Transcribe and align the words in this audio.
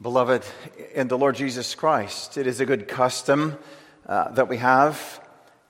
Beloved 0.00 0.44
in 0.94 1.08
the 1.08 1.18
Lord 1.18 1.34
Jesus 1.34 1.74
Christ, 1.74 2.38
it 2.38 2.46
is 2.46 2.60
a 2.60 2.64
good 2.64 2.86
custom 2.86 3.58
uh, 4.06 4.30
that 4.30 4.48
we 4.48 4.58
have 4.58 5.20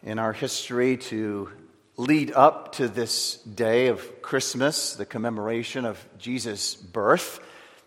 in 0.03 0.19
our 0.19 0.35
history 0.35 0.99
to 0.99 1.51
lead 1.97 2.33
up 2.33 2.73
to 2.73 2.89
this 2.89 3.39
day 3.39 3.87
of 3.87 4.21
Christmas, 4.21 4.97
the 4.97 5.07
commemoration 5.07 5.87
of 5.87 6.07
Jesus' 6.19 6.75
birth, 6.75 7.41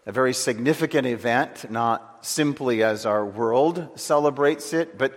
a 0.07 0.11
very 0.11 0.33
significant 0.33 1.05
event, 1.05 1.69
not 1.69 2.25
simply 2.25 2.81
as 2.81 3.05
our 3.05 3.23
world 3.23 3.89
celebrates 3.99 4.73
it, 4.73 4.97
but 4.97 5.13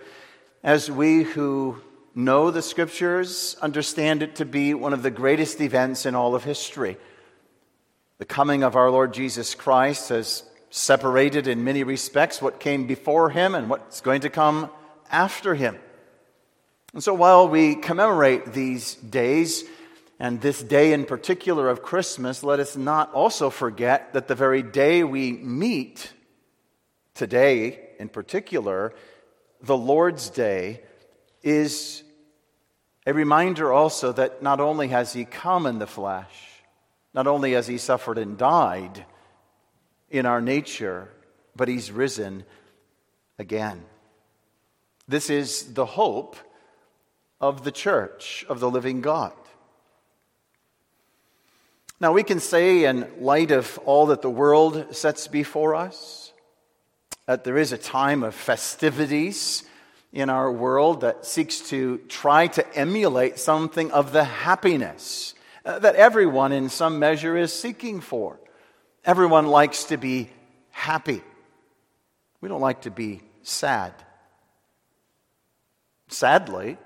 as 0.63 0.91
we 0.91 1.23
who 1.23 1.81
know 2.13 2.51
the 2.51 2.61
scriptures 2.61 3.57
understand 3.63 4.21
it 4.21 4.35
to 4.35 4.45
be 4.45 4.75
one 4.75 4.93
of 4.93 5.01
the 5.01 5.09
greatest 5.09 5.59
events 5.59 6.05
in 6.05 6.13
all 6.13 6.35
of 6.35 6.43
history. 6.43 6.97
The 8.19 8.25
coming 8.25 8.61
of 8.61 8.75
our 8.75 8.91
Lord 8.91 9.11
Jesus 9.11 9.55
Christ 9.55 10.09
has 10.09 10.43
separated 10.69 11.47
in 11.47 11.63
many 11.63 11.83
respects 11.83 12.41
what 12.41 12.59
came 12.59 12.87
before 12.87 13.29
him 13.29 13.55
and 13.55 13.69
what's 13.69 14.01
going 14.01 14.21
to 14.21 14.29
come 14.29 14.69
after 15.11 15.55
him. 15.55 15.77
And 16.93 17.03
so 17.03 17.13
while 17.13 17.47
we 17.47 17.75
commemorate 17.75 18.53
these 18.53 18.95
days, 18.95 19.63
and 20.19 20.39
this 20.39 20.63
day 20.63 20.93
in 20.93 21.05
particular 21.05 21.69
of 21.69 21.83
Christmas, 21.83 22.43
let 22.43 22.59
us 22.59 22.77
not 22.77 23.13
also 23.13 23.49
forget 23.49 24.13
that 24.13 24.27
the 24.27 24.35
very 24.35 24.63
day 24.63 25.03
we 25.03 25.33
meet, 25.33 26.13
today 27.13 27.89
in 27.99 28.09
particular, 28.09 28.93
the 29.61 29.77
Lord's 29.77 30.29
Day, 30.29 30.81
is 31.43 32.03
a 33.05 33.13
reminder 33.13 33.71
also 33.71 34.11
that 34.13 34.41
not 34.41 34.59
only 34.59 34.87
has 34.87 35.13
He 35.13 35.25
come 35.25 35.65
in 35.65 35.79
the 35.79 35.87
flesh, 35.87 36.33
not 37.13 37.27
only 37.27 37.51
has 37.51 37.67
He 37.67 37.77
suffered 37.77 38.17
and 38.17 38.37
died, 38.37 39.05
in 40.17 40.25
our 40.25 40.41
nature, 40.41 41.09
but 41.55 41.67
he's 41.67 41.91
risen 41.91 42.43
again. 43.37 43.83
This 45.07 45.29
is 45.29 45.73
the 45.73 45.85
hope 45.85 46.35
of 47.41 47.63
the 47.63 47.71
church 47.71 48.45
of 48.49 48.59
the 48.59 48.69
living 48.69 49.01
God. 49.01 49.33
Now, 51.99 52.11
we 52.11 52.23
can 52.23 52.39
say, 52.39 52.85
in 52.85 53.07
light 53.19 53.51
of 53.51 53.77
all 53.85 54.07
that 54.07 54.21
the 54.21 54.29
world 54.29 54.95
sets 54.95 55.27
before 55.27 55.75
us, 55.75 56.33
that 57.25 57.43
there 57.43 57.57
is 57.57 57.71
a 57.71 57.77
time 57.77 58.23
of 58.23 58.35
festivities 58.35 59.63
in 60.11 60.29
our 60.29 60.51
world 60.51 61.01
that 61.01 61.25
seeks 61.25 61.59
to 61.69 61.97
try 62.09 62.47
to 62.47 62.77
emulate 62.77 63.39
something 63.39 63.91
of 63.91 64.11
the 64.11 64.23
happiness 64.23 65.33
uh, 65.65 65.79
that 65.79 65.95
everyone 65.95 66.51
in 66.51 66.69
some 66.69 66.99
measure 66.99 67.35
is 67.37 67.51
seeking 67.51 68.01
for. 68.01 68.39
Everyone 69.05 69.45
likes 69.45 69.85
to 69.85 69.97
be 69.97 70.29
happy. 70.71 71.21
We 72.41 72.49
don't 72.49 72.61
like 72.61 72.81
to 72.81 72.91
be 72.91 73.21
sad. 73.43 73.93
Sadly, 76.07 76.77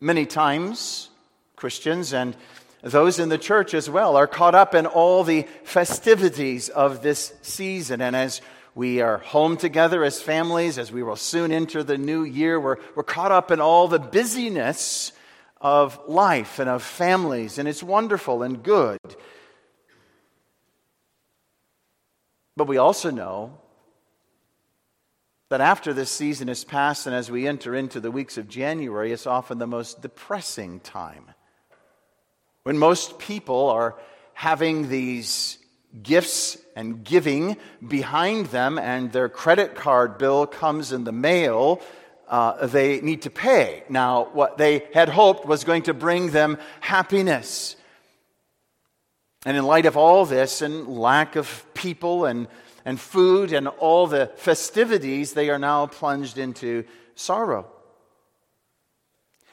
many 0.00 0.24
times 0.24 1.08
Christians 1.56 2.12
and 2.12 2.36
those 2.82 3.18
in 3.18 3.28
the 3.28 3.38
church 3.38 3.74
as 3.74 3.90
well 3.90 4.16
are 4.16 4.28
caught 4.28 4.54
up 4.54 4.74
in 4.74 4.86
all 4.86 5.24
the 5.24 5.46
festivities 5.64 6.68
of 6.68 7.02
this 7.02 7.32
season. 7.42 8.00
And 8.00 8.14
as 8.14 8.40
we 8.76 9.00
are 9.00 9.18
home 9.18 9.56
together 9.56 10.04
as 10.04 10.22
families, 10.22 10.78
as 10.78 10.92
we 10.92 11.02
will 11.02 11.16
soon 11.16 11.50
enter 11.50 11.82
the 11.82 11.98
new 11.98 12.22
year, 12.22 12.60
we're, 12.60 12.76
we're 12.94 13.02
caught 13.02 13.32
up 13.32 13.50
in 13.50 13.60
all 13.60 13.88
the 13.88 13.98
busyness 13.98 15.10
of 15.60 15.98
life 16.06 16.60
and 16.60 16.70
of 16.70 16.84
families. 16.84 17.58
And 17.58 17.66
it's 17.66 17.82
wonderful 17.82 18.44
and 18.44 18.62
good. 18.62 19.00
But 22.56 22.68
we 22.68 22.78
also 22.78 23.10
know 23.10 23.58
that 25.50 25.60
after 25.60 25.92
this 25.92 26.10
season 26.10 26.48
is 26.48 26.64
past 26.64 27.06
and 27.06 27.14
as 27.14 27.30
we 27.30 27.46
enter 27.46 27.74
into 27.74 28.00
the 28.00 28.10
weeks 28.10 28.38
of 28.38 28.48
January, 28.48 29.12
it's 29.12 29.26
often 29.26 29.58
the 29.58 29.66
most 29.66 30.02
depressing 30.02 30.80
time. 30.80 31.26
When 32.64 32.78
most 32.78 33.18
people 33.18 33.68
are 33.68 33.96
having 34.32 34.88
these 34.88 35.58
gifts 36.02 36.58
and 36.74 37.04
giving 37.04 37.56
behind 37.86 38.46
them 38.46 38.78
and 38.78 39.12
their 39.12 39.28
credit 39.28 39.74
card 39.74 40.18
bill 40.18 40.46
comes 40.46 40.92
in 40.92 41.04
the 41.04 41.12
mail, 41.12 41.80
uh, 42.28 42.66
they 42.66 43.00
need 43.00 43.22
to 43.22 43.30
pay. 43.30 43.84
Now, 43.88 44.28
what 44.32 44.58
they 44.58 44.88
had 44.92 45.08
hoped 45.08 45.46
was 45.46 45.62
going 45.62 45.84
to 45.84 45.94
bring 45.94 46.30
them 46.30 46.58
happiness. 46.80 47.76
And 49.46 49.56
in 49.56 49.64
light 49.64 49.86
of 49.86 49.96
all 49.96 50.26
this 50.26 50.60
and 50.60 50.88
lack 50.88 51.36
of 51.36 51.64
people 51.72 52.24
and, 52.24 52.48
and 52.84 52.98
food 52.98 53.52
and 53.52 53.68
all 53.68 54.08
the 54.08 54.26
festivities, 54.34 55.34
they 55.34 55.50
are 55.50 55.58
now 55.58 55.86
plunged 55.86 56.36
into 56.36 56.82
sorrow. 57.14 57.70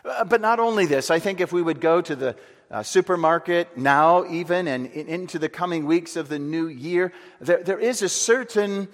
Uh, 0.04 0.24
but 0.26 0.42
not 0.42 0.60
only 0.60 0.88
this, 0.88 1.12
I 1.12 1.20
think 1.20 1.40
if 1.40 1.54
we 1.54 1.62
would 1.62 1.80
go 1.80 2.02
to 2.02 2.16
the 2.16 2.36
uh, 2.72 2.82
supermarket 2.82 3.78
now, 3.78 4.26
even, 4.26 4.68
and 4.68 4.88
in, 4.88 5.08
into 5.08 5.38
the 5.38 5.48
coming 5.48 5.86
weeks 5.86 6.16
of 6.16 6.28
the 6.28 6.40
new 6.40 6.68
year, 6.68 7.14
there, 7.40 7.62
there 7.62 7.80
is 7.80 8.02
a 8.02 8.10
certain 8.10 8.88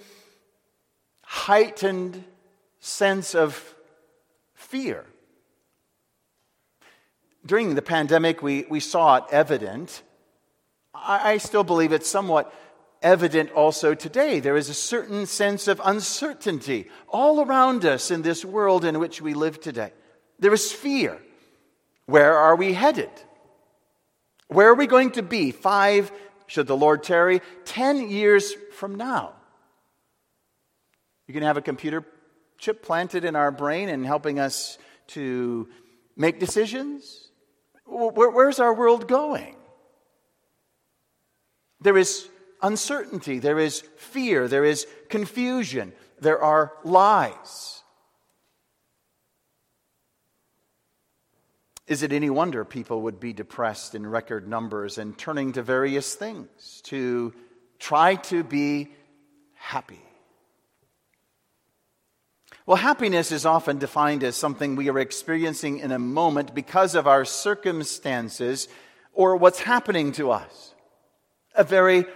heightened 1.22 2.22
sense 2.80 3.34
of 3.34 3.74
fear. 4.52 5.06
During 7.46 7.74
the 7.74 7.80
pandemic, 7.80 8.42
we, 8.42 8.66
we 8.68 8.80
saw 8.80 9.16
it 9.16 9.24
evident 9.30 10.02
I, 10.94 11.38
still 11.38 11.64
believe 11.64 11.92
it's 11.92 12.08
somewhat 12.08 12.52
evident 13.02 13.52
also 13.52 13.94
today. 13.94 14.40
There 14.40 14.56
is 14.56 14.68
a 14.68 14.74
certain 14.74 15.26
sense 15.26 15.68
of 15.68 15.80
uncertainty 15.84 16.88
all 17.08 17.40
around 17.40 17.84
us 17.84 18.10
in 18.10 18.22
this 18.22 18.44
world 18.44 18.84
in 18.84 18.98
which 18.98 19.22
we 19.22 19.34
live 19.34 19.60
today. 19.60 19.92
There 20.38 20.52
is 20.52 20.72
fear. 20.72 21.20
Where 22.06 22.36
are 22.36 22.56
we 22.56 22.72
headed? 22.72 23.10
Where 24.48 24.68
are 24.68 24.74
we 24.74 24.86
going 24.86 25.12
to 25.12 25.22
be 25.22 25.52
five, 25.52 26.10
should 26.46 26.66
the 26.66 26.76
Lord 26.76 27.04
tarry, 27.04 27.40
ten 27.64 28.10
years 28.10 28.52
from 28.72 28.96
now? 28.96 29.34
You 31.28 31.34
can 31.34 31.44
have 31.44 31.56
a 31.56 31.62
computer 31.62 32.04
chip 32.58 32.82
planted 32.82 33.24
in 33.24 33.36
our 33.36 33.52
brain 33.52 33.88
and 33.88 34.04
helping 34.04 34.40
us 34.40 34.76
to 35.08 35.68
make 36.16 36.40
decisions. 36.40 37.30
Where's 37.86 38.58
our 38.58 38.74
world 38.74 39.06
going? 39.06 39.54
There 41.80 41.96
is 41.96 42.28
uncertainty, 42.62 43.38
there 43.38 43.58
is 43.58 43.82
fear, 43.96 44.48
there 44.48 44.64
is 44.64 44.86
confusion, 45.08 45.92
there 46.20 46.42
are 46.42 46.72
lies. 46.84 47.82
Is 51.86 52.02
it 52.02 52.12
any 52.12 52.30
wonder 52.30 52.64
people 52.64 53.02
would 53.02 53.18
be 53.18 53.32
depressed 53.32 53.94
in 53.94 54.06
record 54.06 54.46
numbers 54.46 54.98
and 54.98 55.18
turning 55.18 55.52
to 55.54 55.62
various 55.62 56.14
things 56.14 56.80
to 56.84 57.34
try 57.78 58.14
to 58.14 58.44
be 58.44 58.92
happy? 59.54 60.00
Well, 62.66 62.76
happiness 62.76 63.32
is 63.32 63.46
often 63.46 63.78
defined 63.78 64.22
as 64.22 64.36
something 64.36 64.76
we 64.76 64.88
are 64.88 64.98
experiencing 65.00 65.78
in 65.78 65.90
a 65.90 65.98
moment 65.98 66.54
because 66.54 66.94
of 66.94 67.08
our 67.08 67.24
circumstances 67.24 68.68
or 69.12 69.34
what's 69.34 69.60
happening 69.60 70.12
to 70.12 70.30
us 70.30 70.74
a 71.60 71.64
very 71.64 72.06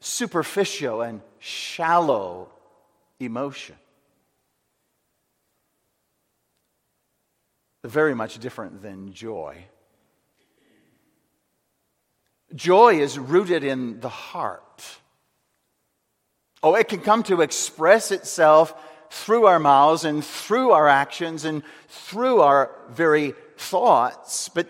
superficial 0.00 1.02
and 1.02 1.20
shallow 1.38 2.48
emotion. 3.20 3.76
Very 7.84 8.14
much 8.14 8.38
different 8.38 8.80
than 8.80 9.12
joy. 9.12 9.66
Joy 12.54 13.00
is 13.00 13.18
rooted 13.18 13.64
in 13.64 14.00
the 14.00 14.08
heart. 14.08 14.82
Oh, 16.62 16.74
it 16.74 16.88
can 16.88 17.00
come 17.00 17.22
to 17.24 17.42
express 17.42 18.10
itself 18.10 18.74
through 19.10 19.44
our 19.44 19.58
mouths 19.58 20.06
and 20.06 20.24
through 20.24 20.70
our 20.70 20.88
actions 20.88 21.44
and 21.44 21.62
through 21.88 22.40
our 22.40 22.70
very 22.88 23.34
thoughts. 23.58 24.48
But 24.48 24.68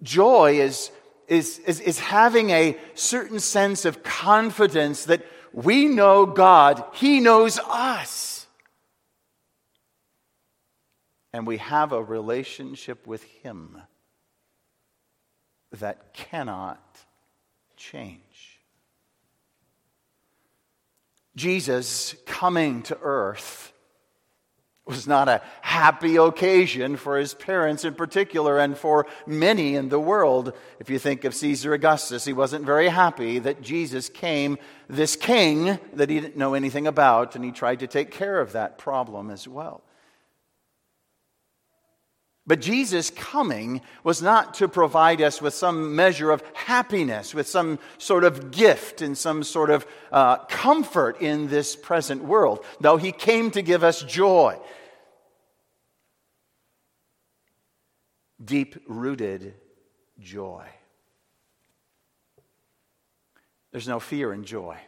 joy 0.00 0.60
is 0.60 0.92
is, 1.28 1.58
is, 1.60 1.80
is 1.80 1.98
having 1.98 2.50
a 2.50 2.76
certain 2.94 3.40
sense 3.40 3.84
of 3.84 4.02
confidence 4.02 5.04
that 5.04 5.24
we 5.52 5.86
know 5.86 6.26
God, 6.26 6.82
He 6.94 7.20
knows 7.20 7.58
us. 7.58 8.46
And 11.32 11.46
we 11.46 11.58
have 11.58 11.92
a 11.92 12.02
relationship 12.02 13.06
with 13.06 13.22
Him 13.22 13.80
that 15.72 16.14
cannot 16.14 16.82
change. 17.76 18.60
Jesus 21.36 22.16
coming 22.26 22.82
to 22.84 22.98
earth 23.00 23.72
was 24.88 25.06
not 25.06 25.28
a 25.28 25.42
happy 25.60 26.16
occasion 26.16 26.96
for 26.96 27.18
his 27.18 27.34
parents 27.34 27.84
in 27.84 27.94
particular 27.94 28.58
and 28.58 28.76
for 28.76 29.06
many 29.26 29.76
in 29.76 29.90
the 29.90 30.00
world. 30.00 30.54
If 30.80 30.88
you 30.88 30.98
think 30.98 31.24
of 31.24 31.34
Caesar 31.34 31.74
Augustus, 31.74 32.24
he 32.24 32.32
wasn't 32.32 32.64
very 32.64 32.88
happy 32.88 33.38
that 33.40 33.60
Jesus 33.60 34.08
came, 34.08 34.56
this 34.88 35.14
king 35.14 35.78
that 35.92 36.08
he 36.08 36.20
didn't 36.20 36.38
know 36.38 36.54
anything 36.54 36.86
about, 36.86 37.36
and 37.36 37.44
he 37.44 37.52
tried 37.52 37.80
to 37.80 37.86
take 37.86 38.10
care 38.10 38.40
of 38.40 38.52
that 38.52 38.78
problem 38.78 39.30
as 39.30 39.46
well. 39.46 39.82
But 42.48 42.62
Jesus' 42.62 43.10
coming 43.10 43.82
was 44.02 44.22
not 44.22 44.54
to 44.54 44.68
provide 44.68 45.20
us 45.20 45.42
with 45.42 45.52
some 45.52 45.94
measure 45.94 46.30
of 46.30 46.42
happiness, 46.54 47.34
with 47.34 47.46
some 47.46 47.78
sort 47.98 48.24
of 48.24 48.50
gift 48.50 49.02
and 49.02 49.18
some 49.18 49.42
sort 49.42 49.68
of 49.68 49.86
uh, 50.10 50.38
comfort 50.46 51.20
in 51.20 51.48
this 51.48 51.76
present 51.76 52.24
world. 52.24 52.64
No, 52.80 52.96
he 52.96 53.12
came 53.12 53.50
to 53.50 53.60
give 53.60 53.84
us 53.84 54.02
joy. 54.02 54.58
Deep 58.42 58.76
rooted 58.86 59.54
joy. 60.20 60.64
There's 63.72 63.88
no 63.88 64.00
fear 64.00 64.32
in 64.32 64.44
joy. 64.44 64.78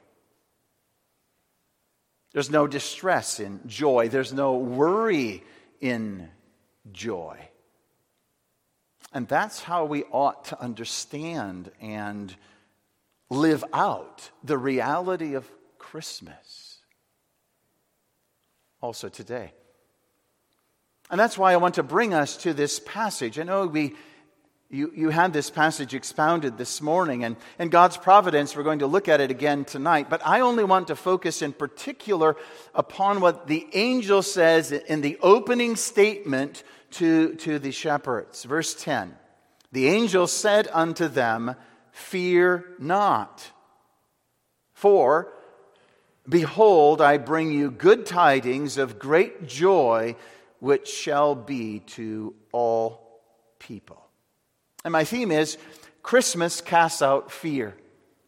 There's 2.33 2.51
no 2.51 2.67
distress 2.67 3.41
in 3.41 3.61
joy. 3.67 4.09
There's 4.09 4.33
no 4.33 4.57
worry 4.57 5.43
in 5.81 6.29
joy. 6.93 7.39
And 9.13 9.27
that's 9.27 9.61
how 9.61 9.85
we 9.85 10.05
ought 10.05 10.45
to 10.47 10.61
understand 10.61 11.73
and 11.81 12.35
live 13.29 13.65
out 13.73 14.31
the 14.45 14.59
reality 14.59 15.35
of 15.35 15.51
Christmas. 15.79 16.79
Also 18.81 19.09
today. 19.09 19.53
And 21.11 21.19
that's 21.19 21.37
why 21.37 21.53
I 21.53 21.57
want 21.57 21.75
to 21.75 21.83
bring 21.83 22.15
us 22.15 22.37
to 22.39 22.55
this 22.55 22.81
passage. 22.81 23.39
I 23.39 23.43
know 23.43 23.67
we, 23.67 23.95
you, 24.71 24.93
you 24.95 25.11
had 25.11 25.33
this 25.33 25.51
passage 25.51 25.95
expounded 25.95 26.57
this 26.57 26.81
morning, 26.81 27.25
and 27.25 27.37
in 27.59 27.69
God's 27.69 27.97
providence, 27.97 28.55
we're 28.55 28.63
going 28.63 28.79
to 28.79 28.87
look 28.87 29.09
at 29.09 29.21
it 29.21 29.31
again 29.31 29.65
tonight. 29.65 30.09
But 30.09 30.25
I 30.25 30.41
only 30.41 30.63
want 30.63 30.87
to 30.89 30.97
focus 30.97 31.43
in 31.43 31.53
particular 31.53 32.37
upon 32.75 33.21
what 33.21 33.49
the 33.49 33.67
angel 33.73 34.23
says 34.23 34.71
in 34.71 35.01
the 35.01 35.19
opening 35.21 35.75
statement 35.75 36.63
to, 36.93 37.35
to 37.37 37.59
the 37.59 37.73
shepherds. 37.73 38.45
Verse 38.45 38.75
10 38.75 39.17
The 39.73 39.89
angel 39.89 40.29
said 40.29 40.69
unto 40.73 41.09
them, 41.09 41.57
Fear 41.91 42.65
not, 42.79 43.51
for 44.73 45.33
behold, 46.29 47.01
I 47.01 47.19
bring 47.19 47.53
you 47.53 47.71
good 47.71 48.07
tidings 48.07 48.79
of 48.79 48.99
great 48.99 49.49
joy, 49.49 50.15
which 50.61 50.89
shall 50.89 51.35
be 51.35 51.81
to 51.81 52.35
all 52.53 53.21
people. 53.59 54.03
And 54.85 54.93
my 54.93 55.05
theme 55.05 55.31
is 55.31 55.59
Christmas 56.03 56.61
casts 56.61 57.03
out 57.03 57.31
fear 57.31 57.77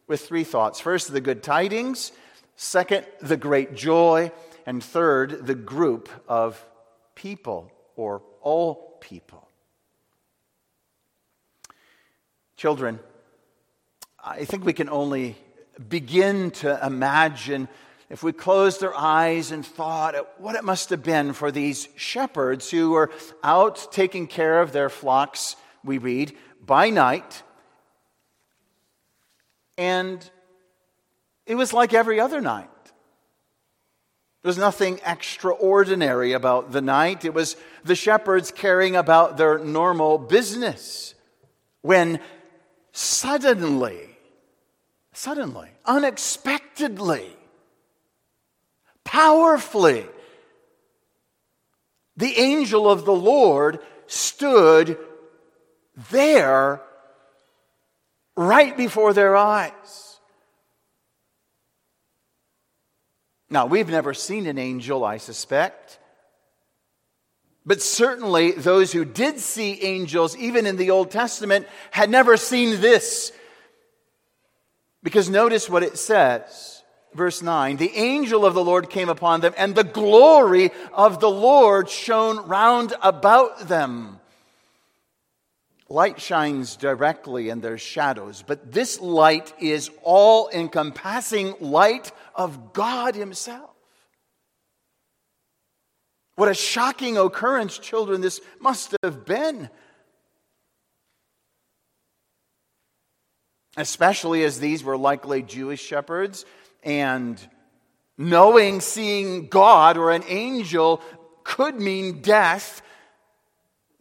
with 0.07 0.27
three 0.27 0.45
thoughts. 0.45 0.81
First, 0.81 1.13
the 1.13 1.21
good 1.21 1.43
tidings. 1.43 2.13
Second, 2.57 3.07
the 3.21 3.37
great 3.37 3.75
joy. 3.75 4.33
And 4.67 4.83
third, 4.83 5.47
the 5.47 5.55
group 5.55 6.09
of 6.29 6.65
people 7.15 7.73
or 7.97 8.23
all 8.41 8.99
people. 9.01 9.49
Children, 12.57 13.01
I 14.23 14.45
think 14.45 14.65
we 14.65 14.73
can 14.73 14.89
only 14.89 15.37
begin 15.89 16.53
to 16.53 16.79
imagine 16.85 17.69
if 18.13 18.23
we 18.23 18.31
closed 18.31 18.85
our 18.85 18.95
eyes 18.95 19.53
and 19.53 19.65
thought 19.65 20.15
what 20.39 20.55
it 20.55 20.65
must 20.65 20.91
have 20.91 21.03
been 21.03 21.33
for 21.33 21.51
these 21.51 21.89
shepherds 21.97 22.71
who 22.71 22.91
were 22.91 23.11
out 23.43 23.91
taking 23.91 24.27
care 24.27 24.61
of 24.61 24.71
their 24.71 24.91
flocks, 24.91 25.57
we 25.83 25.97
read, 25.97 26.37
by 26.61 26.91
night. 26.91 27.43
And 29.79 30.31
it 31.47 31.55
was 31.55 31.73
like 31.73 31.95
every 31.95 32.21
other 32.21 32.43
night. 32.43 32.69
There 34.43 34.51
was 34.51 34.59
nothing 34.59 35.01
extraordinary 35.07 36.35
about 36.35 36.71
the 36.71 36.83
night. 36.83 37.25
It 37.25 37.33
was 37.33 37.57
the 37.83 37.95
shepherds 37.95 38.51
caring 38.51 38.95
about 38.95 39.39
their 39.39 39.57
normal 39.59 40.19
business 40.19 41.15
when 41.81 42.21
suddenly, 42.93 44.19
suddenly, 45.15 45.71
unexpectedly, 45.87 47.39
powerfully, 49.05 50.07
the 52.17 52.39
angel 52.39 52.91
of 52.91 53.05
the 53.05 53.15
Lord 53.15 53.81
stood 54.07 54.99
there 56.11 56.81
right 58.37 58.77
before 58.77 59.13
their 59.13 59.37
eyes. 59.37 60.19
Now, 63.51 63.67
we've 63.67 63.91
never 63.91 64.15
seen 64.15 64.47
an 64.47 64.57
angel, 64.57 65.05
I 65.05 65.19
suspect. 65.19 65.99
But 67.67 67.83
certainly, 67.83 68.53
those 68.53 68.93
who 68.93 69.05
did 69.05 69.39
see 69.39 69.81
angels, 69.83 70.35
even 70.39 70.67
in 70.67 70.77
the 70.77 70.91
Old 70.91 71.11
Testament, 71.11 71.67
had 71.91 72.09
never 72.09 72.39
seen 72.39 72.81
this. 72.81 73.31
Because 75.03 75.29
notice 75.29 75.69
what 75.69 75.83
it 75.83 75.99
says. 75.99 76.72
Verse 77.15 77.43
9 77.43 77.77
The 77.77 77.97
angel 77.97 78.45
of 78.47 78.55
the 78.55 78.65
Lord 78.65 78.91
came 78.91 79.09
upon 79.09 79.41
them, 79.41 79.55
and 79.57 79.75
the 79.75 79.85
glory 79.85 80.71
of 80.93 81.21
the 81.21 81.31
Lord 81.31 81.89
shone 81.89 82.47
round 82.49 82.95
about 83.03 83.69
them. 83.69 84.19
Light 85.89 86.21
shines 86.21 86.77
directly 86.77 87.51
in 87.51 87.61
their 87.61 87.77
shadows, 87.77 88.43
but 88.47 88.73
this 88.73 88.99
light 89.01 89.53
is 89.61 89.91
all 90.03 90.49
encompassing 90.49 91.55
light 91.61 92.13
of 92.35 92.73
God 92.73 93.15
Himself. 93.15 93.69
What 96.37 96.49
a 96.49 96.55
shocking 96.55 97.19
occurrence, 97.19 97.79
children, 97.79 98.23
this 98.23 98.41
must 98.59 98.97
have 99.03 99.27
been. 99.27 99.69
Especially 103.77 104.45
as 104.45 104.61
these 104.61 104.83
were 104.83 104.97
likely 104.97 105.43
Jewish 105.43 105.83
shepherds, 105.83 106.45
and 106.83 107.41
knowing 108.19 108.81
seeing 108.81 109.49
God 109.49 109.97
or 109.97 110.11
an 110.11 110.25
angel 110.27 111.03
could 111.45 111.81
mean 111.81 112.23
death 112.23 112.83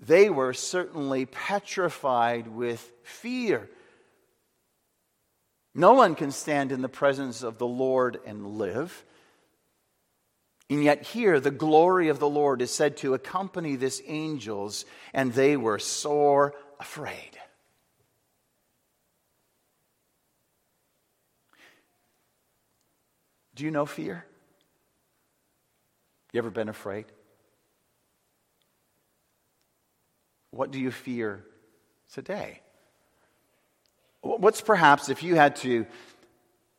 they 0.01 0.29
were 0.31 0.53
certainly 0.53 1.27
petrified 1.27 2.47
with 2.47 2.91
fear. 3.03 3.69
No 5.75 5.93
one 5.93 6.15
can 6.15 6.31
stand 6.31 6.71
in 6.71 6.81
the 6.81 6.89
presence 6.89 7.43
of 7.43 7.59
the 7.59 7.67
Lord 7.67 8.19
and 8.25 8.57
live. 8.57 9.05
And 10.69 10.83
yet, 10.83 11.03
here, 11.03 11.39
the 11.39 11.51
glory 11.51 12.07
of 12.09 12.19
the 12.19 12.29
Lord 12.29 12.61
is 12.61 12.71
said 12.71 12.97
to 12.97 13.13
accompany 13.13 13.75
this 13.75 14.01
angels, 14.07 14.85
and 15.13 15.33
they 15.33 15.55
were 15.55 15.79
sore 15.79 16.55
afraid. 16.79 17.37
Do 23.61 23.65
you 23.65 23.71
know 23.71 23.85
fear? 23.85 24.25
You 26.33 26.39
ever 26.39 26.49
been 26.49 26.67
afraid? 26.67 27.05
What 30.49 30.71
do 30.71 30.79
you 30.79 30.89
fear 30.89 31.45
today? 32.11 32.61
What's 34.21 34.61
perhaps, 34.61 35.09
if 35.09 35.21
you 35.21 35.35
had 35.35 35.57
to 35.57 35.85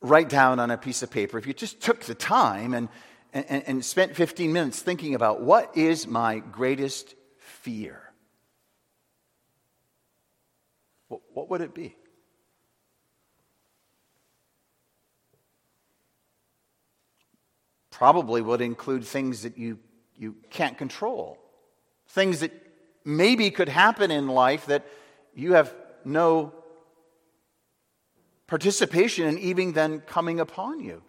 write 0.01 0.29
down 0.29 0.59
on 0.59 0.73
a 0.73 0.77
piece 0.77 1.05
of 1.05 1.11
paper, 1.13 1.39
if 1.39 1.47
you 1.47 1.53
just 1.55 1.81
took 1.81 2.01
the 2.01 2.17
time 2.17 2.75
and, 2.75 2.89
and, 3.33 3.63
and 3.69 3.85
spent 3.85 4.17
15 4.17 4.53
minutes 4.53 4.83
thinking 4.83 5.15
about 5.15 5.41
what 5.41 5.77
is 5.77 6.09
my 6.09 6.41
greatest 6.41 7.15
fear, 7.39 8.13
what 11.07 11.49
would 11.49 11.61
it 11.61 11.77
be? 11.77 11.95
Probably 18.03 18.43
would 18.43 18.61
include 18.61 19.05
things 19.05 19.43
that 19.45 19.57
you, 19.57 19.79
you 20.17 20.35
can't 20.51 20.77
control, 20.77 21.39
things 22.09 22.41
that 22.41 22.51
maybe 23.05 23.49
could 23.53 23.69
happen 23.69 24.11
in 24.11 24.27
life 24.27 24.67
that 24.67 24.85
you 25.37 25.53
have 25.53 25.73
no 26.05 26.53
participation 28.49 29.29
in 29.29 29.39
even 29.39 29.73
then 29.73 30.01
coming 30.01 30.41
upon 30.41 30.81
you. 30.81 31.01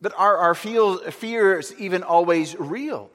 But 0.00 0.14
are 0.16 0.36
our 0.36 0.54
fears 0.54 1.74
even 1.76 2.04
always 2.04 2.54
real? 2.56 3.10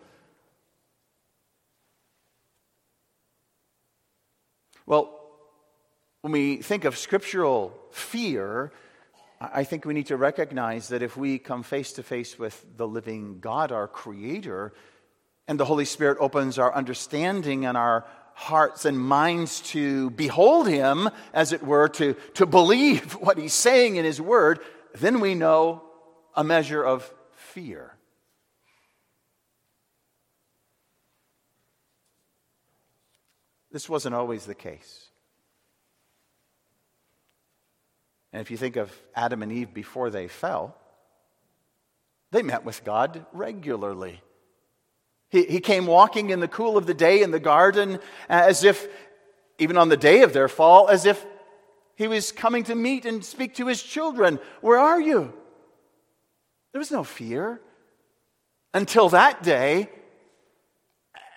Well, 4.86 5.18
when 6.20 6.34
we 6.34 6.58
think 6.58 6.84
of 6.84 6.98
scriptural 6.98 7.74
fear, 7.92 8.74
I 9.42 9.64
think 9.64 9.86
we 9.86 9.94
need 9.94 10.08
to 10.08 10.18
recognize 10.18 10.90
that 10.90 11.02
if 11.02 11.16
we 11.16 11.40
come 11.40 11.64
face 11.64 11.94
to 11.94 12.04
face 12.04 12.38
with 12.38 12.66
the 12.76 12.88
living 12.88 13.40
God, 13.40 13.72
our 13.72 13.88
Creator, 13.88 14.74
and 15.48 15.58
the 15.58 15.66
Holy 15.66 15.86
Spirit 15.86 16.18
opens 16.20 16.60
our 16.60 16.74
understanding 16.76 17.66
and 17.66 17.78
our 17.78 18.06
hearts 18.34 18.84
and 18.84 19.00
minds 19.00 19.62
to 19.62 20.10
behold 20.12 20.68
Him, 20.68 21.10
as 21.34 21.54
it 21.54 21.64
were, 21.64 21.88
to, 21.90 22.16
to 22.34 22.46
believe 22.46 23.14
what 23.20 23.38
He's 23.38 23.54
saying 23.54 23.96
in 23.96 24.04
His 24.04 24.20
Word, 24.20 24.60
then 24.96 25.22
we 25.22 25.36
know 25.36 25.84
a 26.36 26.44
measure 26.44 26.84
of 26.84 27.10
fear. 27.32 27.94
This 33.72 33.88
wasn't 33.88 34.16
always 34.16 34.46
the 34.46 34.56
case. 34.56 35.09
And 38.32 38.42
if 38.42 38.52
you 38.52 38.58
think 38.58 38.76
of 38.76 38.92
Adam 39.16 39.42
and 39.42 39.52
Eve 39.52 39.74
before 39.74 40.10
they 40.10 40.28
fell, 40.28 40.76
they 42.32 42.44
met 42.44 42.64
with 42.64 42.84
God 42.84 43.26
regularly. 43.34 44.22
He, 45.30 45.46
he 45.46 45.60
came 45.60 45.88
walking 45.88 46.30
in 46.30 46.40
the 46.40 46.48
cool 46.48 46.78
of 46.78 46.86
the 46.86 46.94
day 46.94 47.22
in 47.22 47.32
the 47.32 47.40
garden 47.40 47.96
uh, 47.96 47.98
as 48.30 48.64
if, 48.64 48.88
even 49.58 49.78
on 49.78 49.90
the 49.90 49.98
day 49.98 50.22
of 50.22 50.34
their 50.34 50.48
fall, 50.48 50.90
as 50.90 51.06
if 51.06 51.26
he 51.96 52.08
was 52.08 52.32
coming 52.32 52.64
to 52.66 52.76
meet 52.76 53.06
and 53.06 53.26
speak 53.26 53.56
to 53.56 53.68
his 53.68 53.82
children. 53.82 54.40
Where 54.62 54.78
are 54.78 55.02
you? 55.02 55.34
There 56.72 56.80
was 56.80 56.92
no 56.92 57.04
fear 57.04 57.60
until 58.74 59.10
that 59.10 59.44
day. 59.44 59.90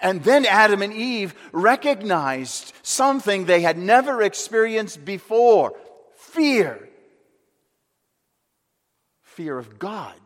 And 0.01 0.23
then 0.25 0.45
Adam 0.47 0.83
and 0.83 0.93
Eve 0.93 1.35
recognized 1.53 2.73
something 2.83 3.45
they 3.45 3.61
had 3.63 3.79
never 3.79 4.23
experienced 4.23 5.05
before 5.05 5.75
fear. 6.33 6.89
Fear 9.23 9.59
of 9.59 9.79
God. 9.79 10.21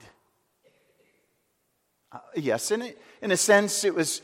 Uh, 2.12 2.18
yes, 2.34 2.70
in 2.70 2.92
in 3.20 3.30
a 3.30 3.36
sense, 3.36 3.84
it 3.84 3.94
was 3.94 4.22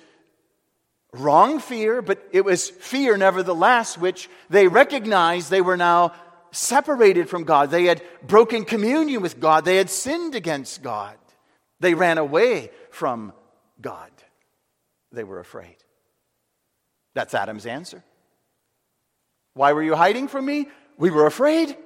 wrong 1.13 1.61
fear, 1.61 2.03
but 2.03 2.27
it 2.33 2.45
was 2.45 2.71
fear 2.71 3.17
nevertheless, 3.17 3.99
which 3.99 4.29
they 4.49 4.69
recognized 4.69 5.51
they 5.51 5.61
were 5.61 5.77
now 5.77 6.13
separated 6.53 7.29
from 7.29 7.45
God. 7.45 7.71
They 7.71 7.85
had 7.85 8.03
broken 8.23 8.65
communion 8.65 9.23
with 9.23 9.41
God. 9.41 9.65
They 9.65 9.77
had 9.77 9.91
sinned 9.91 10.35
against 10.35 10.83
God. 10.83 11.17
They 11.81 11.95
ran 11.95 12.19
away 12.19 12.71
from 12.91 13.33
God. 13.81 14.11
They 15.11 15.25
were 15.25 15.41
afraid. 15.41 15.77
That's 17.15 17.35
Adam's 17.35 17.67
answer. 17.67 18.03
Why 19.55 19.73
were 19.73 19.83
you 19.83 19.95
hiding 19.95 20.29
from 20.29 20.47
me? 20.47 20.69
We 20.99 21.11
were 21.11 21.27
afraid. 21.27 21.77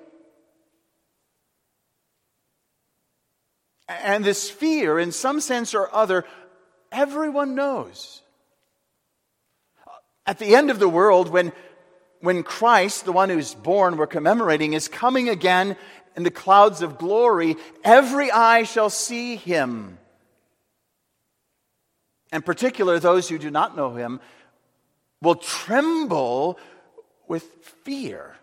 And 3.89 4.25
this 4.25 4.51
fear, 4.51 4.99
in 4.99 5.13
some 5.13 5.41
sense 5.41 5.75
or 5.75 5.95
other, 5.95 6.25
everyone 6.91 7.55
knows. 7.55 8.23
At 10.27 10.39
the 10.39 10.57
end 10.57 10.71
of 10.71 10.81
the 10.81 10.89
world, 10.89 11.29
when, 11.29 11.53
when 12.21 12.43
Christ, 12.43 13.05
the 13.05 13.13
one 13.13 13.31
who's 13.31 13.55
born, 13.55 13.97
we're 13.97 14.09
commemorating, 14.09 14.73
is 14.73 14.89
coming 14.89 15.29
again 15.29 15.77
in 16.17 16.25
the 16.25 16.31
clouds 16.31 16.83
of 16.83 16.99
glory, 16.99 17.57
every 17.85 18.33
eye 18.33 18.65
shall 18.65 18.91
see 18.91 19.37
him. 19.37 19.99
In 22.33 22.43
particular, 22.43 22.99
those 22.99 23.29
who 23.29 23.39
do 23.39 23.51
not 23.51 23.77
know 23.77 23.95
him 23.95 24.21
will 25.23 25.37
tremble 25.37 26.59
with 27.29 27.45
fear 27.85 28.35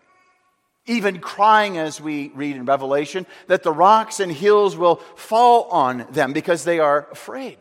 even 0.86 1.18
crying 1.18 1.78
as 1.78 2.00
we 2.00 2.28
read 2.34 2.56
in 2.56 2.64
Revelation 2.64 3.26
that 3.46 3.62
the 3.62 3.72
rocks 3.72 4.20
and 4.20 4.30
hills 4.30 4.76
will 4.76 4.96
fall 5.16 5.64
on 5.70 6.06
them 6.10 6.32
because 6.32 6.64
they 6.64 6.78
are 6.78 7.08
afraid. 7.10 7.56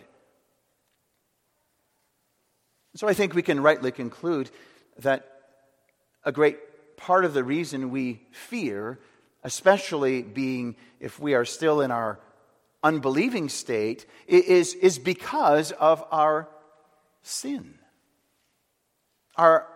So 2.95 3.07
I 3.07 3.13
think 3.13 3.33
we 3.33 3.41
can 3.41 3.61
rightly 3.61 3.91
conclude 3.91 4.51
that 4.99 5.27
a 6.23 6.31
great 6.31 6.57
part 6.97 7.25
of 7.25 7.33
the 7.33 7.43
reason 7.43 7.89
we 7.89 8.21
fear, 8.31 8.99
especially 9.43 10.21
being 10.21 10.75
if 10.99 11.19
we 11.19 11.33
are 11.33 11.45
still 11.45 11.81
in 11.81 11.91
our 11.91 12.19
unbelieving 12.83 13.49
state, 13.49 14.05
is, 14.27 14.73
is 14.75 14.99
because 14.99 15.71
of 15.71 16.03
our 16.11 16.47
sin. 17.23 17.79
Our 19.37 19.67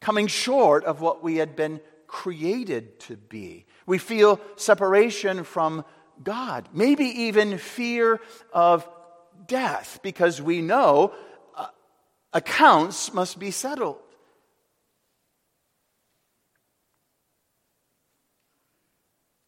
coming 0.00 0.26
short 0.26 0.84
of 0.84 1.00
what 1.00 1.22
we 1.22 1.36
had 1.36 1.56
been 1.56 1.80
created 2.06 2.98
to 3.00 3.16
be. 3.16 3.66
We 3.86 3.98
feel 3.98 4.40
separation 4.56 5.44
from 5.44 5.84
God, 6.22 6.68
maybe 6.72 7.04
even 7.04 7.58
fear 7.58 8.20
of 8.52 8.88
death, 9.46 10.00
because 10.02 10.42
we 10.42 10.60
know 10.60 11.14
uh, 11.56 11.68
accounts 12.32 13.14
must 13.14 13.38
be 13.38 13.50
settled. 13.50 13.98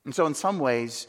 And 0.04 0.14
so, 0.14 0.26
in 0.26 0.34
some 0.34 0.58
ways, 0.58 1.06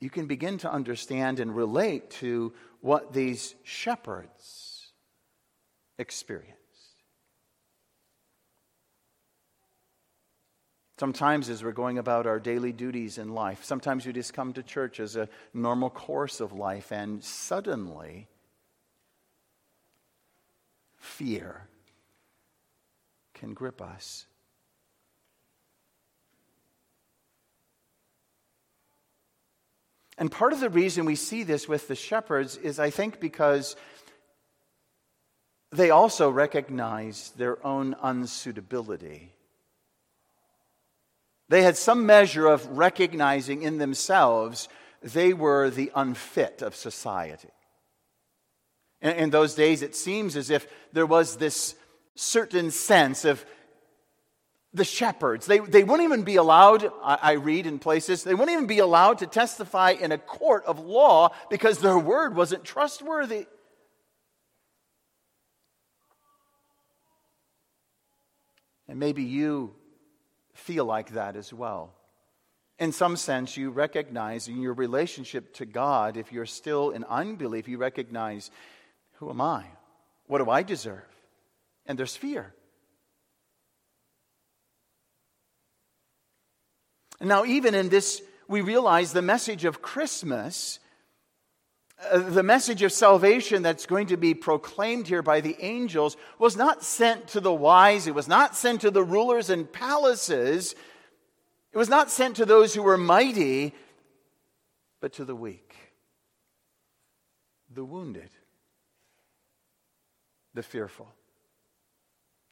you 0.00 0.10
can 0.10 0.26
begin 0.26 0.58
to 0.58 0.72
understand 0.72 1.40
and 1.40 1.54
relate 1.54 2.10
to 2.10 2.52
what 2.80 3.12
these 3.12 3.54
shepherds 3.64 4.92
experience. 5.98 6.57
Sometimes, 10.98 11.48
as 11.48 11.62
we're 11.62 11.70
going 11.70 11.98
about 11.98 12.26
our 12.26 12.40
daily 12.40 12.72
duties 12.72 13.18
in 13.18 13.32
life, 13.32 13.62
sometimes 13.62 14.04
we 14.04 14.12
just 14.12 14.34
come 14.34 14.52
to 14.54 14.64
church 14.64 14.98
as 14.98 15.14
a 15.14 15.28
normal 15.54 15.90
course 15.90 16.40
of 16.40 16.52
life, 16.52 16.90
and 16.90 17.22
suddenly, 17.22 18.26
fear 20.96 21.68
can 23.32 23.54
grip 23.54 23.80
us. 23.80 24.26
And 30.18 30.32
part 30.32 30.52
of 30.52 30.58
the 30.58 30.68
reason 30.68 31.04
we 31.04 31.14
see 31.14 31.44
this 31.44 31.68
with 31.68 31.86
the 31.86 31.94
shepherds 31.94 32.56
is, 32.56 32.80
I 32.80 32.90
think, 32.90 33.20
because 33.20 33.76
they 35.70 35.90
also 35.90 36.28
recognize 36.28 37.30
their 37.36 37.64
own 37.64 37.94
unsuitability. 38.02 39.28
They 41.48 41.62
had 41.62 41.76
some 41.76 42.06
measure 42.06 42.46
of 42.46 42.66
recognizing 42.66 43.62
in 43.62 43.78
themselves 43.78 44.68
they 45.02 45.32
were 45.32 45.70
the 45.70 45.90
unfit 45.94 46.62
of 46.62 46.74
society. 46.74 47.48
In, 49.00 49.12
in 49.12 49.30
those 49.30 49.54
days, 49.54 49.82
it 49.82 49.94
seems 49.94 50.36
as 50.36 50.50
if 50.50 50.66
there 50.92 51.06
was 51.06 51.36
this 51.36 51.74
certain 52.16 52.70
sense 52.70 53.24
of 53.24 53.44
the 54.74 54.84
shepherds. 54.84 55.46
They, 55.46 55.60
they 55.60 55.84
wouldn't 55.84 56.06
even 56.06 56.24
be 56.24 56.36
allowed, 56.36 56.84
I, 57.02 57.18
I, 57.22 57.32
read 57.32 57.66
in 57.66 57.78
places, 57.78 58.24
they 58.24 58.34
wouldn't 58.34 58.50
even 58.50 58.66
be 58.66 58.80
allowed 58.80 59.18
to 59.18 59.26
testify 59.26 59.90
in 59.92 60.12
a 60.12 60.18
court 60.18 60.64
of 60.66 60.78
law 60.78 61.30
because 61.48 61.78
their 61.78 61.98
word 61.98 62.36
wasn't 62.36 62.64
trustworthy. 62.64 63.46
And 68.88 68.98
maybe 68.98 69.22
you 69.22 69.74
feel 70.58 70.84
like 70.84 71.12
that 71.12 71.36
as 71.36 71.52
well. 71.52 71.94
In 72.78 72.92
some 72.92 73.16
sense, 73.16 73.56
you 73.56 73.70
recognize 73.70 74.48
in 74.48 74.60
your 74.60 74.74
relationship 74.74 75.54
to 75.54 75.66
God, 75.66 76.16
if 76.16 76.32
you're 76.32 76.46
still 76.46 76.90
in 76.90 77.04
unbelief, 77.04 77.66
you 77.66 77.78
recognize 77.78 78.50
who 79.14 79.30
am 79.30 79.40
I? 79.40 79.64
What 80.26 80.38
do 80.38 80.50
I 80.50 80.62
deserve? 80.62 81.08
And 81.86 81.98
there's 81.98 82.16
fear. 82.16 82.52
And 87.18 87.28
now, 87.28 87.44
even 87.44 87.74
in 87.74 87.88
this, 87.88 88.22
we 88.46 88.60
realize 88.60 89.12
the 89.12 89.22
message 89.22 89.64
of 89.64 89.82
Christmas 89.82 90.78
uh, 92.10 92.18
the 92.18 92.44
message 92.44 92.82
of 92.82 92.92
salvation 92.92 93.62
that's 93.62 93.84
going 93.84 94.06
to 94.06 94.16
be 94.16 94.32
proclaimed 94.32 95.08
here 95.08 95.22
by 95.22 95.40
the 95.40 95.56
angels 95.58 96.16
was 96.38 96.56
not 96.56 96.84
sent 96.84 97.26
to 97.28 97.40
the 97.40 97.52
wise, 97.52 98.06
it 98.06 98.14
was 98.14 98.28
not 98.28 98.56
sent 98.56 98.82
to 98.82 98.90
the 98.90 99.02
rulers 99.02 99.50
and 99.50 99.72
palaces, 99.72 100.76
it 101.72 101.76
was 101.76 101.88
not 101.88 102.08
sent 102.08 102.36
to 102.36 102.46
those 102.46 102.72
who 102.72 102.82
were 102.82 102.96
mighty, 102.96 103.74
but 105.00 105.12
to 105.14 105.24
the 105.24 105.34
weak, 105.34 105.74
the 107.74 107.84
wounded, 107.84 108.30
the 110.54 110.62
fearful, 110.62 111.12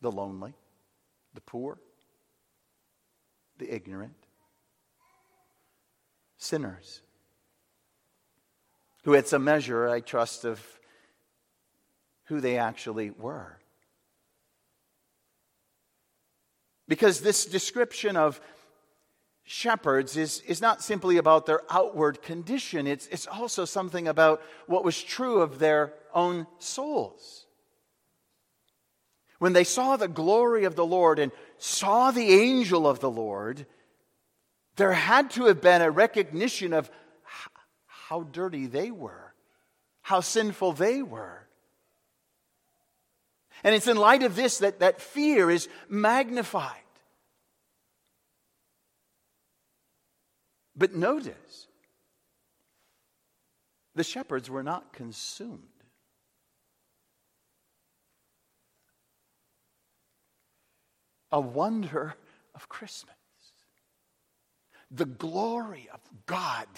the 0.01 0.11
lonely, 0.11 0.55
the 1.35 1.41
poor, 1.41 1.79
the 3.59 3.73
ignorant, 3.73 4.17
sinners 6.37 7.03
who 9.07 9.13
had 9.13 9.29
some 9.29 9.45
measure, 9.45 9.89
I 9.89 10.01
trust, 10.01 10.45
of 10.45 10.61
who 12.25 12.41
they 12.41 12.59
actually 12.59 13.11
were. 13.11 13.57
Because 16.89 17.21
this 17.21 17.47
description 17.47 18.17
of 18.17 18.41
shepherds 19.45 20.17
is, 20.17 20.41
is 20.41 20.61
not 20.61 20.83
simply 20.83 21.19
about 21.19 21.47
their 21.47 21.63
outward 21.71 22.21
condition, 22.21 22.89
it's, 22.89 23.07
it's 23.07 23.29
also 23.29 23.65
something 23.65 24.09
about 24.09 24.43
what 24.67 24.85
was 24.85 25.01
true 25.01 25.41
of 25.41 25.61
their 25.61 25.95
own 26.13 26.49
souls. 26.59 27.47
When 29.39 29.53
they 29.53 29.63
saw 29.63 29.97
the 29.97 30.09
glory 30.09 30.65
of 30.65 30.75
the 30.75 30.87
Lord 30.87 31.21
and 31.21 31.31
saw 31.59 32.11
the 32.11 32.33
angel 32.33 32.89
of 32.89 32.99
the 32.99 33.11
Lord, 33.11 33.67
there 34.75 34.95
had 34.95 35.31
to 35.33 35.45
have 35.45 35.61
been 35.61 35.81
a 35.81 35.93
recognition 35.93 36.73
of 36.73 36.91
how 38.09 38.23
dirty 38.23 38.67
they 38.67 38.93
were, 38.93 39.35
how 40.03 40.21
sinful 40.21 40.73
they 40.75 41.03
were. 41.03 41.45
And 43.65 43.75
it's 43.75 43.89
in 43.89 43.97
light 43.97 44.23
of 44.23 44.37
this 44.37 44.59
that, 44.59 44.79
that 44.79 45.01
fear 45.01 45.51
is 45.51 45.69
magnified. 45.89 46.71
But 50.77 50.95
notice, 50.95 51.67
the 53.97 54.05
shepherds 54.05 54.49
were 54.49 54.63
not 54.63 54.93
consumed. 54.93 55.63
A 61.33 61.41
wonder 61.41 62.15
of 62.55 62.69
Christmas. 62.69 63.17
The 64.93 65.07
glory 65.07 65.89
of 65.93 65.99
God 66.27 66.69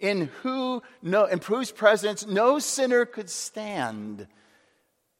in 0.00 0.30
who 0.42 0.82
in 1.02 1.40
whose 1.40 1.70
presence 1.70 2.26
no 2.26 2.58
sinner 2.58 3.04
could 3.04 3.30
stand. 3.30 4.26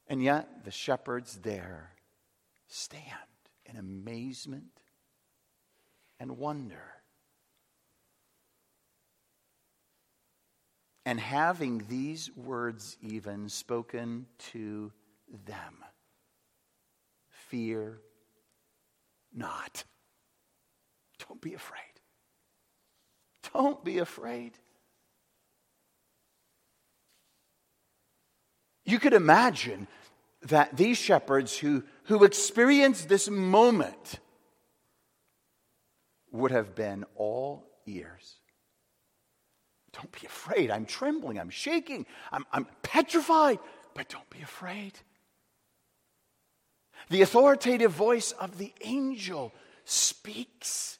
And 0.08 0.22
yet 0.22 0.64
the 0.64 0.72
shepherds 0.72 1.38
there 1.42 1.92
stand 2.66 3.04
in 3.66 3.76
amazement 3.76 4.72
and 6.18 6.38
wonder. 6.38 6.90
and 11.10 11.18
having 11.18 11.82
these 11.88 12.30
words 12.36 12.96
even 13.02 13.48
spoken 13.48 14.26
to 14.38 14.92
them 15.46 15.74
Fear 17.48 17.98
not. 19.34 19.82
Don't 21.26 21.40
be 21.40 21.54
afraid. 21.54 21.80
Don't 23.52 23.84
be 23.84 23.98
afraid. 23.98 24.52
You 28.90 28.98
could 28.98 29.14
imagine 29.14 29.86
that 30.42 30.76
these 30.76 30.98
shepherds 30.98 31.56
who, 31.56 31.84
who 32.04 32.24
experienced 32.24 33.08
this 33.08 33.30
moment 33.30 34.18
would 36.32 36.50
have 36.50 36.74
been 36.74 37.04
all 37.14 37.66
ears. 37.86 38.36
Don't 39.92 40.10
be 40.10 40.26
afraid. 40.26 40.70
I'm 40.70 40.86
trembling. 40.86 41.38
I'm 41.38 41.50
shaking. 41.50 42.04
I'm, 42.32 42.44
I'm 42.52 42.66
petrified. 42.82 43.60
But 43.94 44.08
don't 44.08 44.28
be 44.30 44.42
afraid. 44.42 44.92
The 47.10 47.22
authoritative 47.22 47.92
voice 47.92 48.32
of 48.32 48.58
the 48.58 48.72
angel 48.82 49.52
speaks 49.84 50.98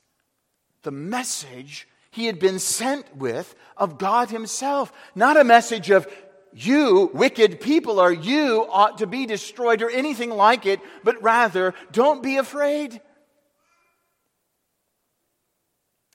the 0.83 0.91
message 0.91 1.89
he 2.11 2.27
had 2.27 2.39
been 2.39 2.59
sent 2.59 3.17
with 3.17 3.55
of 3.77 3.99
God 3.99 4.31
Himself. 4.31 4.93
Not 5.15 5.37
a 5.37 5.45
message 5.45 5.91
of 5.91 6.09
you, 6.53 7.11
wicked 7.13 7.61
people, 7.61 8.01
or 8.01 8.13
you 8.13 8.67
ought 8.71 8.99
to 8.99 9.07
be 9.07 9.27
destroyed 9.27 9.83
or 9.83 9.91
anything 9.91 10.31
like 10.31 10.67
it, 10.67 10.81
but 11.05 11.23
rather, 11.23 11.75
don't 11.93 12.23
be 12.23 12.37
afraid. 12.37 13.01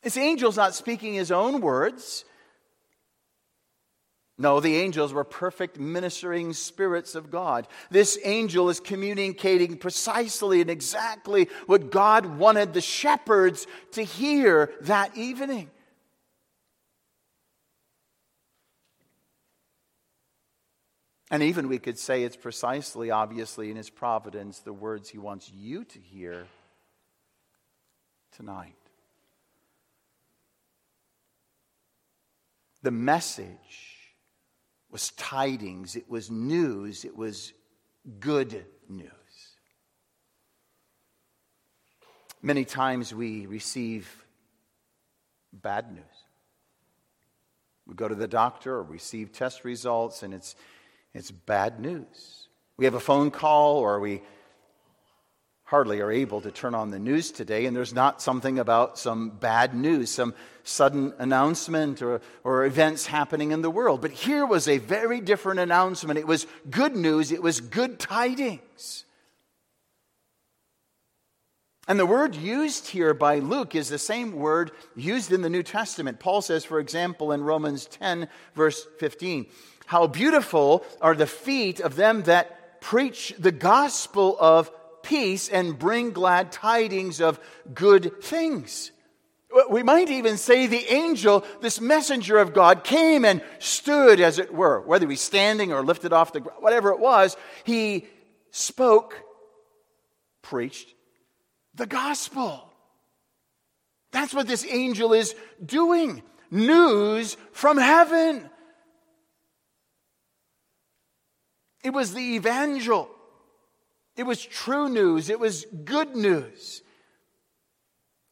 This 0.04 0.18
angel's 0.18 0.58
not 0.58 0.76
speaking 0.76 1.14
his 1.14 1.32
own 1.32 1.62
words. 1.62 2.26
No, 4.38 4.60
the 4.60 4.76
angels 4.76 5.14
were 5.14 5.24
perfect 5.24 5.80
ministering 5.80 6.52
spirits 6.52 7.16
of 7.16 7.32
God. 7.32 7.68
This 7.90 8.20
angel 8.26 8.70
is 8.70 8.82
communicating 8.82 9.78
precisely 9.78 10.60
and 10.60 10.70
exactly 10.70 11.48
what 11.68 11.90
God 11.90 12.26
wanted 12.38 12.74
the 12.74 12.82
shepherds 12.82 13.66
to 13.94 14.04
hear 14.04 14.74
that 14.82 15.16
evening. 15.16 15.72
And 21.32 21.42
even 21.42 21.68
we 21.68 21.80
could 21.80 21.98
say 21.98 22.24
it's 22.24 22.36
precisely, 22.36 23.10
obviously, 23.10 23.72
in 23.72 23.78
His 23.78 23.90
providence, 23.90 24.60
the 24.60 24.74
words 24.74 25.10
He 25.10 25.18
wants 25.18 25.52
you 25.52 25.84
to 25.86 26.00
hear 26.00 26.46
tonight. 28.36 28.76
The 32.84 32.92
message 32.92 34.14
was 34.92 35.12
tidings, 35.12 35.96
it 35.96 36.10
was 36.10 36.30
news, 36.30 37.04
it 37.04 37.18
was 37.18 37.54
good 38.20 38.66
news. 38.88 39.10
Many 42.44 42.64
times 42.64 43.12
we 43.12 43.48
receive 43.48 44.24
bad 45.52 45.92
news. 45.92 46.04
We 47.88 47.96
go 47.96 48.08
to 48.08 48.14
the 48.14 48.28
doctor 48.28 48.76
or 48.76 48.84
receive 48.84 49.32
test 49.32 49.64
results 49.64 50.22
and 50.22 50.34
it's, 50.34 50.56
it's 51.16 51.32
bad 51.32 51.80
news. 51.80 52.50
We 52.78 52.86
have 52.86 52.94
a 52.94 53.00
phone 53.00 53.32
call 53.32 53.78
or 53.78 54.02
we 54.02 54.22
hardly 55.64 56.02
are 56.02 56.12
able 56.12 56.42
to 56.42 56.52
turn 56.52 56.76
on 56.76 56.92
the 56.92 57.00
news 57.00 57.32
today, 57.32 57.66
and 57.66 57.76
there's 57.76 57.94
not 57.94 58.22
something 58.22 58.60
about 58.60 59.00
some 59.00 59.30
bad 59.30 59.74
news, 59.74 60.12
some 60.12 60.36
sudden 60.64 61.14
announcement 61.18 62.02
or, 62.02 62.22
or 62.44 62.66
events 62.66 63.08
happening 63.08 63.52
in 63.52 63.62
the 63.62 63.72
world. 63.72 64.02
But 64.02 64.12
here 64.12 64.46
was 64.46 64.68
a 64.68 64.78
very 64.78 65.22
different 65.22 65.60
announcement. 65.60 66.20
It 66.20 66.28
was 66.28 66.46
good 66.70 66.96
news, 66.96 67.32
it 67.32 67.42
was 67.42 67.62
good 67.62 67.98
tidings. 67.98 69.06
And 71.88 72.00
the 72.00 72.06
word 72.06 72.36
used 72.36 72.88
here 72.88 73.14
by 73.14 73.40
Luke 73.40 73.76
is 73.76 73.90
the 73.90 74.00
same 74.00 74.34
word 74.34 74.72
used 74.96 75.32
in 75.32 75.44
the 75.44 75.50
New 75.50 75.64
Testament. 75.64 76.20
Paul 76.20 76.42
says, 76.42 76.66
for 76.66 76.80
example, 76.80 77.32
in 77.32 77.44
Romans 77.44 77.86
10, 77.86 78.28
verse 78.56 78.86
15, 78.98 79.46
How 79.86 80.08
beautiful 80.08 80.86
are 81.02 81.16
the 81.16 81.28
feet 81.28 81.80
of 81.80 81.96
them 81.96 82.24
that 82.24 82.82
preach 82.82 83.34
the 83.40 83.52
gospel 83.52 84.38
of 84.40 84.72
peace 85.02 85.50
and 85.50 85.78
bring 85.78 86.12
glad 86.12 86.52
tidings 86.52 87.22
of 87.22 87.40
good 87.74 88.22
things. 88.22 88.92
We 89.70 89.84
might 89.84 90.10
even 90.10 90.38
say 90.38 90.68
the 90.68 90.92
angel, 90.92 91.46
this 91.62 91.80
messenger 91.80 92.38
of 92.38 92.54
God, 92.54 92.84
came 92.84 93.24
and 93.24 93.42
stood, 93.60 94.20
as 94.20 94.38
it 94.38 94.54
were, 94.54 94.82
whether 94.82 95.08
he's 95.08 95.22
standing 95.22 95.72
or 95.72 95.84
lifted 95.84 96.12
off 96.12 96.34
the 96.34 96.42
ground, 96.42 96.62
whatever 96.62 96.90
it 96.92 97.00
was, 97.00 97.38
he 97.64 98.06
spoke, 98.52 99.24
preached 100.42 100.90
the 101.74 101.86
gospel. 101.86 102.70
That's 104.12 104.34
what 104.34 104.48
this 104.48 104.66
angel 104.70 105.14
is 105.14 105.36
doing. 105.66 106.22
News 106.52 107.38
from 107.52 107.78
heaven. 107.78 108.50
It 111.86 111.94
was 111.94 112.16
the 112.16 112.34
evangel. 112.36 113.08
It 114.18 114.24
was 114.24 114.44
true 114.44 114.90
news, 114.90 115.30
it 115.30 115.40
was 115.40 115.68
good 115.84 116.16
news. 116.16 116.82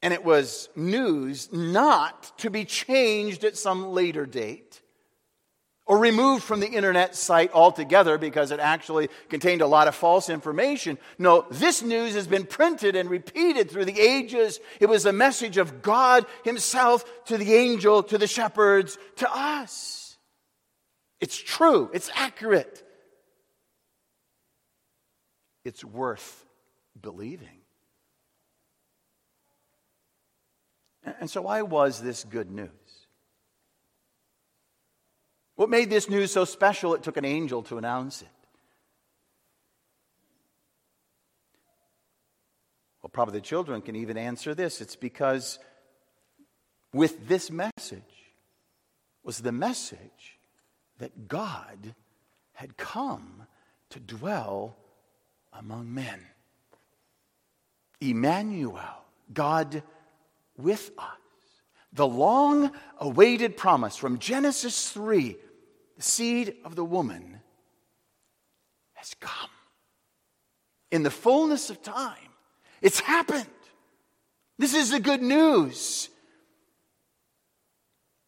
And 0.01 0.11
it 0.11 0.25
was 0.25 0.69
news 0.75 1.53
not 1.53 2.35
to 2.39 2.49
be 2.49 2.65
changed 2.65 3.43
at 3.43 3.55
some 3.55 3.91
later 3.91 4.25
date 4.25 4.81
or 5.85 5.99
removed 5.99 6.43
from 6.43 6.61
the 6.61 6.67
internet 6.67 7.15
site 7.15 7.53
altogether 7.53 8.17
because 8.17 8.49
it 8.49 8.59
actually 8.59 9.09
contained 9.29 9.61
a 9.61 9.67
lot 9.67 9.87
of 9.87 9.93
false 9.93 10.31
information. 10.31 10.97
No, 11.19 11.45
this 11.51 11.83
news 11.83 12.15
has 12.15 12.25
been 12.25 12.47
printed 12.47 12.95
and 12.95 13.07
repeated 13.07 13.69
through 13.69 13.85
the 13.85 13.99
ages. 13.99 14.59
It 14.79 14.89
was 14.89 15.05
a 15.05 15.13
message 15.13 15.57
of 15.57 15.83
God 15.83 16.25
Himself 16.43 17.05
to 17.25 17.37
the 17.37 17.53
angel, 17.53 18.01
to 18.01 18.17
the 18.17 18.27
shepherds, 18.27 18.97
to 19.17 19.29
us. 19.31 20.17
It's 21.21 21.37
true, 21.37 21.91
it's 21.93 22.09
accurate 22.15 22.82
it's 25.63 25.83
worth 25.83 26.45
believing. 26.99 27.61
And 31.19 31.29
so, 31.29 31.41
why 31.43 31.61
was 31.61 32.01
this 32.01 32.23
good 32.23 32.49
news? 32.49 32.69
What 35.55 35.69
made 35.69 35.89
this 35.89 36.09
news 36.09 36.31
so 36.31 36.45
special 36.45 36.93
it 36.93 37.03
took 37.03 37.17
an 37.17 37.25
angel 37.25 37.63
to 37.63 37.77
announce 37.77 38.21
it? 38.21 38.27
Well, 43.01 43.09
probably 43.09 43.39
the 43.39 43.45
children 43.45 43.81
can 43.81 43.95
even 43.97 44.17
answer 44.17 44.55
this. 44.55 44.79
It's 44.79 44.95
because 44.95 45.59
with 46.93 47.27
this 47.27 47.51
message 47.51 48.01
was 49.23 49.39
the 49.39 49.51
message 49.51 50.39
that 50.99 51.27
God 51.27 51.95
had 52.53 52.77
come 52.77 53.45
to 53.89 53.99
dwell 53.99 54.77
among 55.57 55.93
men. 55.93 56.19
Emmanuel, 58.01 58.79
God 59.33 59.83
with 60.57 60.91
us. 60.97 61.07
The 61.93 62.07
long 62.07 62.71
awaited 62.99 63.55
promise 63.55 63.95
from 63.95 64.19
Genesis 64.19 64.89
3 64.89 65.37
the 65.95 66.01
seed 66.01 66.55
of 66.65 66.75
the 66.75 66.83
woman 66.83 67.39
has 68.93 69.13
come. 69.19 69.49
In 70.91 71.03
the 71.03 71.11
fullness 71.11 71.69
of 71.69 71.81
time, 71.81 72.17
it's 72.81 72.99
happened. 72.99 73.45
This 74.57 74.73
is 74.73 74.91
the 74.91 74.99
good 74.99 75.21
news. 75.21 76.09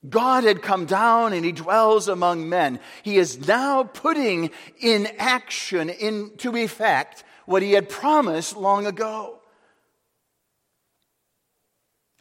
God 0.10 0.44
had 0.44 0.62
come 0.62 0.86
down 0.86 1.34
and 1.34 1.46
he 1.46 1.52
dwells 1.52 2.08
among 2.08 2.50
men. 2.50 2.80
He 3.04 3.18
is 3.18 3.48
now 3.48 3.84
putting 3.84 4.52
in 4.80 5.08
action, 5.18 5.90
into 5.90 6.56
effect, 6.56 7.24
what 7.46 7.62
he 7.62 7.74
had 7.74 7.90
promised 7.90 8.56
long 8.56 8.86
ago. 8.86 9.40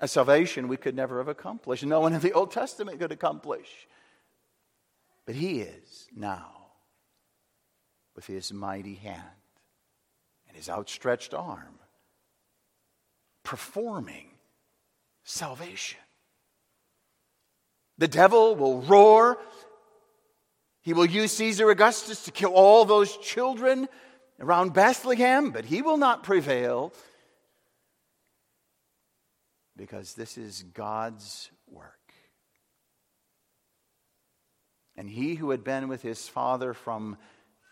A 0.01 0.09
salvation 0.09 0.69
we 0.69 0.77
could 0.77 0.95
never 0.95 1.19
have 1.19 1.29
accomplished. 1.29 1.85
No 1.85 2.01
one 2.01 2.13
in 2.13 2.21
the 2.21 2.33
Old 2.33 2.51
Testament 2.51 2.99
could 2.99 3.13
accomplish. 3.13 3.89
But 5.27 5.35
he 5.35 5.61
is 5.61 6.07
now 6.15 6.51
with 8.15 8.27
his 8.27 8.53
mighty 8.53 8.95
hand 8.95 9.23
and 10.47 10.57
his 10.57 10.69
outstretched 10.69 11.33
arm 11.33 11.79
performing 13.45 14.31
salvation. 15.23 16.01
The 17.99 18.09
devil 18.09 18.57
will 18.57 18.83
roar. 18.83 19.39
He 20.83 20.93
will 20.93 21.07
use 21.07 21.33
Caesar 21.33 21.71
Augustus 21.71 22.25
to 22.25 22.33
kill 22.33 22.53
all 22.53 22.85
those 22.85 23.17
children 23.19 23.89
around 24.41 24.75
Bethlehem, 24.75 25.51
but 25.51 25.65
he 25.65 25.81
will 25.81 25.97
not 25.97 26.25
prevail 26.25 26.93
because 29.77 30.15
this 30.15 30.39
is 30.39 30.63
God's 30.63 31.51
work. 31.69 31.93
And 34.97 35.09
he 35.09 35.35
who 35.35 35.51
had 35.51 35.65
been 35.65 35.89
with 35.89 36.03
his 36.03 36.29
father 36.29 36.75
from 36.75 37.17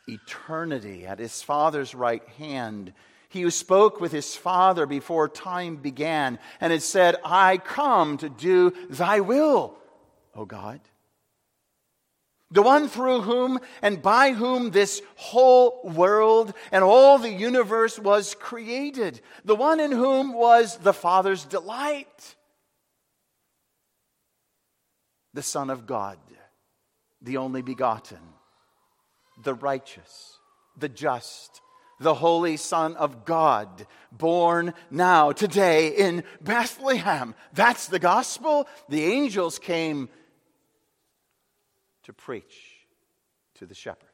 eternity 0.09 1.07
at 1.07 1.21
his 1.21 1.43
father's 1.43 1.95
right 1.95 2.27
hand, 2.31 2.93
he 3.29 3.43
who 3.43 3.51
spoke 3.51 4.01
with 4.01 4.11
his 4.11 4.35
father 4.35 4.87
before 4.87 5.29
time 5.29 5.77
began 5.77 6.39
and 6.61 6.73
had 6.73 6.83
said, 6.83 7.17
I 7.25 7.59
come 7.59 8.19
to 8.19 8.29
do 8.29 8.73
thy 8.91 9.21
will, 9.21 9.79
O 10.35 10.45
God. 10.45 10.81
The 12.51 12.63
one 12.63 12.89
through 12.89 13.23
whom 13.23 13.61
and 13.81 14.03
by 14.03 14.33
whom 14.33 14.71
this 14.71 15.01
whole 15.17 15.81
world 15.85 16.53
and 16.71 16.85
all 16.85 17.19
the 17.19 17.33
universe 17.33 17.99
was 17.99 18.35
created. 18.35 19.23
The 19.45 19.55
one 19.55 19.81
in 19.81 19.91
whom 19.91 20.35
was 20.35 20.77
the 20.77 20.93
Father's 20.93 21.47
delight. 21.47 22.37
The 25.33 25.43
Son 25.43 25.71
of 25.71 25.87
God, 25.87 26.19
the 27.23 27.39
only 27.39 27.63
begotten, 27.63 28.19
the 29.43 29.55
righteous, 29.55 30.39
the 30.77 30.91
just, 30.91 31.63
the 32.01 32.13
Holy 32.13 32.59
Son 32.59 32.97
of 32.97 33.25
God, 33.25 33.87
born 34.11 34.75
now, 34.91 35.33
today 35.33 35.89
in 35.89 36.23
Bethlehem. 36.43 37.35
That's 37.55 37.87
the 37.87 37.99
gospel. 37.99 38.69
The 38.91 39.05
angels 39.05 39.59
came 39.59 40.11
to 42.05 42.13
preach 42.13 42.87
to 43.55 43.67
the 43.67 43.75
shepherds. 43.75 44.09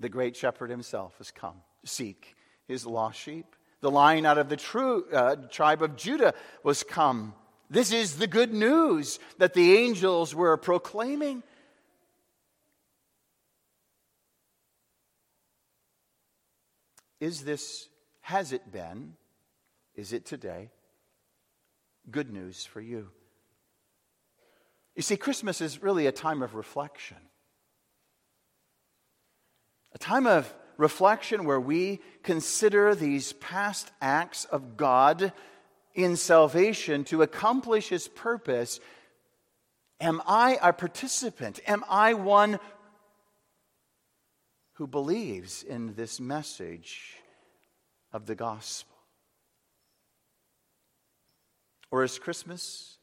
The 0.00 0.08
great 0.08 0.36
shepherd 0.36 0.70
himself 0.70 1.14
has 1.18 1.30
come 1.30 1.56
to 1.82 1.90
seek 1.90 2.34
his 2.66 2.84
lost 2.86 3.18
sheep. 3.18 3.46
The 3.80 3.90
lion 3.90 4.26
out 4.26 4.38
of 4.38 4.48
the 4.48 4.56
true 4.56 5.04
uh, 5.12 5.36
tribe 5.50 5.82
of 5.82 5.96
Judah 5.96 6.34
was 6.62 6.82
come. 6.82 7.34
This 7.70 7.92
is 7.92 8.16
the 8.16 8.26
good 8.26 8.52
news 8.52 9.18
that 9.38 9.54
the 9.54 9.76
angels 9.76 10.34
were 10.34 10.56
proclaiming. 10.56 11.42
Is 17.20 17.42
this, 17.44 17.88
has 18.20 18.52
it 18.52 18.70
been, 18.70 19.14
is 19.94 20.12
it 20.12 20.26
today, 20.26 20.70
good 22.10 22.30
news 22.30 22.66
for 22.66 22.80
you? 22.80 23.10
You 24.94 25.02
see, 25.02 25.16
Christmas 25.16 25.60
is 25.60 25.82
really 25.82 26.06
a 26.06 26.12
time 26.12 26.42
of 26.42 26.54
reflection. 26.54 27.16
A 29.92 29.98
time 29.98 30.26
of 30.26 30.52
reflection 30.76 31.44
where 31.44 31.60
we 31.60 32.00
consider 32.22 32.94
these 32.94 33.32
past 33.34 33.90
acts 34.00 34.44
of 34.44 34.76
God 34.76 35.32
in 35.94 36.16
salvation 36.16 37.04
to 37.04 37.22
accomplish 37.22 37.88
His 37.88 38.08
purpose. 38.08 38.80
Am 40.00 40.20
I 40.26 40.58
a 40.60 40.72
participant? 40.72 41.60
Am 41.66 41.84
I 41.88 42.14
one 42.14 42.58
who 44.74 44.86
believes 44.86 45.62
in 45.62 45.94
this 45.94 46.20
message 46.20 47.16
of 48.12 48.26
the 48.26 48.34
gospel? 48.34 48.96
Or 51.90 52.02
is 52.02 52.18
Christmas 52.18 52.93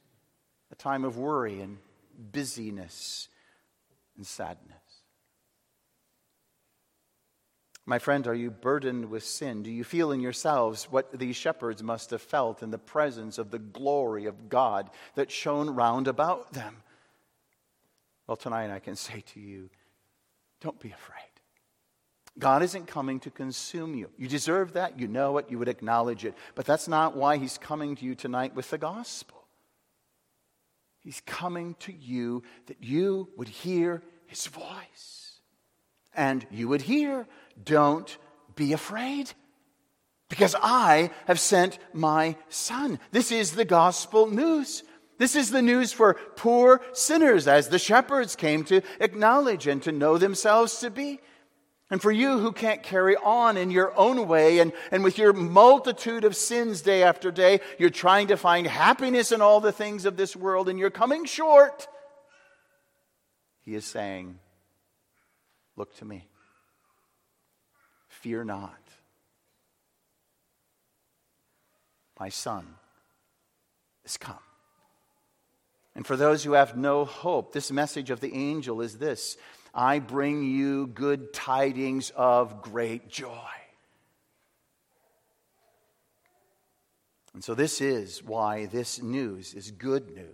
time 0.82 1.04
of 1.04 1.16
worry 1.16 1.60
and 1.60 1.78
busyness 2.32 3.28
and 4.16 4.26
sadness. 4.26 4.76
My 7.86 7.98
friend, 7.98 8.26
are 8.26 8.34
you 8.34 8.50
burdened 8.50 9.06
with 9.06 9.24
sin? 9.24 9.62
Do 9.62 9.70
you 9.70 9.84
feel 9.84 10.12
in 10.12 10.20
yourselves 10.20 10.88
what 10.90 11.18
these 11.18 11.36
shepherds 11.36 11.82
must 11.82 12.10
have 12.10 12.22
felt 12.22 12.62
in 12.62 12.70
the 12.70 12.78
presence 12.78 13.38
of 13.38 13.50
the 13.50 13.58
glory 13.58 14.26
of 14.26 14.48
God 14.48 14.90
that 15.14 15.30
shone 15.30 15.70
round 15.70 16.08
about 16.08 16.52
them? 16.52 16.82
Well, 18.26 18.36
tonight 18.36 18.70
I 18.72 18.78
can 18.78 18.96
say 18.96 19.22
to 19.34 19.40
you, 19.40 19.70
don't 20.60 20.80
be 20.80 20.90
afraid. 20.90 21.18
God 22.38 22.62
isn't 22.62 22.86
coming 22.86 23.20
to 23.20 23.30
consume 23.30 23.94
you. 23.94 24.10
You 24.16 24.26
deserve 24.26 24.72
that. 24.72 24.98
You 24.98 25.06
know 25.06 25.38
it. 25.38 25.50
You 25.50 25.58
would 25.58 25.68
acknowledge 25.68 26.24
it. 26.24 26.34
But 26.54 26.66
that's 26.66 26.88
not 26.88 27.16
why 27.16 27.36
He's 27.36 27.58
coming 27.58 27.94
to 27.96 28.04
you 28.04 28.14
tonight 28.14 28.54
with 28.54 28.70
the 28.70 28.78
gospel. 28.78 29.41
He's 31.02 31.22
coming 31.26 31.74
to 31.80 31.92
you 31.92 32.42
that 32.66 32.82
you 32.82 33.28
would 33.36 33.48
hear 33.48 34.02
his 34.26 34.46
voice. 34.46 35.40
And 36.14 36.46
you 36.50 36.68
would 36.68 36.82
hear, 36.82 37.26
Don't 37.62 38.16
be 38.54 38.72
afraid, 38.72 39.32
because 40.28 40.54
I 40.62 41.10
have 41.26 41.40
sent 41.40 41.78
my 41.92 42.36
son. 42.48 42.98
This 43.10 43.32
is 43.32 43.52
the 43.52 43.64
gospel 43.64 44.26
news. 44.28 44.82
This 45.18 45.36
is 45.36 45.50
the 45.50 45.62
news 45.62 45.92
for 45.92 46.14
poor 46.36 46.80
sinners, 46.92 47.46
as 47.46 47.68
the 47.68 47.78
shepherds 47.78 48.34
came 48.36 48.64
to 48.64 48.82
acknowledge 48.98 49.66
and 49.66 49.82
to 49.82 49.92
know 49.92 50.18
themselves 50.18 50.80
to 50.80 50.90
be. 50.90 51.20
And 51.92 52.00
for 52.00 52.10
you 52.10 52.38
who 52.38 52.52
can't 52.52 52.82
carry 52.82 53.16
on 53.16 53.58
in 53.58 53.70
your 53.70 53.94
own 53.98 54.26
way 54.26 54.60
and, 54.60 54.72
and 54.90 55.04
with 55.04 55.18
your 55.18 55.34
multitude 55.34 56.24
of 56.24 56.34
sins 56.34 56.80
day 56.80 57.02
after 57.02 57.30
day, 57.30 57.60
you're 57.78 57.90
trying 57.90 58.28
to 58.28 58.38
find 58.38 58.66
happiness 58.66 59.30
in 59.30 59.42
all 59.42 59.60
the 59.60 59.72
things 59.72 60.06
of 60.06 60.16
this 60.16 60.34
world 60.34 60.70
and 60.70 60.78
you're 60.78 60.88
coming 60.88 61.26
short. 61.26 61.86
He 63.60 63.74
is 63.74 63.84
saying, 63.84 64.38
Look 65.76 65.94
to 65.98 66.06
me. 66.06 66.26
Fear 68.08 68.44
not. 68.44 68.80
My 72.18 72.30
son 72.30 72.66
is 74.06 74.16
come. 74.16 74.38
And 75.94 76.06
for 76.06 76.16
those 76.16 76.42
who 76.42 76.52
have 76.52 76.74
no 76.74 77.04
hope, 77.04 77.52
this 77.52 77.70
message 77.70 78.08
of 78.08 78.20
the 78.20 78.32
angel 78.32 78.80
is 78.80 78.96
this 78.96 79.36
I 79.74 79.98
bring 79.98 80.42
you 80.42 80.86
good 80.88 81.32
tidings 81.32 82.10
of 82.14 82.62
great 82.62 83.08
joy. 83.08 83.38
And 87.34 87.42
so, 87.42 87.54
this 87.54 87.80
is 87.80 88.22
why 88.22 88.66
this 88.66 89.02
news 89.02 89.54
is 89.54 89.70
good 89.70 90.14
news. 90.14 90.26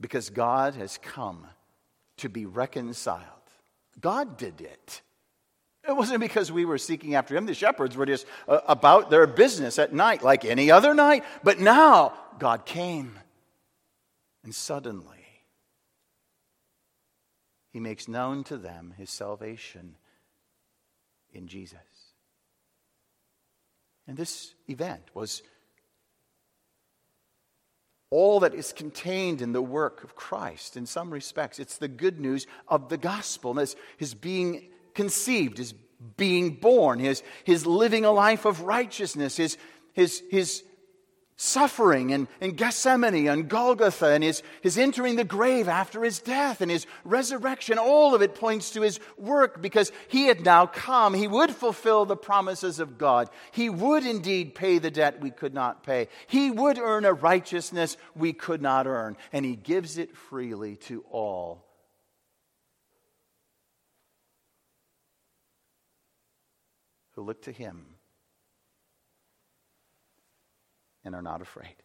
Because 0.00 0.30
God 0.30 0.74
has 0.74 0.98
come 0.98 1.46
to 2.18 2.28
be 2.28 2.44
reconciled. 2.44 3.22
God 4.00 4.36
did 4.36 4.60
it. 4.60 5.00
It 5.88 5.96
wasn't 5.96 6.20
because 6.20 6.50
we 6.50 6.64
were 6.64 6.78
seeking 6.78 7.14
after 7.14 7.36
Him. 7.36 7.46
The 7.46 7.54
shepherds 7.54 7.96
were 7.96 8.06
just 8.06 8.26
uh, 8.48 8.60
about 8.66 9.08
their 9.08 9.26
business 9.26 9.78
at 9.78 9.92
night, 9.92 10.22
like 10.22 10.44
any 10.44 10.70
other 10.70 10.92
night. 10.94 11.24
But 11.44 11.60
now, 11.60 12.14
God 12.40 12.66
came. 12.66 13.16
And 14.42 14.54
suddenly, 14.54 15.15
he 17.76 17.80
makes 17.80 18.08
known 18.08 18.42
to 18.42 18.56
them 18.56 18.94
his 18.96 19.10
salvation 19.10 19.96
in 21.34 21.46
Jesus. 21.46 21.76
And 24.08 24.16
this 24.16 24.54
event 24.66 25.02
was 25.12 25.42
all 28.08 28.40
that 28.40 28.54
is 28.54 28.72
contained 28.72 29.42
in 29.42 29.52
the 29.52 29.60
work 29.60 30.02
of 30.04 30.16
Christ 30.16 30.78
in 30.78 30.86
some 30.86 31.10
respects. 31.10 31.58
It's 31.58 31.76
the 31.76 31.86
good 31.86 32.18
news 32.18 32.46
of 32.66 32.88
the 32.88 32.96
gospel, 32.96 33.52
his, 33.52 33.76
his 33.98 34.14
being 34.14 34.70
conceived, 34.94 35.58
his 35.58 35.74
being 36.16 36.54
born, 36.54 36.98
his, 36.98 37.22
his 37.44 37.66
living 37.66 38.06
a 38.06 38.10
life 38.10 38.46
of 38.46 38.62
righteousness, 38.62 39.36
his, 39.36 39.58
his, 39.92 40.22
his 40.30 40.64
suffering 41.36 42.12
and, 42.12 42.28
and 42.40 42.56
Gethsemane 42.56 43.28
and 43.28 43.48
Golgotha 43.48 44.06
and 44.06 44.24
his, 44.24 44.42
his 44.62 44.78
entering 44.78 45.16
the 45.16 45.24
grave 45.24 45.68
after 45.68 46.02
his 46.02 46.18
death 46.18 46.62
and 46.62 46.70
his 46.70 46.86
resurrection, 47.04 47.78
all 47.78 48.14
of 48.14 48.22
it 48.22 48.34
points 48.34 48.70
to 48.70 48.80
his 48.80 48.98
work 49.18 49.60
because 49.60 49.92
he 50.08 50.26
had 50.26 50.44
now 50.44 50.66
come. 50.66 51.12
He 51.12 51.28
would 51.28 51.50
fulfill 51.50 52.06
the 52.06 52.16
promises 52.16 52.80
of 52.80 52.96
God. 52.96 53.28
He 53.52 53.68
would 53.68 54.06
indeed 54.06 54.54
pay 54.54 54.78
the 54.78 54.90
debt 54.90 55.20
we 55.20 55.30
could 55.30 55.52
not 55.52 55.82
pay. 55.82 56.08
He 56.26 56.50
would 56.50 56.78
earn 56.78 57.04
a 57.04 57.12
righteousness 57.12 57.98
we 58.14 58.32
could 58.32 58.62
not 58.62 58.86
earn. 58.86 59.16
And 59.32 59.44
he 59.44 59.56
gives 59.56 59.98
it 59.98 60.16
freely 60.16 60.76
to 60.76 61.04
all. 61.10 61.64
Who 67.12 67.22
look 67.22 67.42
to 67.42 67.52
him 67.52 67.95
and 71.06 71.14
are 71.14 71.22
not 71.22 71.40
afraid. 71.40 71.76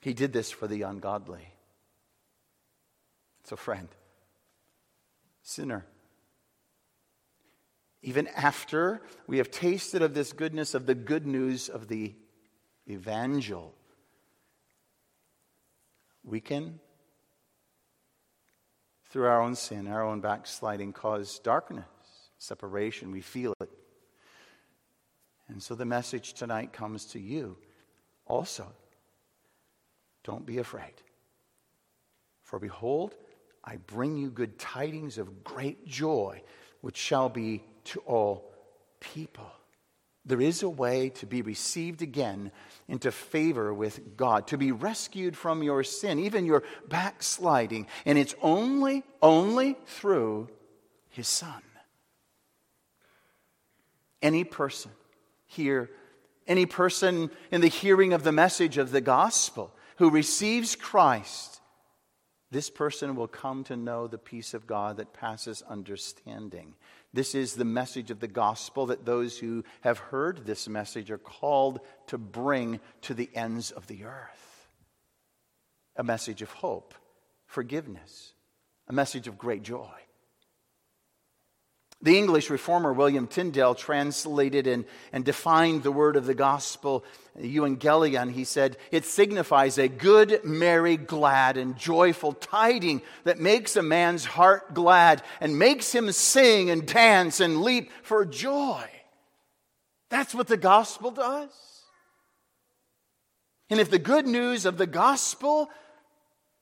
He 0.00 0.14
did 0.14 0.32
this 0.32 0.50
for 0.50 0.66
the 0.68 0.82
ungodly. 0.82 1.52
So, 3.44 3.56
friend, 3.56 3.88
sinner, 5.42 5.84
even 8.02 8.28
after 8.28 9.02
we 9.26 9.38
have 9.38 9.50
tasted 9.50 10.00
of 10.00 10.14
this 10.14 10.32
goodness, 10.32 10.74
of 10.74 10.86
the 10.86 10.94
good 10.94 11.26
news 11.26 11.68
of 11.68 11.88
the 11.88 12.14
evangel, 12.88 13.74
we 16.22 16.40
can, 16.40 16.78
through 19.06 19.26
our 19.26 19.42
own 19.42 19.56
sin, 19.56 19.88
our 19.88 20.04
own 20.04 20.20
backsliding, 20.20 20.92
cause 20.92 21.40
darkness, 21.40 21.84
separation. 22.38 23.10
We 23.10 23.22
feel 23.22 23.54
it. 23.60 23.69
And 25.50 25.62
so 25.62 25.74
the 25.74 25.84
message 25.84 26.34
tonight 26.34 26.72
comes 26.72 27.06
to 27.06 27.18
you 27.18 27.56
also. 28.26 28.66
Don't 30.22 30.46
be 30.46 30.58
afraid. 30.58 30.94
For 32.44 32.58
behold, 32.58 33.14
I 33.64 33.76
bring 33.76 34.16
you 34.16 34.30
good 34.30 34.58
tidings 34.58 35.18
of 35.18 35.44
great 35.44 35.86
joy, 35.86 36.42
which 36.80 36.96
shall 36.96 37.28
be 37.28 37.64
to 37.84 38.00
all 38.00 38.52
people. 39.00 39.50
There 40.24 40.40
is 40.40 40.62
a 40.62 40.68
way 40.68 41.08
to 41.10 41.26
be 41.26 41.42
received 41.42 42.02
again 42.02 42.52
into 42.86 43.10
favor 43.10 43.72
with 43.72 44.16
God, 44.16 44.46
to 44.48 44.58
be 44.58 44.70
rescued 44.70 45.36
from 45.36 45.62
your 45.62 45.82
sin, 45.82 46.18
even 46.18 46.44
your 46.44 46.62
backsliding. 46.88 47.86
And 48.04 48.18
it's 48.18 48.34
only, 48.42 49.02
only 49.22 49.76
through 49.86 50.48
His 51.08 51.26
Son. 51.26 51.62
Any 54.22 54.44
person 54.44 54.90
here. 55.50 55.90
Any 56.46 56.64
person 56.66 57.30
in 57.50 57.60
the 57.60 57.68
hearing 57.68 58.12
of 58.12 58.22
the 58.22 58.32
message 58.32 58.78
of 58.78 58.92
the 58.92 59.00
gospel 59.00 59.72
who 59.96 60.10
receives 60.10 60.74
Christ, 60.74 61.60
this 62.50 62.70
person 62.70 63.14
will 63.14 63.28
come 63.28 63.62
to 63.64 63.76
know 63.76 64.06
the 64.06 64.18
peace 64.18 64.54
of 64.54 64.66
God 64.66 64.96
that 64.96 65.12
passes 65.12 65.62
understanding. 65.68 66.74
This 67.12 67.34
is 67.34 67.54
the 67.54 67.64
message 67.64 68.10
of 68.10 68.20
the 68.20 68.28
gospel 68.28 68.86
that 68.86 69.04
those 69.04 69.38
who 69.38 69.64
have 69.82 69.98
heard 69.98 70.46
this 70.46 70.68
message 70.68 71.10
are 71.10 71.18
called 71.18 71.80
to 72.06 72.18
bring 72.18 72.80
to 73.02 73.14
the 73.14 73.30
ends 73.34 73.70
of 73.70 73.86
the 73.86 74.04
earth. 74.04 74.68
A 75.96 76.04
message 76.04 76.42
of 76.42 76.50
hope, 76.50 76.94
forgiveness, 77.46 78.32
a 78.88 78.92
message 78.92 79.28
of 79.28 79.38
great 79.38 79.62
joy. 79.62 79.90
The 82.02 82.16
English 82.16 82.48
reformer 82.48 82.94
William 82.94 83.26
Tyndale 83.26 83.74
translated 83.74 84.66
and, 84.66 84.86
and 85.12 85.22
defined 85.22 85.82
the 85.82 85.92
word 85.92 86.16
of 86.16 86.24
the 86.24 86.34
gospel, 86.34 87.04
euangelion. 87.38 88.32
He 88.32 88.44
said, 88.44 88.78
It 88.90 89.04
signifies 89.04 89.76
a 89.76 89.86
good, 89.86 90.40
merry, 90.42 90.96
glad, 90.96 91.58
and 91.58 91.76
joyful 91.76 92.32
tiding 92.32 93.02
that 93.24 93.38
makes 93.38 93.76
a 93.76 93.82
man's 93.82 94.24
heart 94.24 94.72
glad 94.72 95.22
and 95.42 95.58
makes 95.58 95.92
him 95.92 96.10
sing 96.10 96.70
and 96.70 96.86
dance 96.86 97.38
and 97.38 97.60
leap 97.60 97.90
for 98.02 98.24
joy. 98.24 98.88
That's 100.08 100.34
what 100.34 100.46
the 100.46 100.56
gospel 100.56 101.10
does. 101.10 101.50
And 103.68 103.78
if 103.78 103.90
the 103.90 103.98
good 103.98 104.26
news 104.26 104.64
of 104.64 104.78
the 104.78 104.86
gospel 104.86 105.70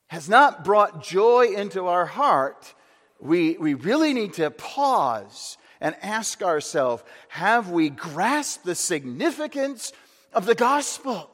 has 0.07 0.27
not 0.27 0.65
brought 0.65 1.01
joy 1.01 1.53
into 1.55 1.87
our 1.87 2.05
heart, 2.05 2.73
we, 3.19 3.57
we 3.57 3.73
really 3.73 4.13
need 4.13 4.33
to 4.33 4.49
pause 4.51 5.57
and 5.81 5.95
ask 6.01 6.41
ourselves 6.41 7.03
have 7.29 7.69
we 7.69 7.89
grasped 7.89 8.65
the 8.65 8.75
significance 8.75 9.93
of 10.33 10.45
the 10.45 10.55
gospel 10.55 11.29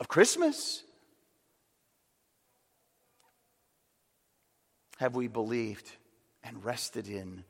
of 0.00 0.08
Christmas? 0.08 0.82
Have 4.98 5.14
we 5.14 5.28
believed 5.28 5.90
and 6.42 6.64
rested 6.64 7.08
in 7.08 7.44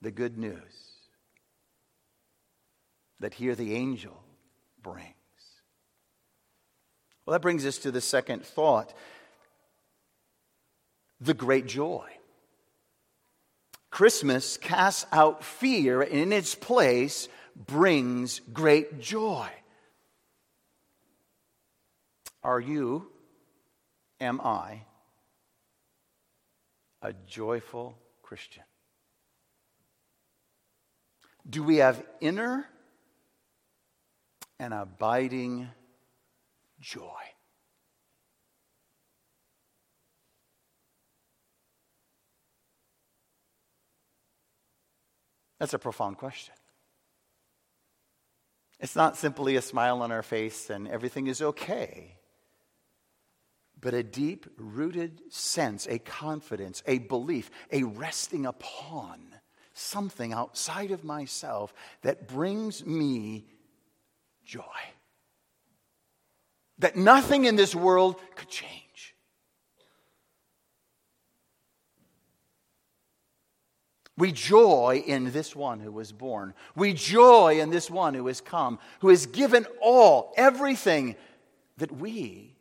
the 0.00 0.12
good 0.12 0.38
news 0.38 0.60
that 3.18 3.34
here 3.34 3.54
the 3.54 3.74
angel 3.74 4.22
brings? 4.82 5.14
Well, 7.26 7.32
that 7.32 7.42
brings 7.42 7.64
us 7.64 7.78
to 7.78 7.90
the 7.90 8.00
second 8.00 8.44
thought 8.44 8.92
the 11.24 11.34
great 11.34 11.66
joy. 11.66 12.08
Christmas 13.90 14.56
casts 14.56 15.06
out 15.12 15.44
fear 15.44 16.02
and 16.02 16.12
in 16.12 16.32
its 16.32 16.54
place 16.54 17.28
brings 17.54 18.40
great 18.52 19.00
joy. 19.00 19.48
Are 22.42 22.60
you, 22.60 23.06
am 24.20 24.40
I, 24.40 24.82
a 27.00 27.12
joyful 27.26 27.96
Christian? 28.22 28.64
Do 31.48 31.62
we 31.62 31.76
have 31.76 32.04
inner 32.20 32.66
and 34.58 34.74
abiding 34.74 35.68
joy? 36.80 37.33
That's 45.64 45.72
a 45.72 45.78
profound 45.78 46.18
question. 46.18 46.52
It's 48.80 48.94
not 48.94 49.16
simply 49.16 49.56
a 49.56 49.62
smile 49.62 50.02
on 50.02 50.12
our 50.12 50.22
face 50.22 50.68
and 50.68 50.86
everything 50.86 51.26
is 51.26 51.40
okay, 51.40 52.18
but 53.80 53.94
a 53.94 54.02
deep 54.02 54.44
rooted 54.58 55.22
sense, 55.32 55.86
a 55.86 55.98
confidence, 55.98 56.82
a 56.86 56.98
belief, 56.98 57.50
a 57.72 57.84
resting 57.84 58.44
upon 58.44 59.20
something 59.72 60.34
outside 60.34 60.90
of 60.90 61.02
myself 61.02 61.72
that 62.02 62.28
brings 62.28 62.84
me 62.84 63.46
joy. 64.44 64.60
That 66.76 66.94
nothing 66.94 67.46
in 67.46 67.56
this 67.56 67.74
world 67.74 68.20
could 68.36 68.50
change. 68.50 69.13
We 74.16 74.30
joy 74.30 75.02
in 75.04 75.32
this 75.32 75.56
one 75.56 75.80
who 75.80 75.90
was 75.90 76.12
born. 76.12 76.54
We 76.76 76.92
joy 76.92 77.60
in 77.60 77.70
this 77.70 77.90
one 77.90 78.14
who 78.14 78.28
has 78.28 78.40
come, 78.40 78.78
who 79.00 79.08
has 79.08 79.26
given 79.26 79.66
all, 79.80 80.32
everything 80.36 81.16
that 81.78 81.90
we, 81.90 82.54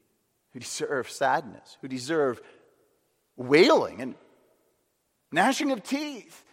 who 0.53 0.59
deserve 0.59 1.09
sadness, 1.09 1.77
who 1.81 1.87
deserve 1.87 2.41
wailing 3.37 4.01
and 4.01 4.15
gnashing 5.31 5.71
of 5.71 5.83
teeth, 5.83 6.43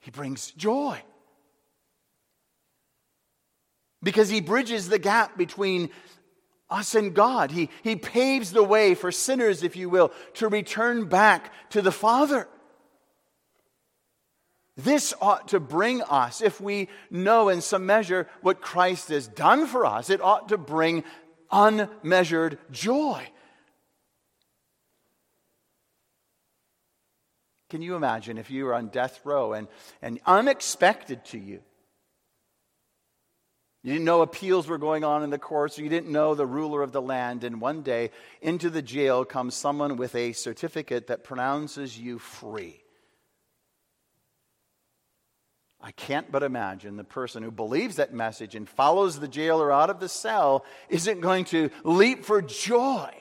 he 0.00 0.10
brings 0.10 0.50
joy. 0.50 1.00
Because 4.02 4.28
he 4.28 4.40
bridges 4.40 4.88
the 4.88 4.98
gap 4.98 5.36
between 5.36 5.90
us 6.70 6.94
and 6.94 7.14
God. 7.14 7.50
He, 7.50 7.68
he 7.82 7.96
paves 7.96 8.52
the 8.52 8.62
way 8.62 8.94
for 8.94 9.12
sinners, 9.12 9.62
if 9.62 9.76
you 9.76 9.90
will, 9.90 10.12
to 10.34 10.48
return 10.48 11.06
back 11.06 11.52
to 11.70 11.82
the 11.82 11.92
Father. 11.92 12.48
This 14.76 15.12
ought 15.20 15.48
to 15.48 15.60
bring 15.60 16.02
us, 16.02 16.40
if 16.40 16.60
we 16.60 16.88
know 17.10 17.48
in 17.48 17.60
some 17.60 17.86
measure 17.86 18.28
what 18.40 18.60
Christ 18.60 19.08
has 19.08 19.28
done 19.28 19.66
for 19.66 19.84
us, 19.84 20.10
it 20.10 20.20
ought 20.20 20.48
to 20.48 20.58
bring 20.58 21.04
unmeasured 21.50 22.58
joy. 22.70 23.28
Can 27.68 27.82
you 27.82 27.94
imagine 27.94 28.38
if 28.38 28.50
you 28.50 28.64
were 28.64 28.74
on 28.74 28.88
death 28.88 29.20
row 29.24 29.52
and, 29.52 29.68
and 30.02 30.20
unexpected 30.26 31.24
to 31.26 31.38
you, 31.38 31.60
you 33.82 33.92
didn't 33.92 34.04
know 34.04 34.20
appeals 34.20 34.66
were 34.66 34.76
going 34.76 35.04
on 35.04 35.22
in 35.22 35.30
the 35.30 35.38
courts, 35.38 35.78
or 35.78 35.82
you 35.82 35.88
didn't 35.88 36.12
know 36.12 36.34
the 36.34 36.44
ruler 36.44 36.82
of 36.82 36.92
the 36.92 37.00
land, 37.00 37.44
and 37.44 37.62
one 37.62 37.82
day 37.82 38.10
into 38.42 38.68
the 38.68 38.82
jail 38.82 39.24
comes 39.24 39.54
someone 39.54 39.96
with 39.96 40.14
a 40.14 40.32
certificate 40.32 41.06
that 41.06 41.24
pronounces 41.24 41.98
you 41.98 42.18
free. 42.18 42.82
I 45.82 45.92
can't 45.92 46.30
but 46.30 46.42
imagine 46.42 46.96
the 46.96 47.04
person 47.04 47.42
who 47.42 47.50
believes 47.50 47.96
that 47.96 48.12
message 48.12 48.54
and 48.54 48.68
follows 48.68 49.18
the 49.18 49.28
jailer 49.28 49.72
out 49.72 49.88
of 49.88 49.98
the 49.98 50.08
cell 50.08 50.64
isn't 50.88 51.20
going 51.20 51.46
to 51.46 51.70
leap 51.84 52.24
for 52.24 52.42
joy 52.42 53.14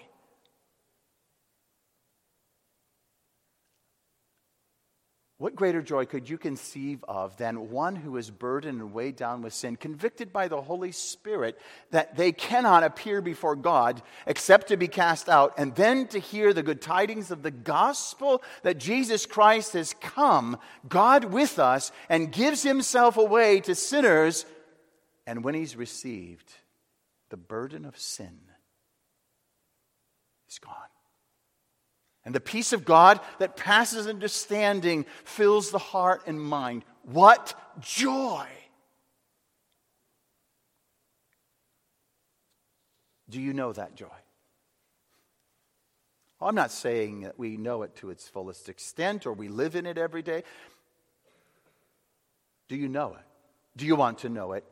What 5.40 5.56
greater 5.56 5.82
joy 5.82 6.06
could 6.06 6.30
you 6.30 6.38
conceive 6.38 7.02
of 7.08 7.38
than 7.38 7.70
one 7.70 7.96
who 7.96 8.18
is 8.18 8.30
burdened 8.30 8.82
and 8.82 8.92
weighed 8.92 9.16
down 9.16 9.42
with 9.42 9.54
sin, 9.54 9.78
convicted 9.78 10.34
by 10.34 10.50
the 10.50 10.62
Holy 10.62 10.92
Spirit 10.92 11.58
that 11.92 12.18
they 12.18 12.34
cannot 12.34 12.84
appear 12.84 13.22
before 13.22 13.56
God 13.56 14.02
except 14.28 14.68
to 14.68 14.76
be 14.76 14.90
cast 14.90 15.30
out, 15.30 15.54
and 15.58 15.74
then 15.76 16.08
to 16.08 16.20
hear 16.20 16.52
the 16.52 16.62
good 16.62 16.82
tidings 16.82 17.32
of 17.32 17.42
the 17.42 17.52
gospel 17.52 18.44
that 18.64 18.80
Jesus 18.80 19.26
Christ 19.26 19.72
has 19.74 19.96
come, 20.02 20.58
God 20.90 21.24
with 21.24 21.58
us, 21.58 21.94
and 22.10 22.34
gives 22.34 22.62
himself 22.62 23.16
away 23.16 23.62
to 23.62 23.76
sinners, 23.76 24.46
and 25.26 25.42
when 25.42 25.56
he's 25.56 25.78
received, 25.78 26.52
the 27.30 27.38
burden 27.38 27.86
of 27.86 27.98
sin 27.98 28.42
is 30.50 30.60
gone. 30.60 30.76
And 32.26 32.36
the 32.36 32.40
peace 32.40 32.74
of 32.74 32.86
God 32.86 33.20
that 33.40 33.56
passes 33.56 34.08
understanding 34.08 35.06
fills 35.24 35.72
the 35.72 35.80
heart 35.80 36.24
and 36.28 36.40
mind. 36.40 36.84
What 37.04 37.54
joy! 37.80 38.46
Do 43.30 43.40
you 43.40 43.54
know 43.54 43.72
that 43.74 43.96
joy? 43.96 44.08
I'm 46.42 46.56
not 46.56 46.72
saying 46.72 47.22
that 47.22 47.38
we 47.38 47.58
know 47.58 47.84
it 47.84 47.96
to 47.98 48.10
its 48.10 48.28
fullest 48.28 48.70
extent 48.70 49.26
or 49.26 49.34
we 49.34 49.50
live 49.50 49.76
in 49.76 49.86
it 49.86 49.98
every 49.98 50.22
day. 50.22 50.44
Do 52.70 52.76
you 52.76 52.88
know 52.88 53.16
it? 53.16 53.26
Do 53.76 53.86
you 53.86 53.96
want 53.96 54.20
to 54.20 54.30
know 54.30 54.54
it 54.54 54.64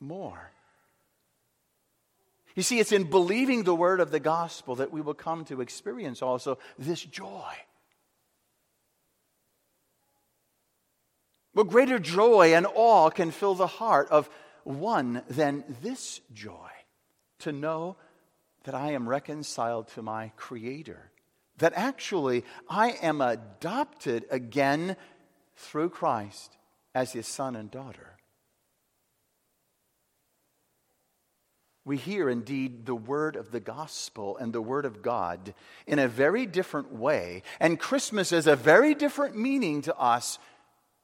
more? 0.00 0.52
You 2.58 2.64
see, 2.64 2.80
it's 2.80 2.90
in 2.90 3.04
believing 3.04 3.62
the 3.62 3.72
word 3.72 4.00
of 4.00 4.10
the 4.10 4.18
gospel 4.18 4.74
that 4.74 4.90
we 4.90 5.00
will 5.00 5.14
come 5.14 5.44
to 5.44 5.60
experience 5.60 6.22
also 6.22 6.58
this 6.76 7.00
joy. 7.00 7.52
What 11.52 11.68
greater 11.68 12.00
joy 12.00 12.54
and 12.54 12.66
awe 12.74 13.10
can 13.10 13.30
fill 13.30 13.54
the 13.54 13.68
heart 13.68 14.08
of 14.10 14.28
one 14.64 15.22
than 15.28 15.62
this 15.82 16.20
joy 16.34 16.70
to 17.38 17.52
know 17.52 17.94
that 18.64 18.74
I 18.74 18.90
am 18.90 19.08
reconciled 19.08 19.86
to 19.90 20.02
my 20.02 20.32
Creator, 20.36 21.12
that 21.58 21.74
actually 21.76 22.44
I 22.68 22.98
am 23.00 23.20
adopted 23.20 24.24
again 24.32 24.96
through 25.54 25.90
Christ 25.90 26.56
as 26.92 27.12
His 27.12 27.28
son 27.28 27.54
and 27.54 27.70
daughter. 27.70 28.17
We 31.88 31.96
hear 31.96 32.28
indeed 32.28 32.84
the 32.84 32.94
word 32.94 33.34
of 33.34 33.50
the 33.50 33.60
gospel 33.60 34.36
and 34.36 34.52
the 34.52 34.60
word 34.60 34.84
of 34.84 35.00
God 35.00 35.54
in 35.86 35.98
a 35.98 36.06
very 36.06 36.44
different 36.44 36.92
way. 36.92 37.42
And 37.60 37.80
Christmas 37.80 38.28
has 38.28 38.46
a 38.46 38.56
very 38.56 38.94
different 38.94 39.38
meaning 39.38 39.80
to 39.82 39.96
us 39.96 40.38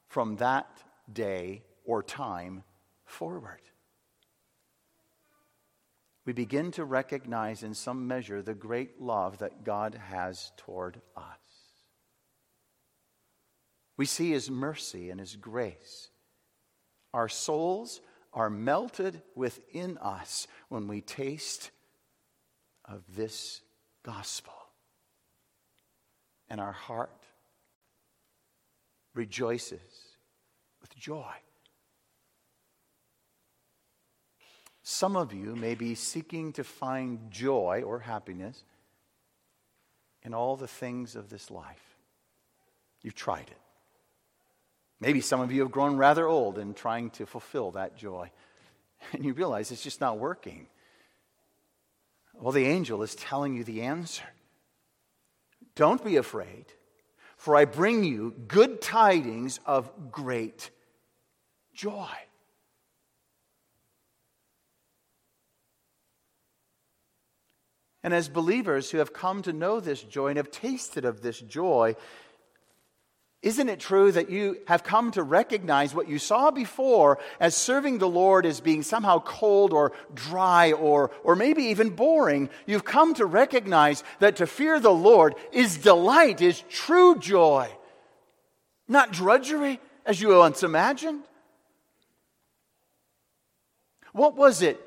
from 0.08 0.36
that 0.36 0.68
day 1.10 1.62
or 1.86 2.02
time 2.02 2.64
forward. 3.06 3.62
We 6.26 6.34
begin 6.34 6.70
to 6.72 6.84
recognize 6.84 7.62
in 7.62 7.72
some 7.72 8.06
measure 8.06 8.42
the 8.42 8.52
great 8.52 9.00
love 9.00 9.38
that 9.38 9.64
God 9.64 9.94
has 10.10 10.52
toward 10.58 11.00
us. 11.16 11.24
We 13.96 14.04
see 14.04 14.32
his 14.32 14.50
mercy 14.50 15.08
and 15.08 15.18
his 15.18 15.34
grace. 15.34 16.10
Our 17.14 17.30
souls 17.30 18.02
are 18.34 18.50
melted 18.50 19.22
within 19.34 19.96
us 19.98 20.46
when 20.68 20.88
we 20.88 21.00
taste 21.00 21.70
of 22.84 23.02
this 23.16 23.60
gospel. 24.02 24.52
And 26.50 26.60
our 26.60 26.72
heart 26.72 27.22
rejoices 29.14 29.80
with 30.80 30.94
joy. 30.96 31.32
Some 34.82 35.16
of 35.16 35.32
you 35.32 35.56
may 35.56 35.74
be 35.74 35.94
seeking 35.94 36.52
to 36.54 36.64
find 36.64 37.30
joy 37.30 37.82
or 37.86 38.00
happiness 38.00 38.62
in 40.22 40.34
all 40.34 40.56
the 40.56 40.68
things 40.68 41.16
of 41.16 41.30
this 41.30 41.50
life. 41.50 41.96
You've 43.00 43.14
tried 43.14 43.48
it. 43.48 43.63
Maybe 45.04 45.20
some 45.20 45.42
of 45.42 45.52
you 45.52 45.60
have 45.60 45.70
grown 45.70 45.98
rather 45.98 46.26
old 46.26 46.56
in 46.56 46.72
trying 46.72 47.10
to 47.10 47.26
fulfill 47.26 47.72
that 47.72 47.94
joy, 47.94 48.30
and 49.12 49.22
you 49.22 49.34
realize 49.34 49.70
it's 49.70 49.82
just 49.82 50.00
not 50.00 50.18
working. 50.18 50.66
Well, 52.32 52.52
the 52.52 52.64
angel 52.64 53.02
is 53.02 53.14
telling 53.14 53.54
you 53.54 53.64
the 53.64 53.82
answer. 53.82 54.24
Don't 55.74 56.02
be 56.02 56.16
afraid, 56.16 56.64
for 57.36 57.54
I 57.54 57.66
bring 57.66 58.02
you 58.04 58.34
good 58.48 58.80
tidings 58.80 59.60
of 59.66 60.10
great 60.10 60.70
joy. 61.74 62.08
And 68.02 68.14
as 68.14 68.30
believers 68.30 68.90
who 68.90 68.98
have 68.98 69.12
come 69.12 69.42
to 69.42 69.52
know 69.52 69.80
this 69.80 70.02
joy 70.02 70.28
and 70.28 70.36
have 70.38 70.50
tasted 70.50 71.04
of 71.04 71.20
this 71.20 71.40
joy, 71.40 71.94
isn't 73.44 73.68
it 73.68 73.78
true 73.78 74.10
that 74.10 74.30
you 74.30 74.56
have 74.66 74.82
come 74.82 75.10
to 75.10 75.22
recognize 75.22 75.94
what 75.94 76.08
you 76.08 76.18
saw 76.18 76.50
before 76.50 77.18
as 77.38 77.54
serving 77.54 77.98
the 77.98 78.08
Lord 78.08 78.46
as 78.46 78.60
being 78.60 78.82
somehow 78.82 79.20
cold 79.20 79.74
or 79.74 79.92
dry 80.14 80.72
or, 80.72 81.10
or 81.22 81.36
maybe 81.36 81.64
even 81.64 81.90
boring? 81.90 82.48
You've 82.64 82.86
come 82.86 83.12
to 83.14 83.26
recognize 83.26 84.02
that 84.20 84.36
to 84.36 84.46
fear 84.46 84.80
the 84.80 84.90
Lord 84.90 85.34
is 85.52 85.76
delight, 85.76 86.40
is 86.40 86.62
true 86.70 87.18
joy, 87.18 87.68
not 88.88 89.12
drudgery 89.12 89.78
as 90.06 90.22
you 90.22 90.30
once 90.38 90.62
imagined. 90.62 91.24
What 94.12 94.36
was 94.36 94.62
it 94.62 94.80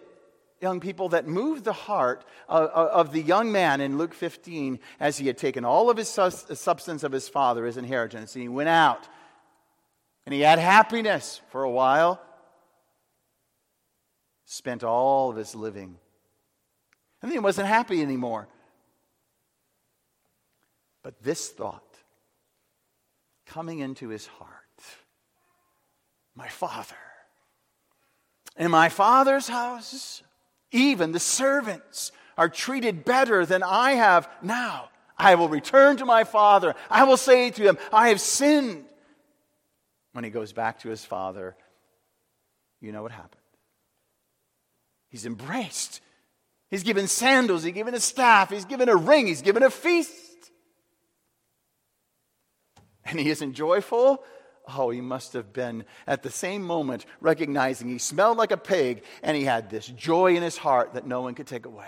young 0.62 0.80
people, 0.80 1.10
that 1.10 1.28
moved 1.28 1.64
the 1.64 1.74
heart 1.74 2.26
of, 2.48 3.12
the 3.12 3.22
young 3.22 3.52
man 3.52 3.82
in 3.82 3.98
Luke 3.98 4.14
15 4.14 4.80
as 5.00 5.18
he 5.18 5.28
had 5.28 5.38
taken 5.38 5.66
all 5.66 5.90
of 5.90 5.98
his 5.98 6.18
uh, 6.18 6.30
substance 6.30 7.04
of 7.04 7.12
his 7.12 7.30
father, 7.30 7.66
his 7.66 7.78
inheritance, 7.78 8.36
and 8.36 8.42
he 8.42 8.50
went 8.50 8.70
out 8.70 9.08
and 10.26 10.34
he 10.34 10.42
had 10.42 10.60
happiness 10.60 11.40
for 11.52 11.64
a 11.64 11.72
while, 11.72 12.22
spent 14.46 14.84
all 14.84 15.30
of 15.30 15.38
his 15.38 15.56
living. 15.56 15.98
And 17.22 17.32
then 17.32 17.32
he 17.32 17.40
wasn't 17.40 17.68
happy 17.68 18.02
anymore. 18.02 18.50
But 21.02 21.24
this 21.24 21.48
thought 21.50 21.84
coming 23.46 23.80
into 23.80 24.10
his 24.10 24.28
heart 24.28 24.64
my 26.36 26.48
father. 26.50 26.96
In 28.58 28.70
my 28.70 28.90
father's 28.90 29.48
house 29.48 30.22
even 30.72 31.12
the 31.12 31.20
servants 31.20 32.12
are 32.38 32.50
treated 32.50 33.06
better 33.06 33.46
than 33.46 33.64
I 33.64 33.92
have 33.94 34.30
now. 34.42 34.90
I 35.18 35.36
will 35.36 35.50
return 35.50 35.98
to 35.98 36.06
my 36.06 36.24
father. 36.24 36.76
I 36.90 37.04
will 37.06 37.18
say 37.18 37.50
to 37.50 37.64
him, 37.64 37.78
I 37.92 38.10
have 38.10 38.22
sinned. 38.22 38.86
When 40.14 40.24
he 40.24 40.30
goes 40.30 40.54
back 40.54 40.80
to 40.80 40.90
his 40.90 41.04
father, 41.04 41.56
you 42.82 42.92
know 42.92 43.02
what 43.02 43.12
happened. 43.12 43.42
He's 45.10 45.26
embraced. 45.26 46.02
He's 46.70 46.84
given 46.84 47.08
sandals, 47.08 47.64
he's 47.64 47.74
given 47.74 47.94
a 47.94 48.00
staff, 48.00 48.50
he's 48.50 48.66
given 48.66 48.90
a 48.90 48.96
ring, 48.96 49.28
he's 49.28 49.42
given 49.42 49.64
a 49.64 49.70
feast. 49.70 50.52
And 53.06 53.18
he 53.18 53.30
isn't 53.30 53.54
joyful 53.54 54.22
Oh, 54.68 54.90
he 54.90 55.02
must 55.02 55.34
have 55.34 55.54
been 55.54 55.86
at 56.06 56.24
the 56.24 56.30
same 56.30 56.62
moment 56.62 57.06
recognizing 57.22 57.88
he 57.88 58.00
smelled 58.00 58.38
like 58.38 58.52
a 58.52 58.58
pig 58.58 59.04
and 59.24 59.38
he 59.38 59.44
had 59.44 59.70
this 59.70 59.88
joy 59.88 60.36
in 60.36 60.44
his 60.44 60.58
heart 60.58 60.94
that 60.94 61.08
no 61.08 61.22
one 61.22 61.36
could 61.36 61.48
take 61.48 61.66
away. 61.66 61.88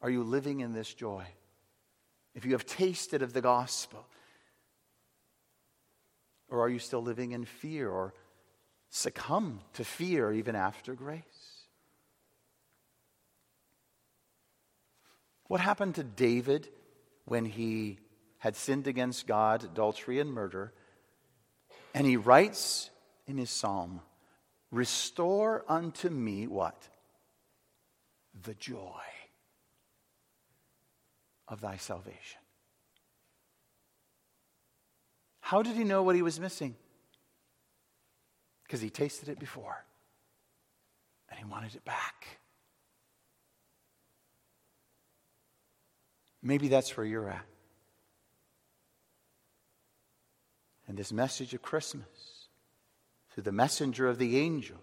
Are 0.00 0.10
you 0.10 0.22
living 0.22 0.60
in 0.60 0.72
this 0.72 0.92
joy? 0.92 1.24
If 2.34 2.44
you 2.44 2.52
have 2.52 2.66
tasted 2.66 3.22
of 3.22 3.32
the 3.32 3.40
gospel, 3.40 4.06
or 6.48 6.60
are 6.60 6.68
you 6.68 6.78
still 6.78 7.02
living 7.02 7.32
in 7.32 7.44
fear 7.44 7.90
or 7.90 8.14
succumb 8.90 9.60
to 9.74 9.84
fear 9.84 10.32
even 10.32 10.54
after 10.54 10.94
grace? 10.94 11.22
What 15.48 15.60
happened 15.60 15.96
to 15.96 16.04
David 16.04 16.68
when 17.24 17.44
he 17.44 17.98
had 18.38 18.54
sinned 18.54 18.86
against 18.86 19.26
God, 19.26 19.64
adultery 19.64 20.20
and 20.20 20.30
murder? 20.32 20.72
And 21.94 22.06
he 22.06 22.16
writes 22.16 22.90
in 23.26 23.38
his 23.38 23.50
psalm, 23.50 24.00
Restore 24.70 25.64
unto 25.66 26.10
me 26.10 26.46
what? 26.46 26.88
The 28.44 28.54
joy 28.54 29.00
of 31.48 31.62
thy 31.62 31.78
salvation. 31.78 32.40
How 35.40 35.62
did 35.62 35.76
he 35.76 35.84
know 35.84 36.02
what 36.02 36.14
he 36.14 36.20
was 36.20 36.38
missing? 36.38 36.76
Because 38.64 38.82
he 38.82 38.90
tasted 38.90 39.30
it 39.30 39.38
before 39.38 39.82
and 41.30 41.38
he 41.38 41.44
wanted 41.46 41.74
it 41.74 41.84
back. 41.86 42.37
Maybe 46.42 46.68
that's 46.68 46.96
where 46.96 47.06
you're 47.06 47.28
at. 47.28 47.44
And 50.86 50.96
this 50.96 51.12
message 51.12 51.52
of 51.52 51.62
Christmas, 51.62 52.06
through 53.30 53.42
the 53.42 53.52
messenger 53.52 54.08
of 54.08 54.18
the 54.18 54.38
angel, 54.38 54.78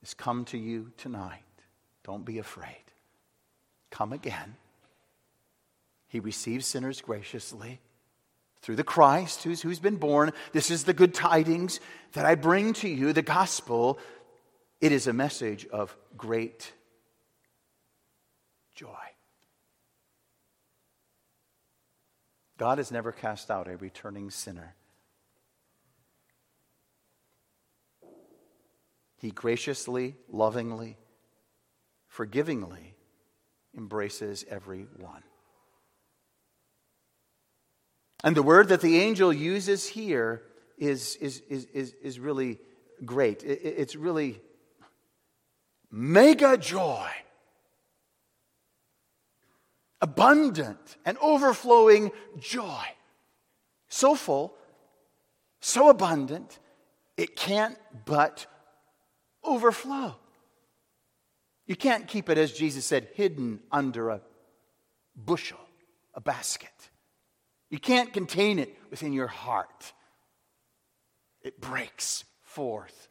has 0.00 0.14
come 0.14 0.44
to 0.46 0.58
you 0.58 0.92
tonight. 0.96 1.42
Don't 2.04 2.24
be 2.24 2.38
afraid. 2.38 2.84
Come 3.90 4.12
again. 4.12 4.56
He 6.08 6.20
receives 6.20 6.66
sinners 6.66 7.00
graciously 7.00 7.80
through 8.62 8.76
the 8.76 8.84
Christ 8.84 9.42
who's, 9.42 9.62
who's 9.62 9.78
been 9.78 9.96
born. 9.96 10.32
This 10.52 10.70
is 10.70 10.84
the 10.84 10.92
good 10.92 11.14
tidings 11.14 11.80
that 12.12 12.24
I 12.24 12.34
bring 12.34 12.72
to 12.74 12.88
you, 12.88 13.12
the 13.12 13.22
gospel. 13.22 13.98
It 14.80 14.92
is 14.92 15.06
a 15.06 15.12
message 15.12 15.66
of 15.66 15.96
great 16.16 16.72
joy. 18.74 18.88
God 22.60 22.76
has 22.76 22.92
never 22.92 23.10
cast 23.10 23.50
out 23.50 23.68
a 23.68 23.78
returning 23.78 24.28
sinner. 24.28 24.74
He 29.16 29.30
graciously, 29.30 30.14
lovingly, 30.28 30.98
forgivingly 32.06 32.96
embraces 33.74 34.44
every 34.50 34.86
one. 34.98 35.22
And 38.22 38.36
the 38.36 38.42
word 38.42 38.68
that 38.68 38.82
the 38.82 39.00
angel 39.00 39.32
uses 39.32 39.86
here 39.86 40.42
is, 40.76 41.16
is, 41.16 41.40
is, 41.48 41.64
is, 41.72 41.94
is 42.02 42.20
really 42.20 42.58
great. 43.02 43.42
It, 43.42 43.62
it's 43.64 43.96
really 43.96 44.38
mega 45.90 46.58
joy 46.58 47.08
abundant 50.00 50.96
and 51.04 51.18
overflowing 51.18 52.10
joy. 52.38 52.84
So 53.88 54.14
full, 54.14 54.54
so 55.60 55.88
abundant, 55.88 56.58
it 57.16 57.36
can't 57.36 57.76
but 58.04 58.46
overflow. 59.44 60.16
You 61.66 61.76
can't 61.76 62.08
keep 62.08 62.28
it, 62.28 62.38
as 62.38 62.52
Jesus 62.52 62.84
said, 62.84 63.08
hidden 63.14 63.60
under 63.70 64.10
a 64.10 64.20
bushel, 65.14 65.60
a 66.14 66.20
basket. 66.20 66.90
You 67.68 67.78
can't 67.78 68.12
contain 68.12 68.58
it 68.58 68.76
within 68.90 69.12
your 69.12 69.28
heart. 69.28 69.92
It 71.42 71.60
breaks 71.60 72.24
forth 72.42 73.08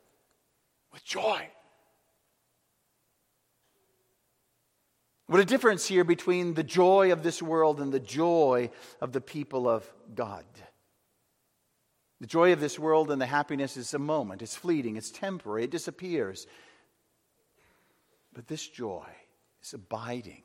with 0.91 1.05
joy. 1.05 1.47
What 5.30 5.39
a 5.39 5.45
difference 5.45 5.86
here 5.86 6.03
between 6.03 6.55
the 6.55 6.63
joy 6.63 7.11
of 7.11 7.21
this 7.21 7.39
world 7.39 7.80
and 7.80 7.91
the 7.91 7.99
joy 7.99 8.71
of 8.99 9.11
the 9.11 9.21
people 9.21 9.69
of 9.69 9.88
God. 10.15 10.43
The 12.19 12.25
joy 12.25 12.51
of 12.51 12.59
this 12.59 12.80
world 12.80 13.11
and 13.11 13.21
the 13.21 13.27
happiness 13.27 13.77
is 13.77 13.93
a 13.93 13.99
moment, 13.99 14.41
it's 14.41 14.55
fleeting, 14.55 14.95
it's 14.95 15.11
temporary, 15.11 15.65
it 15.65 15.69
disappears. 15.69 16.47
But 18.34 18.47
this 18.47 18.67
joy 18.67 19.05
is 19.61 19.75
abiding, 19.75 20.41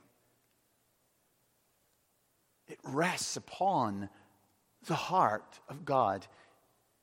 it 2.68 2.78
rests 2.85 3.39
upon 3.39 4.11
the 4.87 4.97
heart 4.97 5.61
of 5.66 5.87
God 5.87 6.26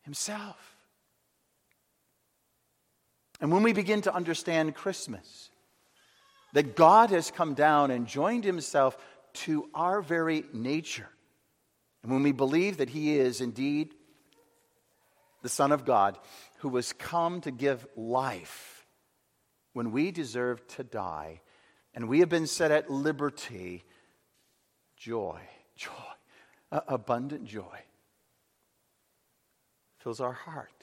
Himself. 0.03 0.77
And 3.39 3.51
when 3.51 3.63
we 3.63 3.73
begin 3.73 4.01
to 4.01 4.13
understand 4.13 4.75
Christmas, 4.75 5.50
that 6.53 6.75
God 6.75 7.09
has 7.11 7.31
come 7.31 7.53
down 7.53 7.91
and 7.91 8.07
joined 8.07 8.43
himself 8.43 8.97
to 9.33 9.69
our 9.73 10.01
very 10.01 10.43
nature. 10.53 11.09
And 12.03 12.11
when 12.11 12.23
we 12.23 12.31
believe 12.31 12.77
that 12.77 12.89
he 12.89 13.17
is 13.17 13.41
indeed 13.41 13.93
the 15.41 15.49
Son 15.49 15.71
of 15.71 15.85
God 15.85 16.17
who 16.57 16.69
was 16.69 16.93
come 16.93 17.41
to 17.41 17.51
give 17.51 17.87
life 17.95 18.85
when 19.73 19.91
we 19.91 20.11
deserved 20.11 20.67
to 20.69 20.83
die, 20.83 21.41
and 21.93 22.07
we 22.07 22.19
have 22.19 22.29
been 22.29 22.47
set 22.47 22.71
at 22.71 22.89
liberty, 22.89 23.83
joy, 24.97 25.39
joy, 25.75 25.89
abundant 26.71 27.45
joy 27.45 27.79
fills 29.99 30.19
our 30.19 30.33
heart 30.33 30.80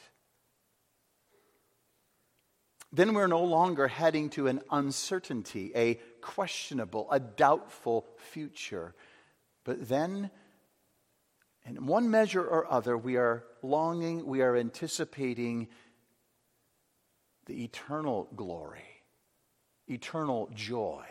then 2.93 3.13
we're 3.13 3.27
no 3.27 3.45
longer 3.45 3.87
heading 3.87 4.31
to 4.31 4.47
an 4.47 4.61
uncertainty, 4.71 5.73
a 5.75 6.01
questionable, 6.21 7.07
a 7.11 7.21
doubtful 7.21 8.07
future. 8.17 8.95
But 9.65 9.89
then, 9.89 10.31
in 11.67 11.87
one 11.87 12.11
measure 12.11 12.43
or 12.43 12.71
other, 12.73 12.97
we 12.97 13.17
are 13.17 13.45
longing, 13.63 14.25
we 14.25 14.41
are 14.41 14.57
anticipating 14.57 15.69
the 17.45 17.63
eternal 17.65 18.29
glory, 18.35 19.03
eternal 19.87 20.49
joy 20.55 21.05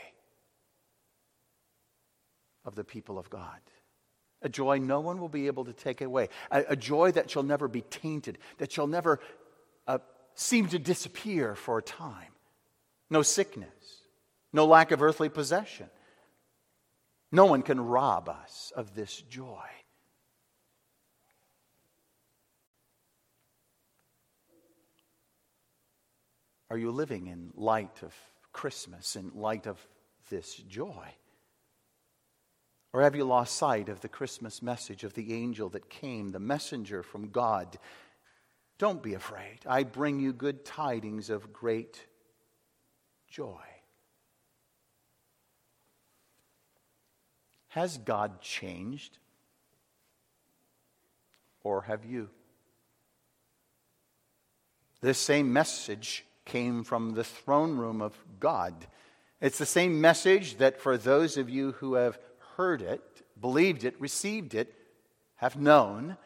of 2.65 2.75
the 2.75 2.83
people 2.83 3.19
of 3.19 3.29
God. 3.29 3.59
A 4.41 4.49
joy 4.49 4.77
no 4.77 4.99
one 4.99 5.19
will 5.19 5.29
be 5.29 5.47
able 5.47 5.65
to 5.65 5.73
take 5.73 6.01
away. 6.01 6.29
A, 6.51 6.63
a 6.69 6.75
joy 6.75 7.11
that 7.11 7.29
shall 7.29 7.43
never 7.43 7.67
be 7.67 7.81
tainted, 7.81 8.37
that 8.57 8.71
shall 8.71 8.87
never 8.87 9.19
uh, 9.87 9.99
seem 10.37 10.67
to 10.67 10.79
disappear 10.79 11.55
for 11.55 11.79
a 11.79 11.81
time. 11.81 12.31
No 13.09 13.23
sickness, 13.23 14.01
no 14.53 14.65
lack 14.65 14.91
of 14.91 15.01
earthly 15.01 15.29
possession. 15.29 15.89
No 17.31 17.45
one 17.45 17.63
can 17.63 17.81
rob 17.81 18.29
us 18.29 18.71
of 18.75 18.95
this 18.95 19.21
joy. 19.29 19.65
Are 26.69 26.77
you 26.77 26.91
living 26.91 27.27
in 27.27 27.51
light 27.55 28.03
of 28.03 28.13
Christmas, 28.53 29.15
in 29.15 29.31
light 29.33 29.67
of 29.67 29.79
this 30.29 30.55
joy? 30.55 31.07
Or 32.93 33.01
have 33.01 33.15
you 33.15 33.23
lost 33.23 33.57
sight 33.57 33.89
of 33.89 34.01
the 34.01 34.09
Christmas 34.09 34.61
message 34.61 35.03
of 35.03 35.13
the 35.13 35.33
angel 35.33 35.69
that 35.69 35.89
came, 35.89 36.29
the 36.29 36.39
messenger 36.39 37.03
from 37.03 37.29
God 37.29 37.77
don't 38.77 39.01
be 39.01 39.13
afraid. 39.15 39.59
I 39.65 39.83
bring 39.83 40.19
you 40.19 40.33
good 40.33 40.63
tidings 40.63 41.29
of 41.29 41.51
great 41.51 42.05
joy. 43.27 43.61
Has 47.69 47.97
God 47.97 48.41
changed? 48.41 49.17
Or 51.63 51.81
have 51.81 52.05
you? 52.05 52.29
This 55.01 55.17
same 55.17 55.53
message 55.53 56.25
came 56.45 56.83
from 56.83 57.13
the 57.13 57.23
throne 57.23 57.77
room 57.77 58.01
of 58.01 58.17
God. 58.39 58.73
It's 59.41 59.57
the 59.57 59.65
same 59.65 60.01
message 60.01 60.57
that 60.57 60.79
for 60.79 60.97
those 60.97 61.37
of 61.37 61.49
you 61.49 61.73
who 61.73 61.95
have 61.95 62.17
heard 62.55 62.81
it, 62.81 63.01
believed 63.39 63.83
it, 63.83 63.99
received 63.99 64.55
it, 64.55 64.73
have 65.35 65.55
known. 65.55 66.17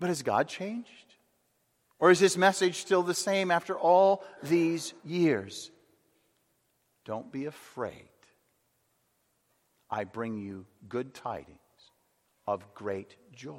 But 0.00 0.08
has 0.08 0.22
God 0.22 0.48
changed? 0.48 1.03
Or 1.98 2.10
is 2.10 2.20
his 2.20 2.36
message 2.36 2.76
still 2.76 3.02
the 3.02 3.14
same 3.14 3.50
after 3.50 3.78
all 3.78 4.24
these 4.42 4.94
years? 5.04 5.70
Don't 7.04 7.30
be 7.30 7.46
afraid. 7.46 8.08
I 9.90 10.04
bring 10.04 10.38
you 10.38 10.66
good 10.88 11.14
tidings 11.14 11.58
of 12.46 12.74
great 12.74 13.16
joy. 13.32 13.54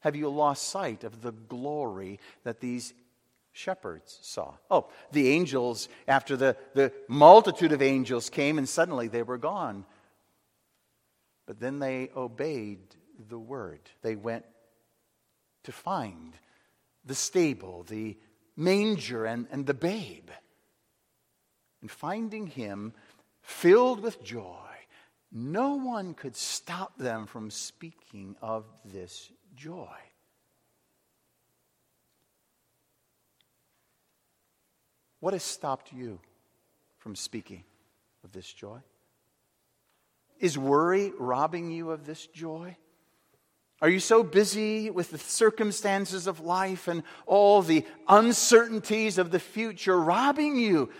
Have 0.00 0.16
you 0.16 0.28
lost 0.28 0.68
sight 0.68 1.02
of 1.04 1.22
the 1.22 1.32
glory 1.32 2.20
that 2.42 2.60
these 2.60 2.92
shepherds 3.52 4.18
saw? 4.20 4.54
Oh, 4.70 4.88
the 5.12 5.30
angels, 5.30 5.88
after 6.06 6.36
the, 6.36 6.56
the 6.74 6.92
multitude 7.08 7.72
of 7.72 7.80
angels 7.80 8.28
came, 8.28 8.58
and 8.58 8.68
suddenly 8.68 9.08
they 9.08 9.22
were 9.22 9.38
gone. 9.38 9.86
But 11.46 11.60
then 11.60 11.78
they 11.78 12.10
obeyed 12.14 12.80
the 13.30 13.38
word. 13.38 13.80
They 14.02 14.16
went 14.16 14.44
to 15.62 15.72
find 15.72 16.34
the 17.04 17.14
stable, 17.14 17.84
the 17.88 18.16
manger, 18.56 19.24
and, 19.24 19.46
and 19.50 19.66
the 19.66 19.74
babe. 19.74 20.30
And 21.80 21.90
finding 21.90 22.46
him 22.46 22.94
filled 23.42 24.00
with 24.00 24.22
joy, 24.22 24.68
no 25.30 25.74
one 25.74 26.14
could 26.14 26.36
stop 26.36 26.96
them 26.96 27.26
from 27.26 27.50
speaking 27.50 28.36
of 28.40 28.64
this 28.84 29.30
joy. 29.54 29.88
What 35.20 35.32
has 35.32 35.42
stopped 35.42 35.92
you 35.92 36.20
from 36.98 37.16
speaking 37.16 37.64
of 38.22 38.32
this 38.32 38.52
joy? 38.52 38.78
Is 40.38 40.58
worry 40.58 41.12
robbing 41.18 41.70
you 41.70 41.90
of 41.90 42.04
this 42.04 42.26
joy? 42.26 42.76
Are 43.82 43.88
you 43.88 44.00
so 44.00 44.22
busy 44.22 44.90
with 44.90 45.10
the 45.10 45.18
circumstances 45.18 46.26
of 46.26 46.40
life 46.40 46.88
and 46.88 47.02
all 47.26 47.60
the 47.60 47.84
uncertainties 48.08 49.18
of 49.18 49.30
the 49.30 49.40
future 49.40 50.00
robbing 50.00 50.56
you? 50.56 50.90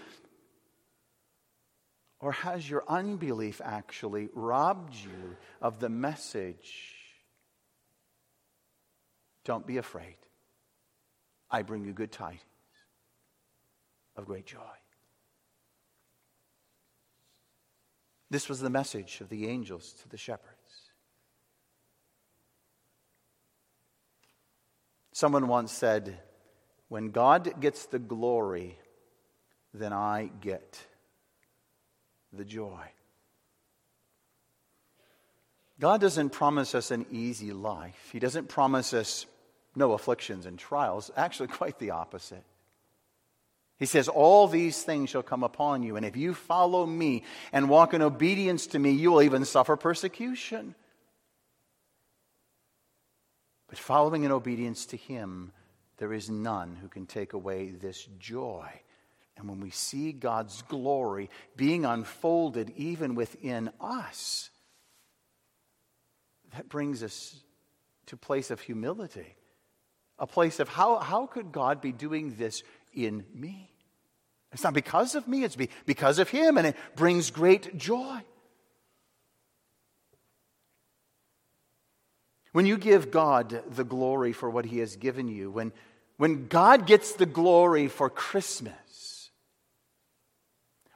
Or 2.20 2.32
has 2.32 2.68
your 2.68 2.84
unbelief 2.88 3.60
actually 3.64 4.28
robbed 4.34 4.94
you 4.94 5.36
of 5.60 5.78
the 5.78 5.88
message? 5.88 6.94
Don't 9.44 9.66
be 9.66 9.76
afraid. 9.76 10.16
I 11.50 11.62
bring 11.62 11.84
you 11.84 11.92
good 11.92 12.10
tidings 12.10 12.40
of 14.16 14.26
great 14.26 14.46
joy. 14.46 14.58
This 18.30 18.48
was 18.48 18.58
the 18.60 18.70
message 18.70 19.20
of 19.20 19.28
the 19.28 19.46
angels 19.46 19.94
to 20.02 20.08
the 20.08 20.16
shepherds. 20.16 20.53
Someone 25.14 25.46
once 25.46 25.70
said, 25.70 26.18
When 26.88 27.12
God 27.12 27.60
gets 27.60 27.86
the 27.86 28.00
glory, 28.00 28.76
then 29.72 29.92
I 29.92 30.28
get 30.40 30.80
the 32.32 32.44
joy. 32.44 32.80
God 35.78 36.00
doesn't 36.00 36.30
promise 36.30 36.74
us 36.74 36.90
an 36.90 37.06
easy 37.12 37.52
life. 37.52 38.08
He 38.12 38.18
doesn't 38.18 38.48
promise 38.48 38.92
us 38.92 39.26
no 39.76 39.92
afflictions 39.92 40.46
and 40.46 40.58
trials. 40.58 41.12
Actually, 41.16 41.48
quite 41.60 41.78
the 41.78 41.92
opposite. 41.92 42.42
He 43.78 43.86
says, 43.86 44.08
All 44.08 44.48
these 44.48 44.82
things 44.82 45.10
shall 45.10 45.22
come 45.22 45.44
upon 45.44 45.84
you, 45.84 45.94
and 45.94 46.04
if 46.04 46.16
you 46.16 46.34
follow 46.34 46.84
me 46.84 47.22
and 47.52 47.68
walk 47.68 47.94
in 47.94 48.02
obedience 48.02 48.66
to 48.68 48.80
me, 48.80 48.90
you 48.90 49.12
will 49.12 49.22
even 49.22 49.44
suffer 49.44 49.76
persecution. 49.76 50.74
But 53.74 53.80
following 53.80 54.22
in 54.22 54.30
obedience 54.30 54.86
to 54.86 54.96
him, 54.96 55.50
there 55.96 56.12
is 56.12 56.30
none 56.30 56.76
who 56.80 56.86
can 56.86 57.06
take 57.06 57.32
away 57.32 57.70
this 57.70 58.06
joy. 58.20 58.68
And 59.36 59.48
when 59.48 59.58
we 59.58 59.70
see 59.70 60.12
God's 60.12 60.62
glory 60.68 61.28
being 61.56 61.84
unfolded 61.84 62.72
even 62.76 63.16
within 63.16 63.72
us, 63.80 64.50
that 66.54 66.68
brings 66.68 67.02
us 67.02 67.34
to 68.06 68.14
a 68.14 68.16
place 68.16 68.52
of 68.52 68.60
humility, 68.60 69.34
a 70.20 70.26
place 70.28 70.60
of 70.60 70.68
how, 70.68 71.00
how 71.00 71.26
could 71.26 71.50
God 71.50 71.80
be 71.80 71.90
doing 71.90 72.36
this 72.36 72.62
in 72.92 73.24
me? 73.34 73.72
It's 74.52 74.62
not 74.62 74.74
because 74.74 75.16
of 75.16 75.26
me, 75.26 75.42
it's 75.42 75.56
because 75.84 76.20
of 76.20 76.28
Him, 76.28 76.58
and 76.58 76.68
it 76.68 76.76
brings 76.94 77.32
great 77.32 77.76
joy. 77.76 78.22
When 82.54 82.66
you 82.66 82.78
give 82.78 83.10
God 83.10 83.64
the 83.68 83.82
glory 83.82 84.32
for 84.32 84.48
what 84.48 84.64
He 84.64 84.78
has 84.78 84.94
given 84.94 85.26
you, 85.26 85.50
when, 85.50 85.72
when 86.18 86.46
God 86.46 86.86
gets 86.86 87.14
the 87.14 87.26
glory 87.26 87.88
for 87.88 88.08
Christmas, 88.08 89.30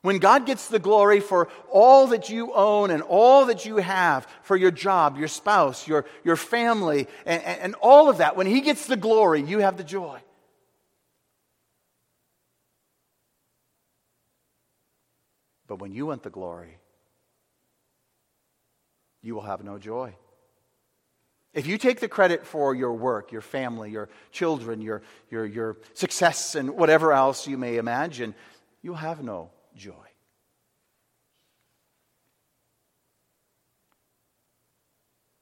when 0.02 0.20
God 0.20 0.46
gets 0.46 0.68
the 0.68 0.78
glory 0.78 1.18
for 1.18 1.48
all 1.68 2.06
that 2.06 2.30
you 2.30 2.52
own 2.54 2.92
and 2.92 3.02
all 3.02 3.46
that 3.46 3.66
you 3.66 3.78
have, 3.78 4.28
for 4.42 4.56
your 4.56 4.70
job, 4.70 5.18
your 5.18 5.26
spouse, 5.26 5.88
your, 5.88 6.04
your 6.22 6.36
family, 6.36 7.08
and, 7.26 7.42
and, 7.42 7.60
and 7.60 7.74
all 7.80 8.08
of 8.08 8.18
that, 8.18 8.36
when 8.36 8.46
He 8.46 8.60
gets 8.60 8.86
the 8.86 8.96
glory, 8.96 9.42
you 9.42 9.58
have 9.58 9.76
the 9.76 9.82
joy. 9.82 10.20
But 15.66 15.80
when 15.80 15.90
you 15.90 16.06
want 16.06 16.22
the 16.22 16.30
glory, 16.30 16.78
you 19.22 19.34
will 19.34 19.42
have 19.42 19.64
no 19.64 19.76
joy. 19.76 20.14
If 21.54 21.66
you 21.66 21.78
take 21.78 22.00
the 22.00 22.08
credit 22.08 22.46
for 22.46 22.74
your 22.74 22.92
work, 22.92 23.32
your 23.32 23.40
family, 23.40 23.90
your 23.90 24.08
children, 24.30 24.80
your, 24.80 25.02
your, 25.30 25.46
your 25.46 25.76
success, 25.94 26.54
and 26.54 26.70
whatever 26.70 27.12
else 27.12 27.46
you 27.46 27.56
may 27.56 27.78
imagine, 27.78 28.34
you'll 28.82 28.96
have 28.96 29.22
no 29.22 29.50
joy. 29.74 29.94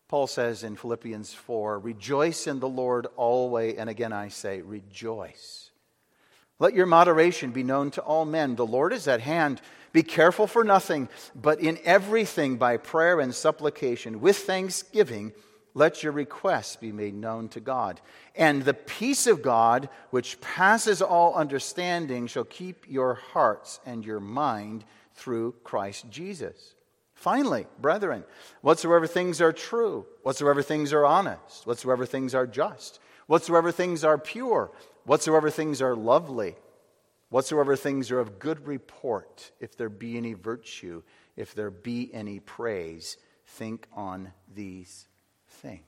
Paul 0.08 0.28
says 0.28 0.62
in 0.62 0.76
Philippians 0.76 1.34
4 1.34 1.80
Rejoice 1.80 2.46
in 2.46 2.60
the 2.60 2.68
Lord 2.68 3.06
always, 3.16 3.76
and 3.76 3.90
again 3.90 4.12
I 4.12 4.28
say, 4.28 4.60
rejoice. 4.60 5.70
Let 6.58 6.74
your 6.74 6.86
moderation 6.86 7.50
be 7.50 7.64
known 7.64 7.90
to 7.92 8.00
all 8.00 8.24
men. 8.24 8.56
The 8.56 8.64
Lord 8.64 8.92
is 8.92 9.08
at 9.08 9.20
hand. 9.20 9.60
Be 9.92 10.02
careful 10.02 10.46
for 10.46 10.64
nothing, 10.64 11.08
but 11.34 11.60
in 11.60 11.78
everything 11.84 12.56
by 12.56 12.76
prayer 12.76 13.20
and 13.20 13.34
supplication, 13.34 14.20
with 14.20 14.38
thanksgiving, 14.38 15.32
let 15.76 16.02
your 16.02 16.12
requests 16.12 16.74
be 16.76 16.90
made 16.90 17.14
known 17.14 17.50
to 17.50 17.60
God. 17.60 18.00
And 18.34 18.62
the 18.62 18.72
peace 18.72 19.26
of 19.26 19.42
God, 19.42 19.90
which 20.08 20.40
passes 20.40 21.02
all 21.02 21.34
understanding, 21.34 22.28
shall 22.28 22.44
keep 22.44 22.86
your 22.88 23.12
hearts 23.14 23.78
and 23.84 24.02
your 24.02 24.18
mind 24.18 24.86
through 25.12 25.54
Christ 25.64 26.06
Jesus. 26.08 26.74
Finally, 27.12 27.66
brethren, 27.78 28.24
whatsoever 28.62 29.06
things 29.06 29.42
are 29.42 29.52
true, 29.52 30.06
whatsoever 30.22 30.62
things 30.62 30.94
are 30.94 31.04
honest, 31.04 31.66
whatsoever 31.66 32.06
things 32.06 32.34
are 32.34 32.46
just, 32.46 32.98
whatsoever 33.26 33.70
things 33.70 34.02
are 34.02 34.16
pure, 34.16 34.72
whatsoever 35.04 35.50
things 35.50 35.82
are 35.82 35.94
lovely, 35.94 36.56
whatsoever 37.28 37.76
things 37.76 38.10
are 38.10 38.18
of 38.18 38.38
good 38.38 38.66
report, 38.66 39.50
if 39.60 39.76
there 39.76 39.90
be 39.90 40.16
any 40.16 40.32
virtue, 40.32 41.02
if 41.36 41.54
there 41.54 41.70
be 41.70 42.10
any 42.14 42.40
praise, 42.40 43.18
think 43.44 43.86
on 43.92 44.32
these 44.54 45.06
things. 45.56 45.84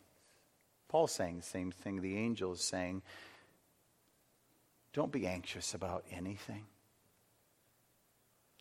Paul's 0.89 1.13
saying 1.13 1.37
the 1.37 1.43
same 1.43 1.71
thing 1.71 2.01
the 2.01 2.17
angel 2.17 2.53
is 2.53 2.61
saying. 2.61 3.03
Don't 4.93 5.13
be 5.13 5.27
anxious 5.27 5.75
about 5.75 6.05
anything. 6.11 6.65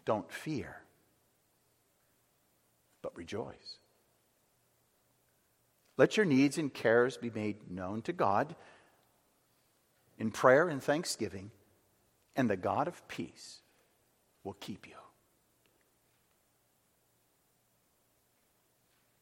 Don't 0.05 0.31
fear, 0.31 0.77
but 3.01 3.15
rejoice. 3.17 3.77
Let 5.97 6.15
your 6.15 6.25
needs 6.25 6.57
and 6.57 6.73
cares 6.73 7.17
be 7.17 7.29
made 7.29 7.71
known 7.71 8.01
to 8.03 8.13
God 8.13 8.55
in 10.19 10.31
prayer 10.31 10.69
and 10.69 10.81
thanksgiving, 10.81 11.51
and 12.35 12.49
the 12.49 12.57
God 12.57 12.87
of 12.87 13.07
peace 13.07 13.61
will 14.43 14.53
keep 14.53 14.87
you. 14.87 14.93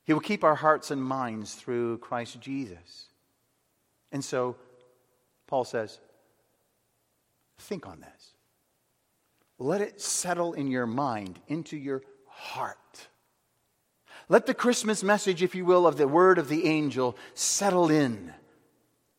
He 0.06 0.14
will 0.14 0.22
keep 0.22 0.44
our 0.44 0.56
hearts 0.56 0.92
and 0.92 1.04
minds 1.04 1.56
through 1.56 1.98
Christ 1.98 2.40
Jesus. 2.40 3.08
And 4.12 4.24
so, 4.24 4.56
Paul 5.48 5.64
says, 5.64 6.00
think 7.58 7.88
on 7.88 8.00
this. 8.00 8.32
Let 9.58 9.82
it 9.82 10.02
settle 10.02 10.54
in 10.54 10.68
your 10.68 10.86
mind, 10.86 11.40
into 11.48 11.76
your 11.78 12.04
heart. 12.28 13.08
Let 14.28 14.46
the 14.46 14.54
Christmas 14.54 15.04
message, 15.04 15.42
if 15.42 15.56
you 15.56 15.66
will, 15.66 15.88
of 15.88 15.98
the 15.98 16.08
word 16.08 16.38
of 16.38 16.50
the 16.50 16.66
angel 16.66 17.18
settle 17.34 17.90
in. 17.90 18.34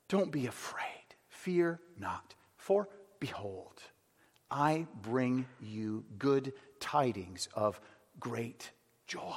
Don't 0.08 0.30
be 0.30 0.46
afraid. 0.46 0.84
Fear 1.28 1.80
not. 1.98 2.34
For 2.56 2.88
behold, 3.20 3.82
I 4.50 4.86
bring 5.02 5.46
you 5.60 6.04
good 6.18 6.52
tidings 6.80 7.48
of 7.54 7.80
great 8.20 8.70
joy. 9.06 9.36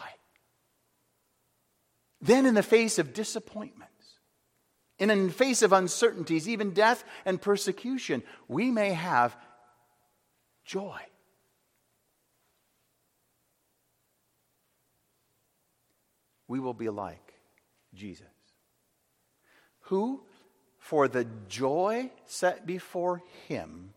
Then, 2.21 2.45
in 2.45 2.53
the 2.53 2.63
face 2.63 2.99
of 2.99 3.13
disappointments, 3.13 3.89
and 4.99 5.09
in 5.09 5.27
the 5.27 5.33
face 5.33 5.61
of 5.61 5.71
uncertainties, 5.71 6.49
even 6.49 6.71
death 6.71 7.03
and 7.25 7.41
persecution, 7.41 8.23
we 8.47 8.69
may 8.69 8.91
have 8.91 9.37
joy. 10.65 10.99
We 16.47 16.59
will 16.59 16.73
be 16.73 16.89
like 16.89 17.33
Jesus, 17.93 18.25
who, 19.81 20.23
for 20.77 21.07
the 21.07 21.25
joy 21.47 22.11
set 22.25 22.65
before 22.65 23.21
him, 23.47 23.93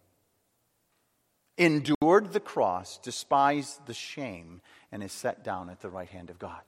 endured 1.58 2.32
the 2.32 2.40
cross, 2.40 2.98
despised 2.98 3.86
the 3.86 3.94
shame, 3.94 4.60
and 4.92 5.02
is 5.02 5.12
set 5.12 5.42
down 5.42 5.70
at 5.70 5.80
the 5.80 5.88
right 5.88 6.08
hand 6.08 6.30
of 6.30 6.38
God. 6.38 6.60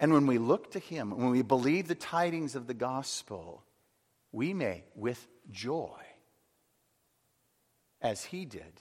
And 0.00 0.14
when 0.14 0.26
we 0.26 0.38
look 0.38 0.70
to 0.72 0.78
Him, 0.78 1.10
when 1.10 1.28
we 1.28 1.42
believe 1.42 1.86
the 1.86 1.94
tidings 1.94 2.56
of 2.56 2.66
the 2.66 2.74
gospel, 2.74 3.62
we 4.32 4.54
may, 4.54 4.84
with 4.94 5.28
joy, 5.50 6.00
as 8.00 8.24
He 8.24 8.46
did, 8.46 8.80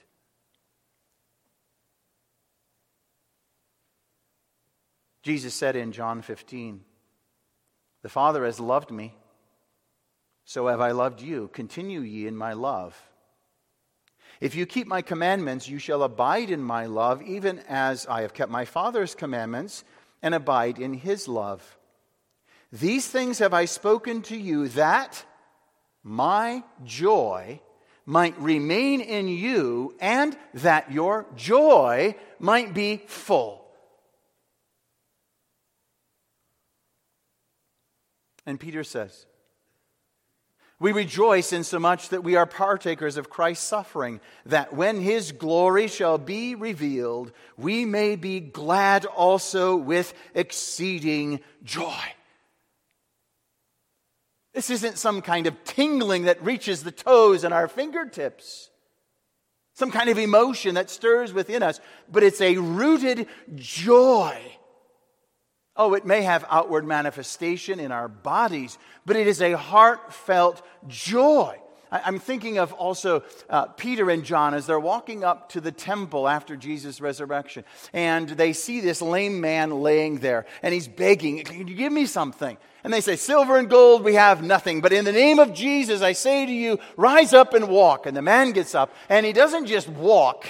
Jesus 5.22 5.54
said 5.54 5.76
in 5.76 5.92
John 5.92 6.22
15, 6.22 6.86
The 8.02 8.10
Father 8.10 8.46
has 8.46 8.62
loved 8.62 8.90
me, 8.90 9.14
so 10.46 10.68
have 10.68 10.80
I 10.80 10.92
loved 10.92 11.22
you. 11.22 11.50
Continue 11.50 12.00
ye 12.00 12.28
in 12.28 12.36
my 12.38 12.54
love. 12.54 12.98
If 14.40 14.56
you 14.56 14.66
keep 14.66 14.88
my 14.88 15.02
commandments, 15.02 15.68
you 15.68 15.80
shall 15.80 16.02
abide 16.02 16.50
in 16.50 16.64
my 16.64 16.86
love, 16.86 17.22
even 17.22 17.60
as 17.68 18.08
I 18.08 18.22
have 18.22 18.34
kept 18.34 18.50
my 18.50 18.64
Father's 18.64 19.14
commandments 19.14 19.84
and 20.22 20.36
abide 20.36 20.80
in 20.80 20.94
his 20.94 21.28
love. 21.28 21.78
These 22.72 23.08
things 23.08 23.40
have 23.40 23.54
I 23.54 23.66
spoken 23.66 24.22
to 24.24 24.38
you 24.38 24.68
that 24.70 25.24
my 26.04 26.64
joy 26.84 27.62
might 28.06 28.40
remain 28.40 29.02
in 29.02 29.28
you 29.28 29.96
and 30.00 30.38
that 30.56 30.92
your 30.92 31.26
joy 31.36 32.16
might 32.40 32.74
be 32.74 33.04
full. 33.08 33.66
And 38.46 38.60
Peter 38.60 38.84
says, 38.84 39.28
we 40.80 40.94
rejoice 40.94 41.52
in 41.52 41.64
so 41.64 41.78
much 41.78 42.10
that 42.10 42.24
we 42.24 42.36
are 42.36 42.46
partakers 42.46 43.18
of 43.18 43.30
Christ's 43.30 43.68
suffering, 43.68 44.22
that 44.46 44.74
when 44.74 45.02
his 45.02 45.34
glory 45.34 45.88
shall 45.88 46.18
be 46.18 46.56
revealed, 46.56 47.34
we 47.58 47.84
may 47.84 48.16
be 48.16 48.40
glad 48.40 49.06
also 49.06 49.76
with 49.76 50.14
exceeding 50.34 51.42
joy. 51.64 52.04
This 54.54 54.70
isn't 54.70 54.98
some 54.98 55.22
kind 55.22 55.48
of 55.48 55.64
tingling 55.66 56.24
that 56.24 56.44
reaches 56.44 56.84
the 56.84 56.92
toes 56.92 57.44
and 57.44 57.54
our 57.54 57.68
fingertips, 57.68 58.70
some 59.74 59.92
kind 59.92 60.10
of 60.10 60.18
emotion 60.18 60.76
that 60.76 60.90
stirs 60.90 61.34
within 61.34 61.62
us, 61.62 61.80
but 62.10 62.24
it's 62.24 62.42
a 62.42 62.58
rooted 62.58 63.28
joy 63.56 64.42
Oh, 65.80 65.94
it 65.94 66.06
may 66.06 66.24
have 66.24 66.44
outward 66.50 66.86
manifestation 66.86 67.80
in 67.80 67.94
our 67.94 68.10
bodies, 68.10 68.78
but 69.06 69.16
it 69.16 69.28
is 69.28 69.42
a 69.42 69.54
heartfelt 69.54 70.62
joy. 70.90 71.58
I'm 71.90 72.20
thinking 72.20 72.60
of 72.60 72.74
also 72.74 73.24
uh, 73.50 73.68
Peter 73.68 74.10
and 74.10 74.26
John 74.26 74.54
as 74.54 74.68
they're 74.68 74.78
walking 74.78 75.24
up 75.24 75.50
to 75.50 75.62
the 75.62 75.72
temple 75.72 76.28
after 76.28 76.58
Jesus' 76.58 77.00
resurrection. 77.00 77.64
And 77.94 78.28
they 78.28 78.52
see 78.52 78.82
this 78.82 79.02
lame 79.02 79.40
man 79.40 79.72
laying 79.82 80.18
there. 80.18 80.46
And 80.62 80.74
he's 80.74 80.90
begging, 80.90 81.46
Can 81.46 81.68
you 81.70 81.76
give 81.76 81.94
me 81.94 82.06
something? 82.06 82.58
And 82.84 82.92
they 82.92 83.02
say, 83.02 83.16
Silver 83.16 83.58
and 83.58 83.70
gold 83.70 84.04
we 84.04 84.16
have 84.16 84.44
nothing. 84.44 84.82
But 84.82 84.92
in 84.92 85.06
the 85.06 85.14
name 85.14 85.40
of 85.40 85.54
Jesus, 85.54 86.02
I 86.02 86.12
say 86.12 86.46
to 86.46 86.52
you, 86.52 86.78
rise 86.98 87.34
up 87.34 87.54
and 87.54 87.70
walk. 87.70 88.06
And 88.06 88.16
the 88.16 88.22
man 88.22 88.52
gets 88.52 88.76
up. 88.76 88.94
And 89.08 89.26
he 89.26 89.32
doesn't 89.32 89.66
just 89.66 89.88
walk, 89.88 90.46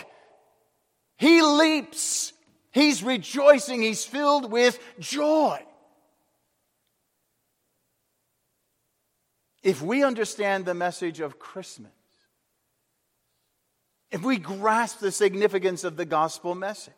he 1.17 1.43
leaps. 1.43 2.33
He's 2.79 3.03
rejoicing, 3.03 3.81
he's 3.81 4.05
filled 4.05 4.49
with 4.49 4.79
joy. 4.99 5.61
If 9.61 9.81
we 9.81 10.01
understand 10.01 10.63
the 10.63 10.73
message 10.73 11.19
of 11.19 11.37
Christmas, 11.37 11.91
if 14.11 14.23
we 14.23 14.37
grasp 14.37 14.99
the 14.99 15.11
significance 15.11 15.83
of 15.83 15.97
the 15.97 16.05
gospel 16.05 16.55
message, 16.55 16.93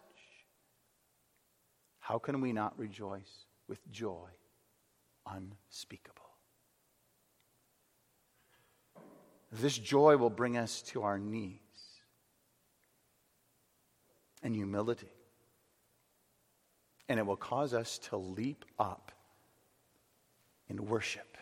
how 1.99 2.19
can 2.19 2.41
we 2.41 2.53
not 2.53 2.77
rejoice 2.77 3.45
with 3.67 3.79
joy 3.89 4.29
unspeakable? 5.25 6.21
This 9.51 9.75
joy 9.75 10.17
will 10.17 10.29
bring 10.29 10.57
us 10.57 10.83
to 10.89 11.01
our 11.01 11.17
knees 11.17 11.57
and 14.43 14.55
humility 14.55 15.09
and 17.09 17.19
it 17.19 17.25
will 17.25 17.35
cause 17.35 17.73
us 17.73 17.97
to 17.97 18.17
leap 18.17 18.65
up 18.79 19.11
in 20.69 20.85
worship 20.85 21.37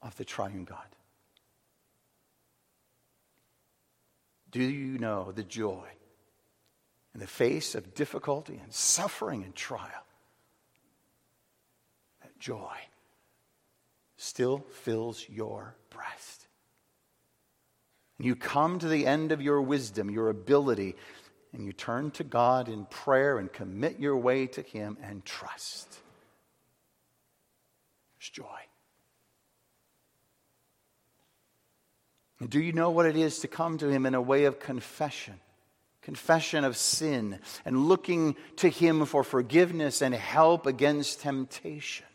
of 0.00 0.16
the 0.16 0.24
triune 0.24 0.64
God. 0.64 0.78
Do 4.50 4.62
you 4.62 4.98
know 4.98 5.32
the 5.32 5.42
joy 5.42 5.86
in 7.14 7.20
the 7.20 7.26
face 7.26 7.74
of 7.74 7.94
difficulty 7.94 8.60
and 8.62 8.72
suffering 8.72 9.42
and 9.44 9.54
trial? 9.54 10.06
That 12.20 12.38
joy 12.38 12.76
still 14.16 14.64
fills 14.70 15.26
your 15.28 15.74
breast. 15.90 16.46
And 18.18 18.26
you 18.26 18.36
come 18.36 18.78
to 18.78 18.88
the 18.88 19.06
end 19.06 19.32
of 19.32 19.40
your 19.42 19.60
wisdom, 19.60 20.10
your 20.10 20.28
ability 20.28 20.96
and 21.52 21.64
you 21.64 21.72
turn 21.72 22.10
to 22.12 22.24
God 22.24 22.68
in 22.68 22.86
prayer 22.86 23.38
and 23.38 23.52
commit 23.52 24.00
your 24.00 24.16
way 24.16 24.46
to 24.48 24.62
Him 24.62 24.96
and 25.02 25.24
trust. 25.24 25.88
There's 28.18 28.30
joy. 28.30 28.60
And 32.40 32.50
do 32.50 32.60
you 32.60 32.72
know 32.72 32.90
what 32.90 33.06
it 33.06 33.16
is 33.16 33.40
to 33.40 33.48
come 33.48 33.78
to 33.78 33.88
Him 33.88 34.06
in 34.06 34.14
a 34.14 34.20
way 34.20 34.46
of 34.46 34.58
confession? 34.58 35.34
Confession 36.00 36.64
of 36.64 36.76
sin 36.76 37.38
and 37.64 37.86
looking 37.86 38.34
to 38.56 38.68
Him 38.68 39.04
for 39.04 39.22
forgiveness 39.22 40.02
and 40.02 40.14
help 40.14 40.66
against 40.66 41.20
temptation. 41.20 42.06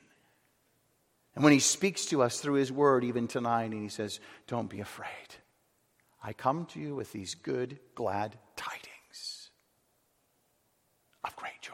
And 1.35 1.43
when 1.43 1.53
He 1.53 1.59
speaks 1.59 2.07
to 2.07 2.23
us 2.23 2.39
through 2.39 2.55
His 2.55 2.71
Word, 2.71 3.03
even 3.03 3.27
tonight, 3.27 3.71
and 3.71 3.83
He 3.83 3.89
says, 3.89 4.19
Don't 4.47 4.69
be 4.69 4.79
afraid. 4.79 5.07
I 6.23 6.33
come 6.33 6.65
to 6.71 6.79
you 6.79 6.95
with 6.95 7.11
these 7.13 7.35
good, 7.35 7.79
glad 7.95 8.35
tidings 8.55 9.49
of 11.23 11.35
great 11.35 11.61
joy. 11.61 11.73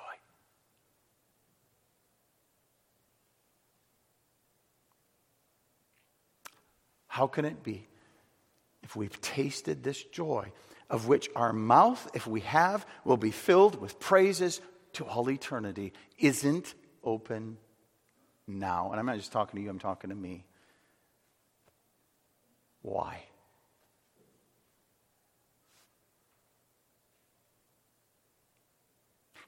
How 7.14 7.28
can 7.28 7.46
it 7.46 7.62
be 7.62 7.88
if 8.82 8.96
we've 8.96 9.22
tasted 9.22 9.84
this 9.84 10.04
joy, 10.04 10.52
of 10.90 11.08
which 11.08 11.30
our 11.36 11.54
mouth, 11.54 12.10
if 12.16 12.26
we 12.26 12.40
have, 12.40 12.88
will 13.06 13.18
be 13.18 13.30
filled 13.30 13.80
with 13.80 14.00
praises 14.00 14.62
to 14.94 15.06
all 15.06 15.30
eternity, 15.30 15.94
isn't 16.18 16.74
open 17.04 17.58
now? 18.48 18.90
And 18.90 19.00
I'm 19.00 19.06
not 19.06 19.18
just 19.18 19.32
talking 19.32 19.60
to 19.60 19.64
you, 19.64 19.70
I'm 19.70 19.78
talking 19.78 20.10
to 20.10 20.16
me. 20.16 20.44
Why? 22.82 23.22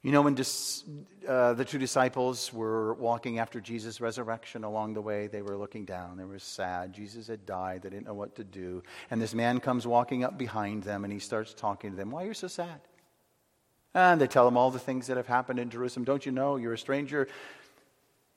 You 0.06 0.12
know, 0.12 0.22
when 0.22 0.36
dis, 0.36 0.84
uh, 1.28 1.54
the 1.54 1.66
two 1.66 1.80
disciples 1.80 2.54
were 2.54 2.94
walking 2.94 3.40
after 3.40 3.60
Jesus' 3.60 4.00
resurrection 4.00 4.64
along 4.64 4.94
the 4.94 5.02
way, 5.02 5.26
they 5.26 5.42
were 5.42 5.58
looking 5.58 5.84
down. 5.84 6.16
They 6.16 6.26
were 6.26 6.38
sad. 6.38 6.94
Jesus 6.94 7.26
had 7.26 7.48
died. 7.48 7.82
They 7.82 7.90
didn't 7.90 8.06
know 8.06 8.14
what 8.14 8.36
to 8.36 8.44
do. 8.44 8.84
And 9.10 9.20
this 9.20 9.34
man 9.34 9.60
comes 9.60 9.88
walking 9.88 10.24
up 10.24 10.38
behind 10.38 10.84
them 10.84 11.06
and 11.06 11.12
he 11.12 11.18
starts 11.18 11.56
talking 11.56 11.90
to 11.90 11.98
them. 11.98 12.12
Why 12.12 12.24
are 12.24 12.28
you 12.28 12.34
so 12.36 12.48
sad? 12.48 12.82
And 13.96 14.22
they 14.22 14.28
tell 14.28 14.48
him 14.48 14.58
all 14.58 14.70
the 14.70 14.78
things 14.78 15.08
that 15.08 15.18
have 15.18 15.26
happened 15.26 15.58
in 15.58 15.72
Jerusalem. 15.72 16.06
Don't 16.06 16.24
you 16.24 16.32
know 16.32 16.58
you're 16.58 16.74
a 16.74 16.78
stranger? 16.78 17.28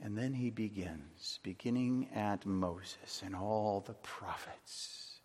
And 0.03 0.17
then 0.17 0.33
he 0.33 0.49
begins, 0.49 1.39
beginning 1.43 2.09
at 2.15 2.47
Moses 2.47 3.23
and 3.23 3.37
all 3.37 3.85
the 3.87 3.93
prophets, 3.93 5.21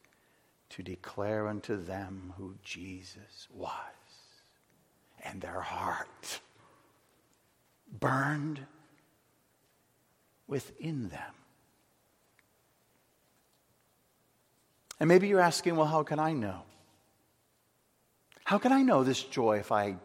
to 0.71 0.83
declare 0.83 1.47
unto 1.47 1.81
them 1.81 2.33
who 2.35 2.55
Jesus 2.61 3.47
was 3.49 4.02
and 5.23 5.41
their 5.41 5.61
heart 5.61 6.39
burned 7.99 8.59
within 10.47 11.09
them. 11.09 11.33
And 14.99 15.07
maybe 15.07 15.27
you're 15.27 15.39
asking, 15.39 15.75
well, 15.75 15.87
how 15.87 16.03
can 16.03 16.19
I 16.19 16.33
know? 16.33 16.61
How 18.45 18.57
can 18.57 18.71
I 18.71 18.83
know 18.83 19.03
this 19.03 19.23
joy 19.23 19.57
if 19.57 19.71
I 19.71 19.95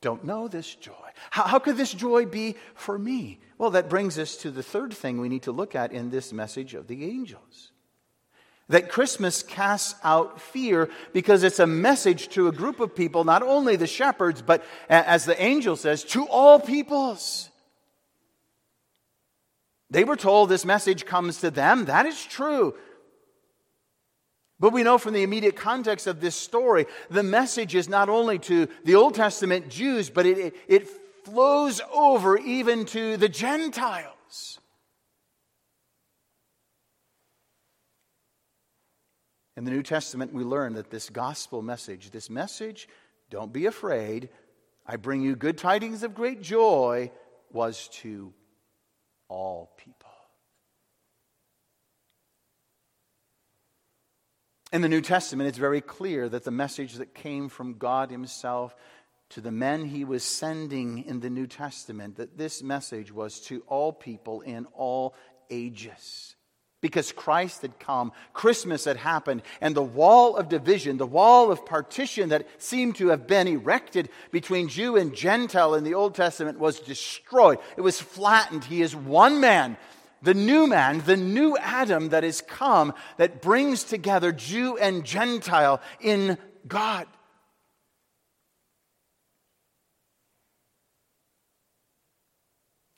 don't 0.00 0.24
know 0.24 0.48
this 0.48 0.74
joy? 0.74 0.92
How, 1.30 1.44
how 1.44 1.58
could 1.58 1.76
this 1.76 1.92
joy 1.92 2.26
be 2.26 2.56
for 2.74 2.98
me? 2.98 3.40
Well, 3.58 3.70
that 3.70 3.88
brings 3.88 4.18
us 4.18 4.36
to 4.38 4.50
the 4.50 4.62
third 4.62 4.92
thing 4.92 5.20
we 5.20 5.28
need 5.28 5.42
to 5.42 5.52
look 5.52 5.74
at 5.74 5.92
in 5.92 6.10
this 6.10 6.32
message 6.32 6.74
of 6.74 6.86
the 6.86 7.04
angels. 7.04 7.72
That 8.68 8.90
Christmas 8.90 9.42
casts 9.42 9.94
out 10.02 10.40
fear 10.40 10.90
because 11.12 11.44
it's 11.44 11.60
a 11.60 11.66
message 11.66 12.28
to 12.30 12.48
a 12.48 12.52
group 12.52 12.80
of 12.80 12.96
people, 12.96 13.22
not 13.22 13.42
only 13.42 13.76
the 13.76 13.86
shepherds, 13.86 14.42
but 14.42 14.64
as 14.88 15.24
the 15.24 15.40
angel 15.40 15.76
says, 15.76 16.02
to 16.04 16.26
all 16.26 16.58
peoples. 16.58 17.48
They 19.88 20.02
were 20.02 20.16
told 20.16 20.48
this 20.48 20.64
message 20.64 21.06
comes 21.06 21.40
to 21.40 21.50
them. 21.50 21.84
That 21.84 22.06
is 22.06 22.24
true. 22.24 22.74
But 24.58 24.72
we 24.72 24.82
know 24.82 24.98
from 24.98 25.12
the 25.12 25.22
immediate 25.22 25.54
context 25.54 26.06
of 26.06 26.20
this 26.20 26.34
story, 26.34 26.86
the 27.10 27.22
message 27.22 27.74
is 27.74 27.88
not 27.88 28.08
only 28.08 28.38
to 28.40 28.68
the 28.84 28.94
Old 28.94 29.14
Testament 29.14 29.68
Jews, 29.68 30.08
but 30.08 30.26
it, 30.26 30.38
it, 30.38 30.56
it 30.66 30.88
flows 31.24 31.80
over 31.92 32.38
even 32.38 32.84
to 32.86 33.16
the 33.16 33.28
Gentiles. 33.28 34.58
In 39.56 39.64
the 39.64 39.70
New 39.70 39.82
Testament, 39.82 40.34
we 40.34 40.44
learn 40.44 40.74
that 40.74 40.90
this 40.90 41.08
gospel 41.08 41.62
message, 41.62 42.10
this 42.10 42.28
message, 42.28 42.88
don't 43.30 43.52
be 43.52 43.66
afraid, 43.66 44.28
I 44.86 44.96
bring 44.96 45.22
you 45.22 45.34
good 45.34 45.58
tidings 45.58 46.02
of 46.02 46.14
great 46.14 46.42
joy, 46.42 47.10
was 47.50 47.88
to 47.88 48.32
all 49.28 49.72
people. 49.78 50.10
In 54.72 54.82
the 54.82 54.88
New 54.88 55.00
Testament, 55.00 55.48
it's 55.48 55.58
very 55.58 55.80
clear 55.80 56.28
that 56.28 56.44
the 56.44 56.50
message 56.50 56.94
that 56.94 57.14
came 57.14 57.48
from 57.48 57.78
God 57.78 58.10
Himself 58.10 58.76
to 59.30 59.40
the 59.40 59.50
men 59.50 59.86
He 59.86 60.04
was 60.04 60.22
sending 60.22 61.04
in 61.04 61.20
the 61.20 61.30
New 61.30 61.46
Testament, 61.46 62.16
that 62.16 62.36
this 62.36 62.62
message 62.62 63.10
was 63.10 63.40
to 63.42 63.62
all 63.68 63.92
people 63.92 64.42
in 64.42 64.66
all 64.74 65.14
ages. 65.50 66.35
Because 66.86 67.10
Christ 67.10 67.62
had 67.62 67.80
come, 67.80 68.12
Christmas 68.32 68.84
had 68.84 68.96
happened, 68.96 69.42
and 69.60 69.74
the 69.74 69.82
wall 69.82 70.36
of 70.36 70.48
division, 70.48 70.98
the 70.98 71.04
wall 71.04 71.50
of 71.50 71.66
partition 71.66 72.28
that 72.28 72.46
seemed 72.62 72.94
to 72.96 73.08
have 73.08 73.26
been 73.26 73.48
erected 73.48 74.08
between 74.30 74.68
Jew 74.68 74.96
and 74.96 75.12
Gentile 75.12 75.74
in 75.74 75.82
the 75.82 75.94
Old 75.94 76.14
Testament 76.14 76.60
was 76.60 76.78
destroyed. 76.78 77.58
It 77.76 77.80
was 77.80 78.00
flattened. 78.00 78.62
He 78.62 78.82
is 78.82 78.94
one 78.94 79.40
man 79.40 79.76
the 80.22 80.32
new 80.32 80.66
man, 80.66 81.02
the 81.06 81.16
new 81.16 81.56
Adam 81.58 82.08
that 82.08 82.24
is 82.24 82.40
come, 82.40 82.94
that 83.16 83.42
brings 83.42 83.84
together 83.84 84.32
Jew 84.32 84.76
and 84.78 85.04
Gentile 85.04 85.80
in 86.00 86.38
God. 86.66 87.06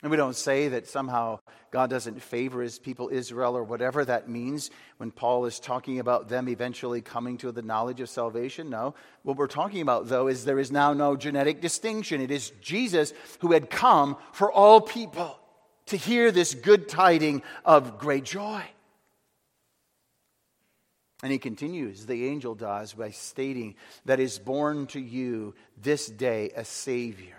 And 0.01 0.11
we 0.11 0.17
don't 0.17 0.35
say 0.35 0.69
that 0.69 0.87
somehow 0.87 1.39
God 1.71 1.89
doesn't 1.89 2.21
favor 2.21 2.61
his 2.61 2.79
people 2.79 3.09
Israel 3.11 3.57
or 3.57 3.63
whatever 3.63 4.05
that 4.05 4.29
means 4.29 4.71
when 4.97 5.11
Paul 5.11 5.45
is 5.45 5.59
talking 5.59 5.99
about 5.99 6.29
them 6.29 6.47
eventually 6.47 7.01
coming 7.01 7.37
to 7.39 7.51
the 7.51 7.61
knowledge 7.61 7.99
of 7.99 8.09
salvation. 8.09 8.69
No. 8.69 8.95
What 9.23 9.35
we're 9.35 9.47
talking 9.47 9.81
about, 9.81 10.07
though, 10.07 10.27
is 10.27 10.45
there 10.45 10.59
is 10.59 10.71
now 10.71 10.93
no 10.93 11.17
genetic 11.17 11.59
distinction. 11.59 12.21
It 12.21 12.31
is 12.31 12.51
Jesus 12.61 13.13
who 13.39 13.51
had 13.51 13.69
come 13.69 14.15
for 14.31 14.49
all 14.49 14.79
people 14.79 15.37
to 15.87 15.97
hear 15.97 16.31
this 16.31 16.53
good 16.53 16.87
tiding 16.87 17.41
of 17.65 17.97
great 17.97 18.23
joy. 18.23 18.63
And 21.21 21.31
he 21.31 21.39
continues, 21.39 22.05
the 22.05 22.27
angel 22.27 22.55
does, 22.55 22.93
by 22.93 23.11
stating 23.11 23.75
that 24.05 24.21
is 24.21 24.39
born 24.39 24.87
to 24.87 25.01
you 25.01 25.53
this 25.81 26.07
day 26.07 26.51
a 26.55 26.63
Savior, 26.63 27.35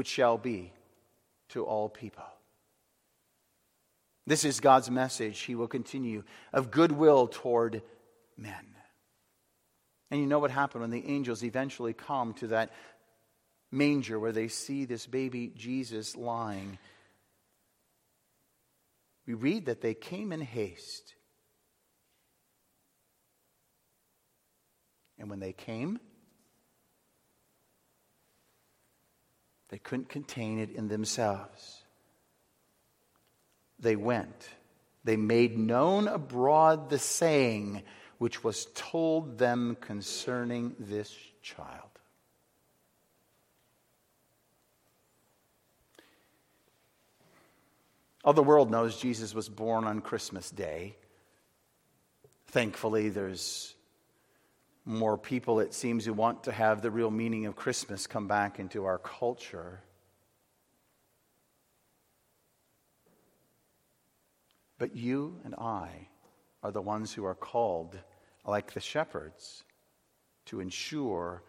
which 0.00 0.08
shall 0.08 0.38
be 0.38 0.72
to 1.50 1.62
all 1.62 1.90
people. 1.90 2.24
This 4.26 4.46
is 4.46 4.58
God's 4.58 4.90
message, 4.90 5.40
he 5.40 5.54
will 5.54 5.68
continue, 5.68 6.22
of 6.54 6.70
goodwill 6.70 7.28
toward 7.28 7.82
men. 8.34 8.64
And 10.10 10.18
you 10.18 10.26
know 10.26 10.38
what 10.38 10.50
happened 10.50 10.80
when 10.80 10.90
the 10.90 11.06
angels 11.06 11.44
eventually 11.44 11.92
come 11.92 12.32
to 12.32 12.46
that 12.46 12.72
manger 13.70 14.18
where 14.18 14.32
they 14.32 14.48
see 14.48 14.86
this 14.86 15.06
baby 15.06 15.52
Jesus 15.54 16.16
lying. 16.16 16.78
We 19.26 19.34
read 19.34 19.66
that 19.66 19.82
they 19.82 19.92
came 19.92 20.32
in 20.32 20.40
haste. 20.40 21.14
And 25.18 25.28
when 25.28 25.40
they 25.40 25.52
came, 25.52 26.00
couldn't 29.82 30.08
contain 30.08 30.58
it 30.58 30.70
in 30.70 30.88
themselves. 30.88 31.82
They 33.78 33.96
went. 33.96 34.48
They 35.04 35.16
made 35.16 35.58
known 35.58 36.08
abroad 36.08 36.90
the 36.90 36.98
saying 36.98 37.82
which 38.18 38.44
was 38.44 38.66
told 38.74 39.38
them 39.38 39.76
concerning 39.80 40.76
this 40.78 41.14
child. 41.42 41.88
All 48.22 48.34
the 48.34 48.42
world 48.42 48.70
knows 48.70 49.00
Jesus 49.00 49.34
was 49.34 49.48
born 49.48 49.84
on 49.84 50.02
Christmas 50.02 50.50
Day. 50.50 50.96
Thankfully, 52.48 53.08
there's 53.08 53.74
more 54.90 55.16
people, 55.16 55.60
it 55.60 55.72
seems, 55.72 56.04
who 56.04 56.12
want 56.12 56.44
to 56.44 56.52
have 56.52 56.82
the 56.82 56.90
real 56.90 57.10
meaning 57.10 57.46
of 57.46 57.56
Christmas 57.56 58.06
come 58.06 58.26
back 58.26 58.58
into 58.58 58.84
our 58.84 58.98
culture. 58.98 59.80
But 64.78 64.96
you 64.96 65.40
and 65.44 65.54
I 65.54 66.08
are 66.62 66.72
the 66.72 66.82
ones 66.82 67.12
who 67.12 67.24
are 67.24 67.34
called, 67.34 67.98
like 68.46 68.72
the 68.72 68.80
shepherds, 68.80 69.64
to 70.46 70.60
ensure 70.60 71.42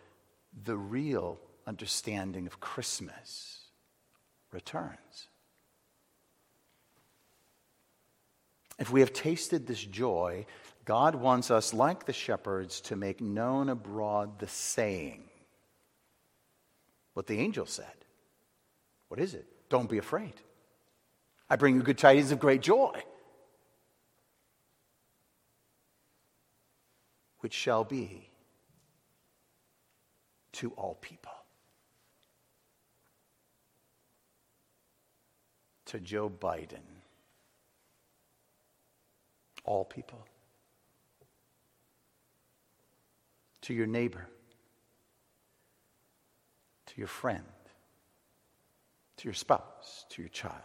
the 0.64 0.78
real 0.78 1.40
understanding 1.66 2.46
of 2.48 2.60
Christmas 2.60 3.60
returns. 4.52 5.28
If 8.78 8.92
we 8.92 9.02
have 9.02 9.14
tasted 9.14 9.68
this 9.68 9.84
joy, 9.84 10.46
God 10.86 11.16
wants 11.16 11.52
us, 11.52 11.74
like 11.74 12.06
the 12.06 12.14
shepherds, 12.14 12.82
to 12.82 12.96
make 12.96 13.22
known 13.22 13.70
abroad 13.70 14.40
the 14.40 14.48
saying. 14.48 15.24
What 17.14 17.28
the 17.28 17.40
angel 17.40 17.66
said. 17.66 17.86
What 19.10 19.20
is 19.20 19.34
it? 19.34 19.46
Don't 19.70 19.90
be 19.90 19.98
afraid. 19.98 20.34
I 21.50 21.56
bring 21.56 21.76
you 21.76 21.82
good 21.82 21.98
tidings 21.98 22.32
of 22.32 22.40
great 22.40 22.62
joy, 22.62 23.04
which 27.40 27.54
shall 27.54 27.84
be 27.84 28.30
to 30.54 30.72
all 30.72 30.98
people. 31.02 31.32
To 35.88 36.00
Joe 36.00 36.30
Biden 36.30 36.80
all 39.66 39.86
people. 39.86 40.26
To 43.62 43.74
your 43.74 43.88
neighbor, 43.88 44.28
to 46.88 46.94
your 46.98 47.08
friend, 47.08 47.44
to 49.18 49.26
your 49.26 49.34
spouse, 49.34 50.06
to 50.10 50.22
your 50.22 50.30
child, 50.30 50.56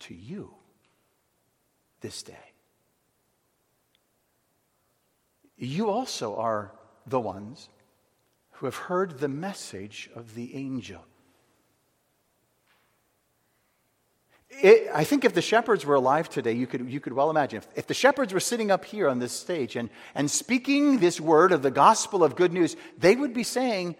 to 0.00 0.14
you 0.14 0.54
this 2.00 2.22
day. 2.22 2.52
You 5.56 5.90
also 5.90 6.36
are 6.36 6.72
the 7.06 7.20
ones 7.20 7.68
who 8.52 8.66
have 8.66 8.76
heard 8.76 9.18
the 9.18 9.28
message 9.28 10.08
of 10.14 10.34
the 10.34 10.54
angel. 10.54 11.04
It, 14.50 14.90
I 14.92 15.04
think 15.04 15.24
if 15.24 15.32
the 15.32 15.42
shepherds 15.42 15.86
were 15.86 15.94
alive 15.94 16.28
today, 16.28 16.52
you 16.52 16.66
could, 16.66 16.90
you 16.90 17.00
could 17.00 17.12
well 17.12 17.30
imagine. 17.30 17.58
If, 17.58 17.68
if 17.76 17.86
the 17.86 17.94
shepherds 17.94 18.34
were 18.34 18.40
sitting 18.40 18.70
up 18.70 18.84
here 18.84 19.08
on 19.08 19.20
this 19.20 19.32
stage 19.32 19.76
and, 19.76 19.90
and 20.14 20.30
speaking 20.30 20.98
this 20.98 21.20
word 21.20 21.52
of 21.52 21.62
the 21.62 21.70
gospel 21.70 22.24
of 22.24 22.34
good 22.34 22.52
news, 22.52 22.76
they 22.98 23.14
would 23.14 23.32
be 23.32 23.44
saying, 23.44 23.96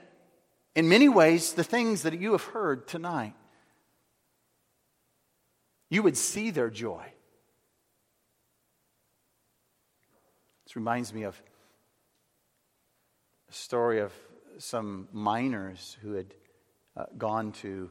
in 0.75 0.89
many 0.89 1.09
ways, 1.09 1.53
the 1.53 1.65
things 1.65 2.03
that 2.03 2.19
you 2.21 2.33
have 2.33 2.45
heard 2.45 2.89
tonight. 2.89 3.35
You 5.89 6.03
would 6.03 6.17
see 6.17 6.51
their 6.51 6.71
joy. 6.71 7.05
This 10.65 10.77
reminds 10.77 11.13
me 11.13 11.25
of 11.25 11.41
a 13.49 13.53
story 13.53 14.01
of 14.01 14.13
some 14.59 15.09
miners 15.13 15.97
who 16.03 16.13
had 16.13 16.35
uh, 16.97 17.07
gone 17.17 17.53
to 17.53 17.91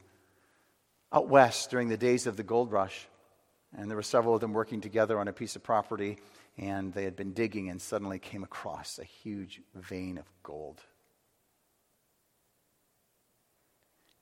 out 1.12 1.28
west 1.28 1.70
during 1.70 1.90
the 1.90 1.98
days 1.98 2.28
of 2.28 2.38
the 2.38 2.44
gold 2.44 2.72
rush. 2.72 3.08
And 3.78 3.90
there 3.90 3.96
were 3.96 4.04
several 4.04 4.34
of 4.34 4.42
them 4.42 4.54
working 4.54 4.82
together 4.82 5.20
on 5.20 5.28
a 5.28 5.34
piece 5.34 5.56
of 5.56 5.64
property, 5.64 6.18
and 6.58 6.92
they 6.94 7.04
had 7.04 7.16
been 7.16 7.34
digging 7.34 7.70
and 7.70 7.80
suddenly 7.80 8.18
came 8.18 8.44
across 8.44 8.98
a 8.98 9.04
huge 9.04 9.62
vein 9.76 10.18
of 10.18 10.26
gold. 10.42 10.82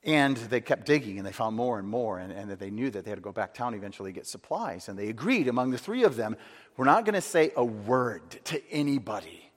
And 0.03 0.37
they 0.37 0.61
kept 0.61 0.85
digging 0.85 1.17
and 1.17 1.25
they 1.25 1.31
found 1.31 1.55
more 1.55 1.79
and 1.79 1.87
more, 1.87 2.19
and, 2.19 2.31
and 2.31 2.51
they 2.51 2.69
knew 2.69 2.89
that 2.89 3.03
they 3.03 3.11
had 3.11 3.17
to 3.17 3.21
go 3.21 3.31
back 3.31 3.53
town 3.53 3.73
eventually 3.73 4.11
get 4.11 4.27
supplies. 4.27 4.87
And 4.87 4.97
they 4.97 5.09
agreed 5.09 5.47
among 5.47 5.71
the 5.71 5.77
three 5.77 6.03
of 6.03 6.15
them 6.15 6.37
we're 6.77 6.85
not 6.85 7.05
going 7.05 7.15
to 7.15 7.21
say 7.21 7.51
a 7.55 7.65
word 7.65 8.29
to 8.45 8.61
anybody, 8.71 9.51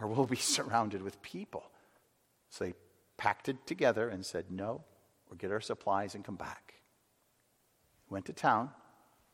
or 0.00 0.06
we'll 0.06 0.26
be 0.26 0.36
surrounded 0.36 1.02
with 1.02 1.20
people. 1.22 1.64
So 2.50 2.64
they 2.64 2.74
packed 3.16 3.48
it 3.48 3.66
together 3.66 4.08
and 4.08 4.24
said, 4.24 4.46
No, 4.50 4.84
or 5.30 5.36
get 5.36 5.52
our 5.52 5.60
supplies 5.60 6.14
and 6.14 6.24
come 6.24 6.36
back. 6.36 6.74
Went 8.10 8.26
to 8.26 8.32
town, 8.32 8.70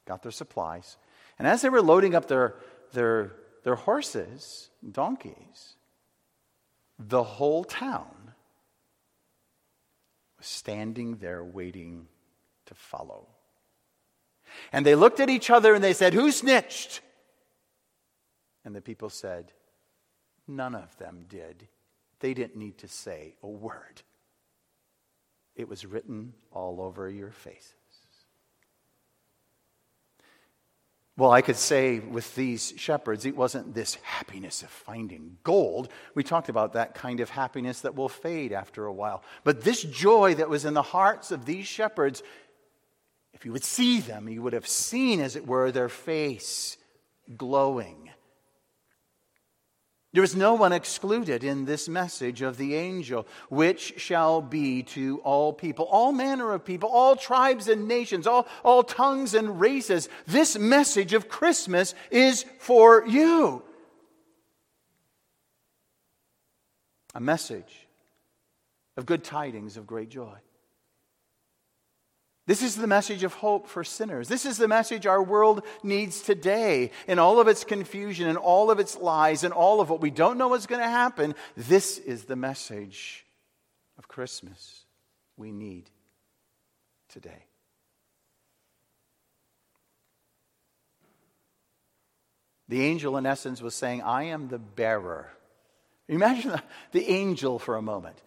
got 0.07 0.23
their 0.23 0.33
supplies, 0.33 0.97
and 1.39 1.49
as 1.49 1.63
they 1.63 1.69
were 1.69 1.83
loading 1.83 2.15
up 2.15 2.29
their, 2.29 2.57
their, 2.93 3.33
their 3.63 3.75
horses, 3.75 4.71
donkeys, 4.89 5.77
the 6.99 7.23
whole 7.23 7.65
town 7.65 8.33
was 10.39 10.47
standing 10.47 11.17
there 11.17 11.45
waiting 11.45 12.07
to 12.67 12.75
follow. 12.75 13.27
And 14.73 14.87
they 14.87 14.95
looked 14.95 15.21
at 15.21 15.31
each 15.31 15.51
other 15.51 15.75
and 15.75 15.83
they 15.83 15.93
said, 15.93 16.15
Who 16.15 16.31
snitched? 16.31 17.01
And 18.65 18.75
the 18.75 18.81
people 18.81 19.11
said, 19.11 19.53
None 20.47 20.75
of 20.75 20.97
them 20.99 21.25
did. 21.29 21.69
They 22.21 22.35
didn't 22.35 22.57
need 22.57 22.79
to 22.79 22.89
say 22.89 23.35
a 23.43 23.49
word. 23.49 24.03
It 25.57 25.69
was 25.69 25.87
written 25.87 26.35
all 26.53 26.81
over 26.81 27.09
your 27.09 27.31
faces. 27.31 27.75
Well, 31.17 31.31
I 31.31 31.43
could 31.43 31.57
say 31.57 32.01
with 32.01 32.35
these 32.35 32.75
shepherds, 32.77 33.25
it 33.25 33.37
wasn't 33.37 33.73
this 33.73 33.95
happiness 34.03 34.65
of 34.65 34.69
finding 34.69 35.37
gold. 35.45 35.91
We 36.17 36.25
talked 36.25 36.49
about 36.49 36.73
that 36.73 36.95
kind 36.95 37.21
of 37.21 37.31
happiness 37.31 37.83
that 37.83 37.95
will 37.95 38.09
fade 38.09 38.53
after 38.53 38.87
a 38.87 38.93
while. 38.93 39.23
But 39.45 39.61
this 39.61 39.83
joy 39.83 40.35
that 40.35 40.49
was 40.49 40.65
in 40.65 40.75
the 40.75 40.83
hearts 40.83 41.31
of 41.31 41.45
these 41.47 41.69
shepherds, 41.69 42.25
if 43.33 43.45
you 43.45 43.53
would 43.53 43.65
see 43.65 44.01
them, 44.01 44.29
you 44.29 44.43
would 44.43 44.55
have 44.55 44.67
seen, 44.67 45.21
as 45.21 45.37
it 45.37 45.47
were, 45.47 45.71
their 45.71 45.89
face 45.89 46.77
glowing 47.37 48.11
there 50.15 50.23
is 50.23 50.37
no 50.37 50.55
one 50.55 50.73
excluded 50.73 51.43
in 51.43 51.65
this 51.65 51.89
message 51.89 52.41
of 52.41 52.57
the 52.57 52.77
angel, 52.77 53.27
which 53.49 53.95
shall 54.01 54.41
be 54.41 54.85
to 54.85 55.19
all 55.25 55.53
people, 55.53 55.87
all 55.87 56.13
manner 56.13 56.53
of 56.53 56.65
people, 56.65 56.89
all 56.89 57.17
tribes 57.17 57.67
and 57.67 57.89
nations, 57.89 58.25
all, 58.25 58.47
all 58.65 58.85
tongues 58.85 59.35
and 59.35 59.61
races. 59.61 60.09
This 60.25 60.57
message 60.57 61.15
of 61.15 61.29
Christmas 61.29 61.97
is 62.13 62.45
for 62.61 63.05
you. 63.05 63.65
A 67.13 67.21
message 67.21 67.89
of 68.97 69.07
good 69.07 69.25
tidings 69.25 69.77
of 69.77 69.85
great 69.85 70.11
joy. 70.11 70.39
This 72.47 72.63
is 72.63 72.77
the 72.77 72.87
message 72.87 73.25
of 73.25 73.33
hope 73.33 73.69
for 73.69 73.85
sinners. 73.85 74.29
This 74.29 74.45
is 74.45 74.59
the 74.59 74.69
message 74.69 75.07
our 75.07 75.23
world 75.23 75.65
needs 75.83 76.21
today. 76.21 76.91
In 77.09 77.19
all 77.19 77.41
of 77.41 77.49
its 77.49 77.65
confusion 77.65 78.29
and 78.29 78.37
all 78.37 78.71
of 78.71 78.79
its 78.79 78.97
lies 78.97 79.45
and 79.45 79.55
all 79.55 79.81
of 79.81 79.89
what 79.89 80.03
we 80.03 80.11
don't 80.11 80.37
know 80.37 80.49
what's 80.49 80.67
going 80.67 80.83
to 80.83 80.89
happen, 80.89 81.35
this 81.57 81.97
is 81.97 82.25
the 82.25 82.37
message 82.37 83.25
of 83.97 84.09
Christmas 84.09 84.85
we 85.39 85.53
need 85.53 85.89
today. 87.09 87.47
The 92.69 92.83
angel, 92.83 93.17
in 93.17 93.25
essence, 93.25 93.63
was 93.63 93.75
saying, 93.75 94.03
I 94.03 94.25
am 94.25 94.49
the 94.49 94.59
bearer. 94.59 95.31
Imagine 96.09 96.53
the, 96.53 96.63
the 96.93 97.09
angel 97.09 97.59
for 97.59 97.77
a 97.77 97.83
moment 97.83 98.21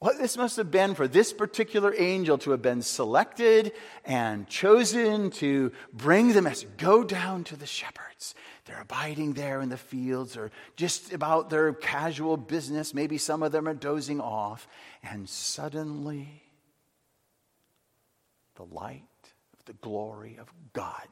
what 0.00 0.18
this 0.18 0.36
must 0.36 0.56
have 0.56 0.70
been 0.70 0.94
for 0.94 1.08
this 1.08 1.32
particular 1.32 1.92
angel 1.98 2.38
to 2.38 2.52
have 2.52 2.62
been 2.62 2.82
selected 2.82 3.72
and 4.04 4.48
chosen 4.48 5.30
to 5.30 5.72
bring 5.92 6.32
the 6.32 6.42
message. 6.42 6.68
Go 6.76 7.02
down 7.02 7.42
to 7.44 7.56
the 7.56 7.66
shepherds. 7.66 8.34
They're 8.64 8.80
abiding 8.80 9.32
there 9.32 9.60
in 9.60 9.70
the 9.70 9.76
fields 9.76 10.36
or 10.36 10.52
just 10.76 11.12
about 11.12 11.50
their 11.50 11.72
casual 11.72 12.36
business. 12.36 12.94
Maybe 12.94 13.18
some 13.18 13.42
of 13.42 13.50
them 13.50 13.66
are 13.66 13.74
dozing 13.74 14.20
off. 14.20 14.68
And 15.02 15.28
suddenly, 15.28 16.44
the 18.54 18.66
light 18.66 19.02
of 19.58 19.64
the 19.64 19.72
glory 19.72 20.36
of 20.38 20.52
God 20.74 21.08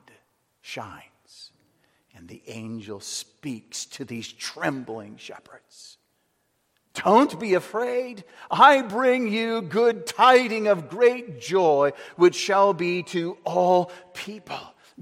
shines. 0.61 1.51
And 2.15 2.29
the 2.29 2.43
angel 2.47 3.01
speaks 3.01 3.85
to 3.87 4.05
these 4.05 4.31
trembling 4.31 5.17
shepherds. 5.17 5.99
Don't 7.05 7.39
be 7.39 7.55
afraid. 7.55 8.25
I 8.51 8.83
bring 8.83 9.29
you 9.29 9.61
good 9.63 10.07
tiding 10.07 10.67
of 10.67 10.89
great 10.89 11.41
joy, 11.41 11.93
which 12.17 12.35
shall 12.35 12.73
be 12.73 13.03
to 13.05 13.37
all 13.45 13.91
people. 14.15 14.59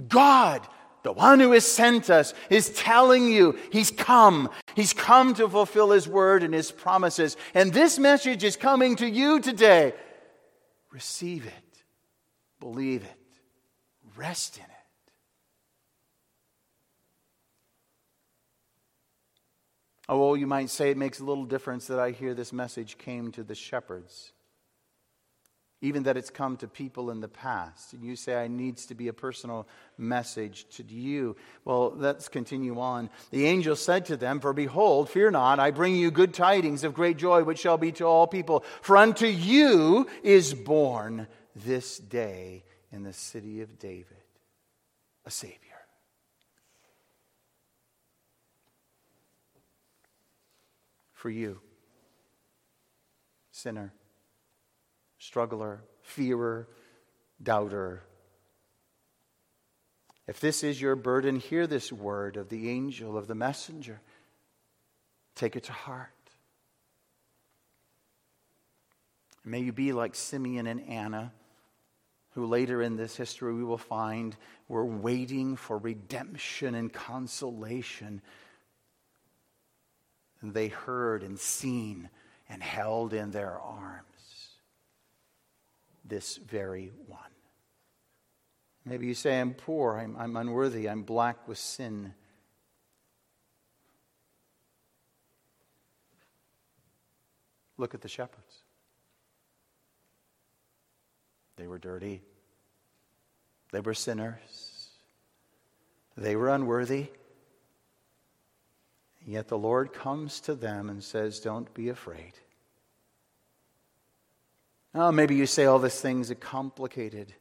God, 0.08 0.66
the 1.04 1.12
one 1.12 1.38
who 1.38 1.52
has 1.52 1.64
sent 1.64 2.10
us, 2.10 2.34
is 2.50 2.70
telling 2.70 3.28
you 3.28 3.56
He's 3.70 3.92
come. 3.92 4.50
He's 4.74 4.92
come 4.92 5.34
to 5.34 5.48
fulfill 5.48 5.92
His 5.92 6.08
word 6.08 6.42
and 6.42 6.52
His 6.52 6.72
promises. 6.72 7.36
And 7.54 7.72
this 7.72 7.98
message 7.98 8.42
is 8.42 8.56
coming 8.56 8.96
to 8.96 9.08
you 9.08 9.40
today. 9.40 9.94
Receive 10.90 11.46
it, 11.46 11.84
believe 12.58 13.04
it, 13.04 13.40
rest 14.16 14.56
in 14.56 14.64
it. 14.64 14.73
Oh, 20.08 20.18
well, 20.18 20.36
you 20.36 20.46
might 20.46 20.70
say 20.70 20.90
it 20.90 20.96
makes 20.96 21.20
a 21.20 21.24
little 21.24 21.46
difference 21.46 21.86
that 21.86 21.98
I 21.98 22.10
hear 22.10 22.34
this 22.34 22.52
message 22.52 22.98
came 22.98 23.32
to 23.32 23.42
the 23.42 23.54
shepherds. 23.54 24.32
Even 25.80 26.04
that 26.04 26.16
it's 26.16 26.30
come 26.30 26.56
to 26.58 26.68
people 26.68 27.10
in 27.10 27.20
the 27.20 27.28
past. 27.28 27.92
And 27.92 28.04
you 28.04 28.16
say, 28.16 28.34
I 28.34 28.48
needs 28.48 28.86
to 28.86 28.94
be 28.94 29.08
a 29.08 29.12
personal 29.12 29.66
message 29.98 30.66
to 30.76 30.82
you. 30.82 31.36
Well, 31.64 31.92
let's 31.94 32.28
continue 32.28 32.78
on. 32.80 33.10
The 33.30 33.46
angel 33.46 33.76
said 33.76 34.06
to 34.06 34.16
them, 34.16 34.40
For 34.40 34.52
behold, 34.52 35.10
fear 35.10 35.30
not, 35.30 35.58
I 35.58 35.70
bring 35.70 35.94
you 35.94 36.10
good 36.10 36.32
tidings 36.32 36.84
of 36.84 36.94
great 36.94 37.18
joy, 37.18 37.44
which 37.44 37.58
shall 37.58 37.78
be 37.78 37.92
to 37.92 38.04
all 38.04 38.26
people. 38.26 38.64
For 38.80 38.96
unto 38.96 39.26
you 39.26 40.06
is 40.22 40.54
born 40.54 41.26
this 41.54 41.98
day 41.98 42.64
in 42.92 43.02
the 43.02 43.12
city 43.12 43.60
of 43.60 43.78
David 43.78 44.16
a 45.26 45.30
Savior 45.30 45.58
for 51.24 51.30
you. 51.30 51.58
Sinner, 53.50 53.94
struggler, 55.16 55.80
fearer, 56.02 56.68
doubter. 57.42 58.02
If 60.26 60.38
this 60.38 60.62
is 60.62 60.78
your 60.78 60.96
burden, 60.96 61.36
hear 61.36 61.66
this 61.66 61.90
word 61.90 62.36
of 62.36 62.50
the 62.50 62.68
angel, 62.68 63.16
of 63.16 63.26
the 63.26 63.34
messenger. 63.34 64.02
Take 65.34 65.56
it 65.56 65.62
to 65.62 65.72
heart. 65.72 66.10
May 69.46 69.60
you 69.60 69.72
be 69.72 69.94
like 69.94 70.14
Simeon 70.14 70.66
and 70.66 70.86
Anna, 70.86 71.32
who 72.32 72.44
later 72.44 72.82
in 72.82 72.96
this 72.96 73.16
history 73.16 73.54
we 73.54 73.64
will 73.64 73.78
find 73.78 74.36
were 74.68 74.84
waiting 74.84 75.56
for 75.56 75.78
redemption 75.78 76.74
and 76.74 76.92
consolation 76.92 78.20
they 80.52 80.68
heard 80.68 81.22
and 81.22 81.38
seen 81.38 82.10
and 82.48 82.62
held 82.62 83.12
in 83.14 83.30
their 83.30 83.58
arms 83.58 84.04
this 86.04 86.36
very 86.36 86.92
one. 87.06 87.20
Maybe 88.84 89.06
you 89.06 89.14
say, 89.14 89.40
I'm 89.40 89.54
poor, 89.54 89.96
I'm, 89.96 90.16
I'm 90.18 90.36
unworthy, 90.36 90.88
I'm 90.88 91.02
black 91.02 91.48
with 91.48 91.56
sin. 91.56 92.12
Look 97.78 97.94
at 97.94 98.02
the 98.02 98.08
shepherds. 98.08 98.62
They 101.56 101.66
were 101.66 101.78
dirty. 101.78 102.22
They 103.72 103.80
were 103.80 103.94
sinners. 103.94 104.90
They 106.16 106.36
were 106.36 106.50
unworthy. 106.50 107.08
Yet 109.26 109.48
the 109.48 109.58
Lord 109.58 109.92
comes 109.92 110.40
to 110.40 110.54
them 110.54 110.90
and 110.90 111.02
says, 111.02 111.40
Don't 111.40 111.72
be 111.74 111.88
afraid. 111.88 112.32
Oh, 114.94 115.10
maybe 115.10 115.34
you 115.34 115.46
say 115.46 115.64
all 115.64 115.78
these 115.78 116.00
things 116.00 116.30
are 116.30 116.36
complicated. 116.36 117.34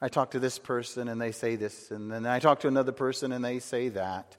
I 0.00 0.08
talk 0.08 0.32
to 0.32 0.38
this 0.38 0.58
person 0.58 1.08
and 1.08 1.20
they 1.20 1.32
say 1.32 1.56
this, 1.56 1.90
and 1.90 2.10
then 2.10 2.26
I 2.26 2.38
talk 2.38 2.60
to 2.60 2.68
another 2.68 2.92
person 2.92 3.32
and 3.32 3.44
they 3.44 3.58
say 3.58 3.88
that. 3.90 4.36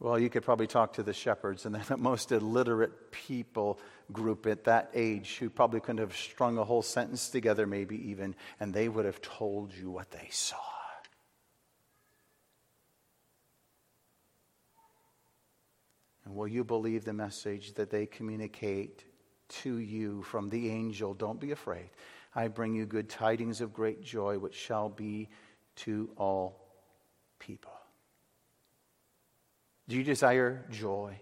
Well, 0.00 0.18
you 0.18 0.28
could 0.28 0.42
probably 0.42 0.66
talk 0.66 0.94
to 0.94 1.02
the 1.02 1.12
shepherds 1.12 1.64
and 1.64 1.74
the 1.88 1.96
most 1.96 2.32
illiterate 2.32 3.12
people 3.12 3.78
group 4.12 4.46
at 4.46 4.64
that 4.64 4.90
age 4.94 5.36
who 5.38 5.48
probably 5.48 5.80
couldn't 5.80 5.98
have 5.98 6.16
strung 6.16 6.58
a 6.58 6.64
whole 6.64 6.82
sentence 6.82 7.28
together, 7.28 7.66
maybe 7.66 8.10
even, 8.10 8.34
and 8.60 8.74
they 8.74 8.88
would 8.88 9.04
have 9.04 9.20
told 9.22 9.72
you 9.74 9.90
what 9.90 10.10
they 10.10 10.28
saw. 10.30 10.56
And 16.24 16.34
will 16.34 16.48
you 16.48 16.64
believe 16.64 17.04
the 17.04 17.12
message 17.12 17.74
that 17.74 17.90
they 17.90 18.06
communicate 18.06 19.04
to 19.48 19.78
you 19.78 20.22
from 20.22 20.48
the 20.48 20.70
angel? 20.70 21.14
Don't 21.14 21.40
be 21.40 21.52
afraid. 21.52 21.90
I 22.34 22.48
bring 22.48 22.74
you 22.74 22.86
good 22.86 23.08
tidings 23.08 23.60
of 23.60 23.72
great 23.72 24.02
joy, 24.02 24.38
which 24.38 24.54
shall 24.54 24.88
be 24.88 25.28
to 25.76 26.10
all 26.16 26.60
people. 27.38 27.72
Do 29.86 29.96
you 29.96 30.02
desire 30.02 30.64
joy? 30.70 31.20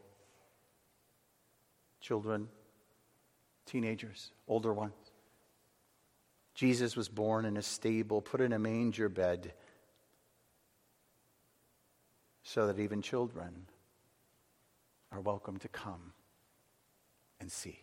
Children, 2.00 2.48
teenagers, 3.66 4.30
older 4.46 4.72
ones. 4.72 4.94
Jesus 6.54 6.96
was 6.96 7.08
born 7.08 7.44
in 7.44 7.56
a 7.56 7.62
stable, 7.62 8.20
put 8.20 8.40
in 8.40 8.52
a 8.52 8.58
manger 8.58 9.08
bed, 9.08 9.52
so 12.44 12.66
that 12.66 12.78
even 12.78 13.02
children 13.02 13.66
are 15.12 15.20
welcome 15.20 15.58
to 15.58 15.68
come 15.68 16.12
and 17.40 17.52
see. 17.52 17.82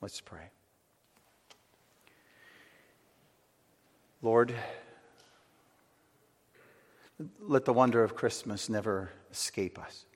Let's 0.00 0.20
pray. 0.20 0.50
Lord, 4.22 4.54
let 7.40 7.64
the 7.64 7.72
wonder 7.72 8.02
of 8.02 8.14
Christmas 8.14 8.68
never 8.68 9.10
escape 9.30 9.78
us. 9.78 10.06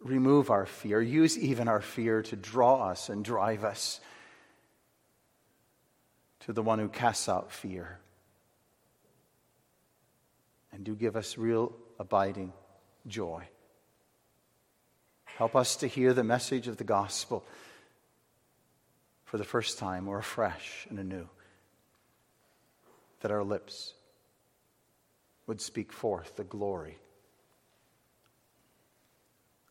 Remove 0.00 0.50
our 0.50 0.66
fear. 0.66 1.00
Use 1.00 1.38
even 1.38 1.68
our 1.68 1.80
fear 1.80 2.22
to 2.22 2.36
draw 2.36 2.88
us 2.88 3.08
and 3.08 3.24
drive 3.24 3.64
us 3.64 4.00
to 6.40 6.52
the 6.52 6.62
one 6.62 6.78
who 6.78 6.88
casts 6.88 7.28
out 7.28 7.50
fear. 7.50 7.98
And 10.76 10.84
do 10.84 10.94
give 10.94 11.16
us 11.16 11.38
real 11.38 11.72
abiding 11.98 12.52
joy. 13.06 13.44
Help 15.24 15.56
us 15.56 15.76
to 15.76 15.86
hear 15.86 16.12
the 16.12 16.22
message 16.22 16.68
of 16.68 16.76
the 16.76 16.84
gospel 16.84 17.46
for 19.24 19.38
the 19.38 19.44
first 19.44 19.78
time 19.78 20.06
or 20.06 20.18
afresh 20.18 20.86
and 20.90 20.98
anew. 20.98 21.26
That 23.20 23.30
our 23.30 23.42
lips 23.42 23.94
would 25.46 25.62
speak 25.62 25.92
forth 25.92 26.36
the 26.36 26.44
glory 26.44 26.98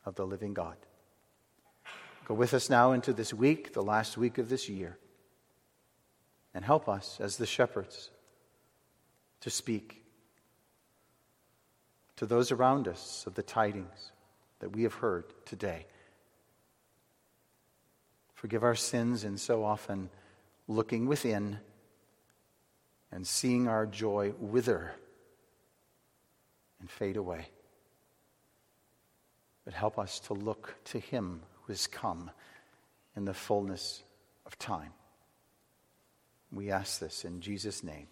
of 0.06 0.16
the 0.16 0.26
living 0.26 0.56
God. 0.56 0.76
Go 2.28 2.34
with 2.34 2.56
us 2.56 2.68
now 2.68 2.93
into 2.93 3.14
this 3.14 3.32
week, 3.32 3.74
the 3.74 3.84
last 3.84 4.18
week 4.18 4.39
of 4.39 4.49
this 4.49 4.70
year, 4.70 4.97
and 6.56 6.66
help 6.66 6.89
us 6.89 7.20
as 7.22 7.38
the 7.38 7.45
shepherds 7.45 8.10
to 9.41 9.51
speak 9.51 10.01
to 12.18 12.26
those 12.26 12.51
around 12.51 12.88
us 12.88 13.26
of 13.28 13.36
the 13.36 13.43
tidings 13.43 14.11
that 14.59 14.76
we 14.76 14.84
have 14.84 14.95
heard 14.95 15.26
today. 15.45 15.86
Forgive 18.34 18.63
our 18.63 18.76
sins 18.76 19.24
in 19.24 19.38
so 19.38 19.63
often 19.63 20.09
looking 20.68 21.07
within 21.07 21.59
and 23.11 23.26
seeing 23.26 23.68
our 23.68 23.86
joy 23.86 24.34
wither 24.39 24.91
and 26.80 26.89
fade 26.89 27.18
away. 27.18 27.47
But 29.63 29.74
help 29.74 29.97
us 29.97 30.20
to 30.22 30.34
look 30.34 30.76
to 30.86 30.99
Him 30.99 31.41
who 31.63 31.74
has 31.74 31.88
come 31.88 32.30
in 33.16 33.26
the 33.26 33.34
fullness 33.34 34.03
of 34.45 34.57
time. 34.57 34.93
We 36.51 36.72
ask 36.72 36.99
this 36.99 37.26
in 37.26 37.41
Jesus' 37.41 37.84
name. 37.84 38.07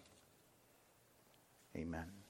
Amen. 1.76 2.23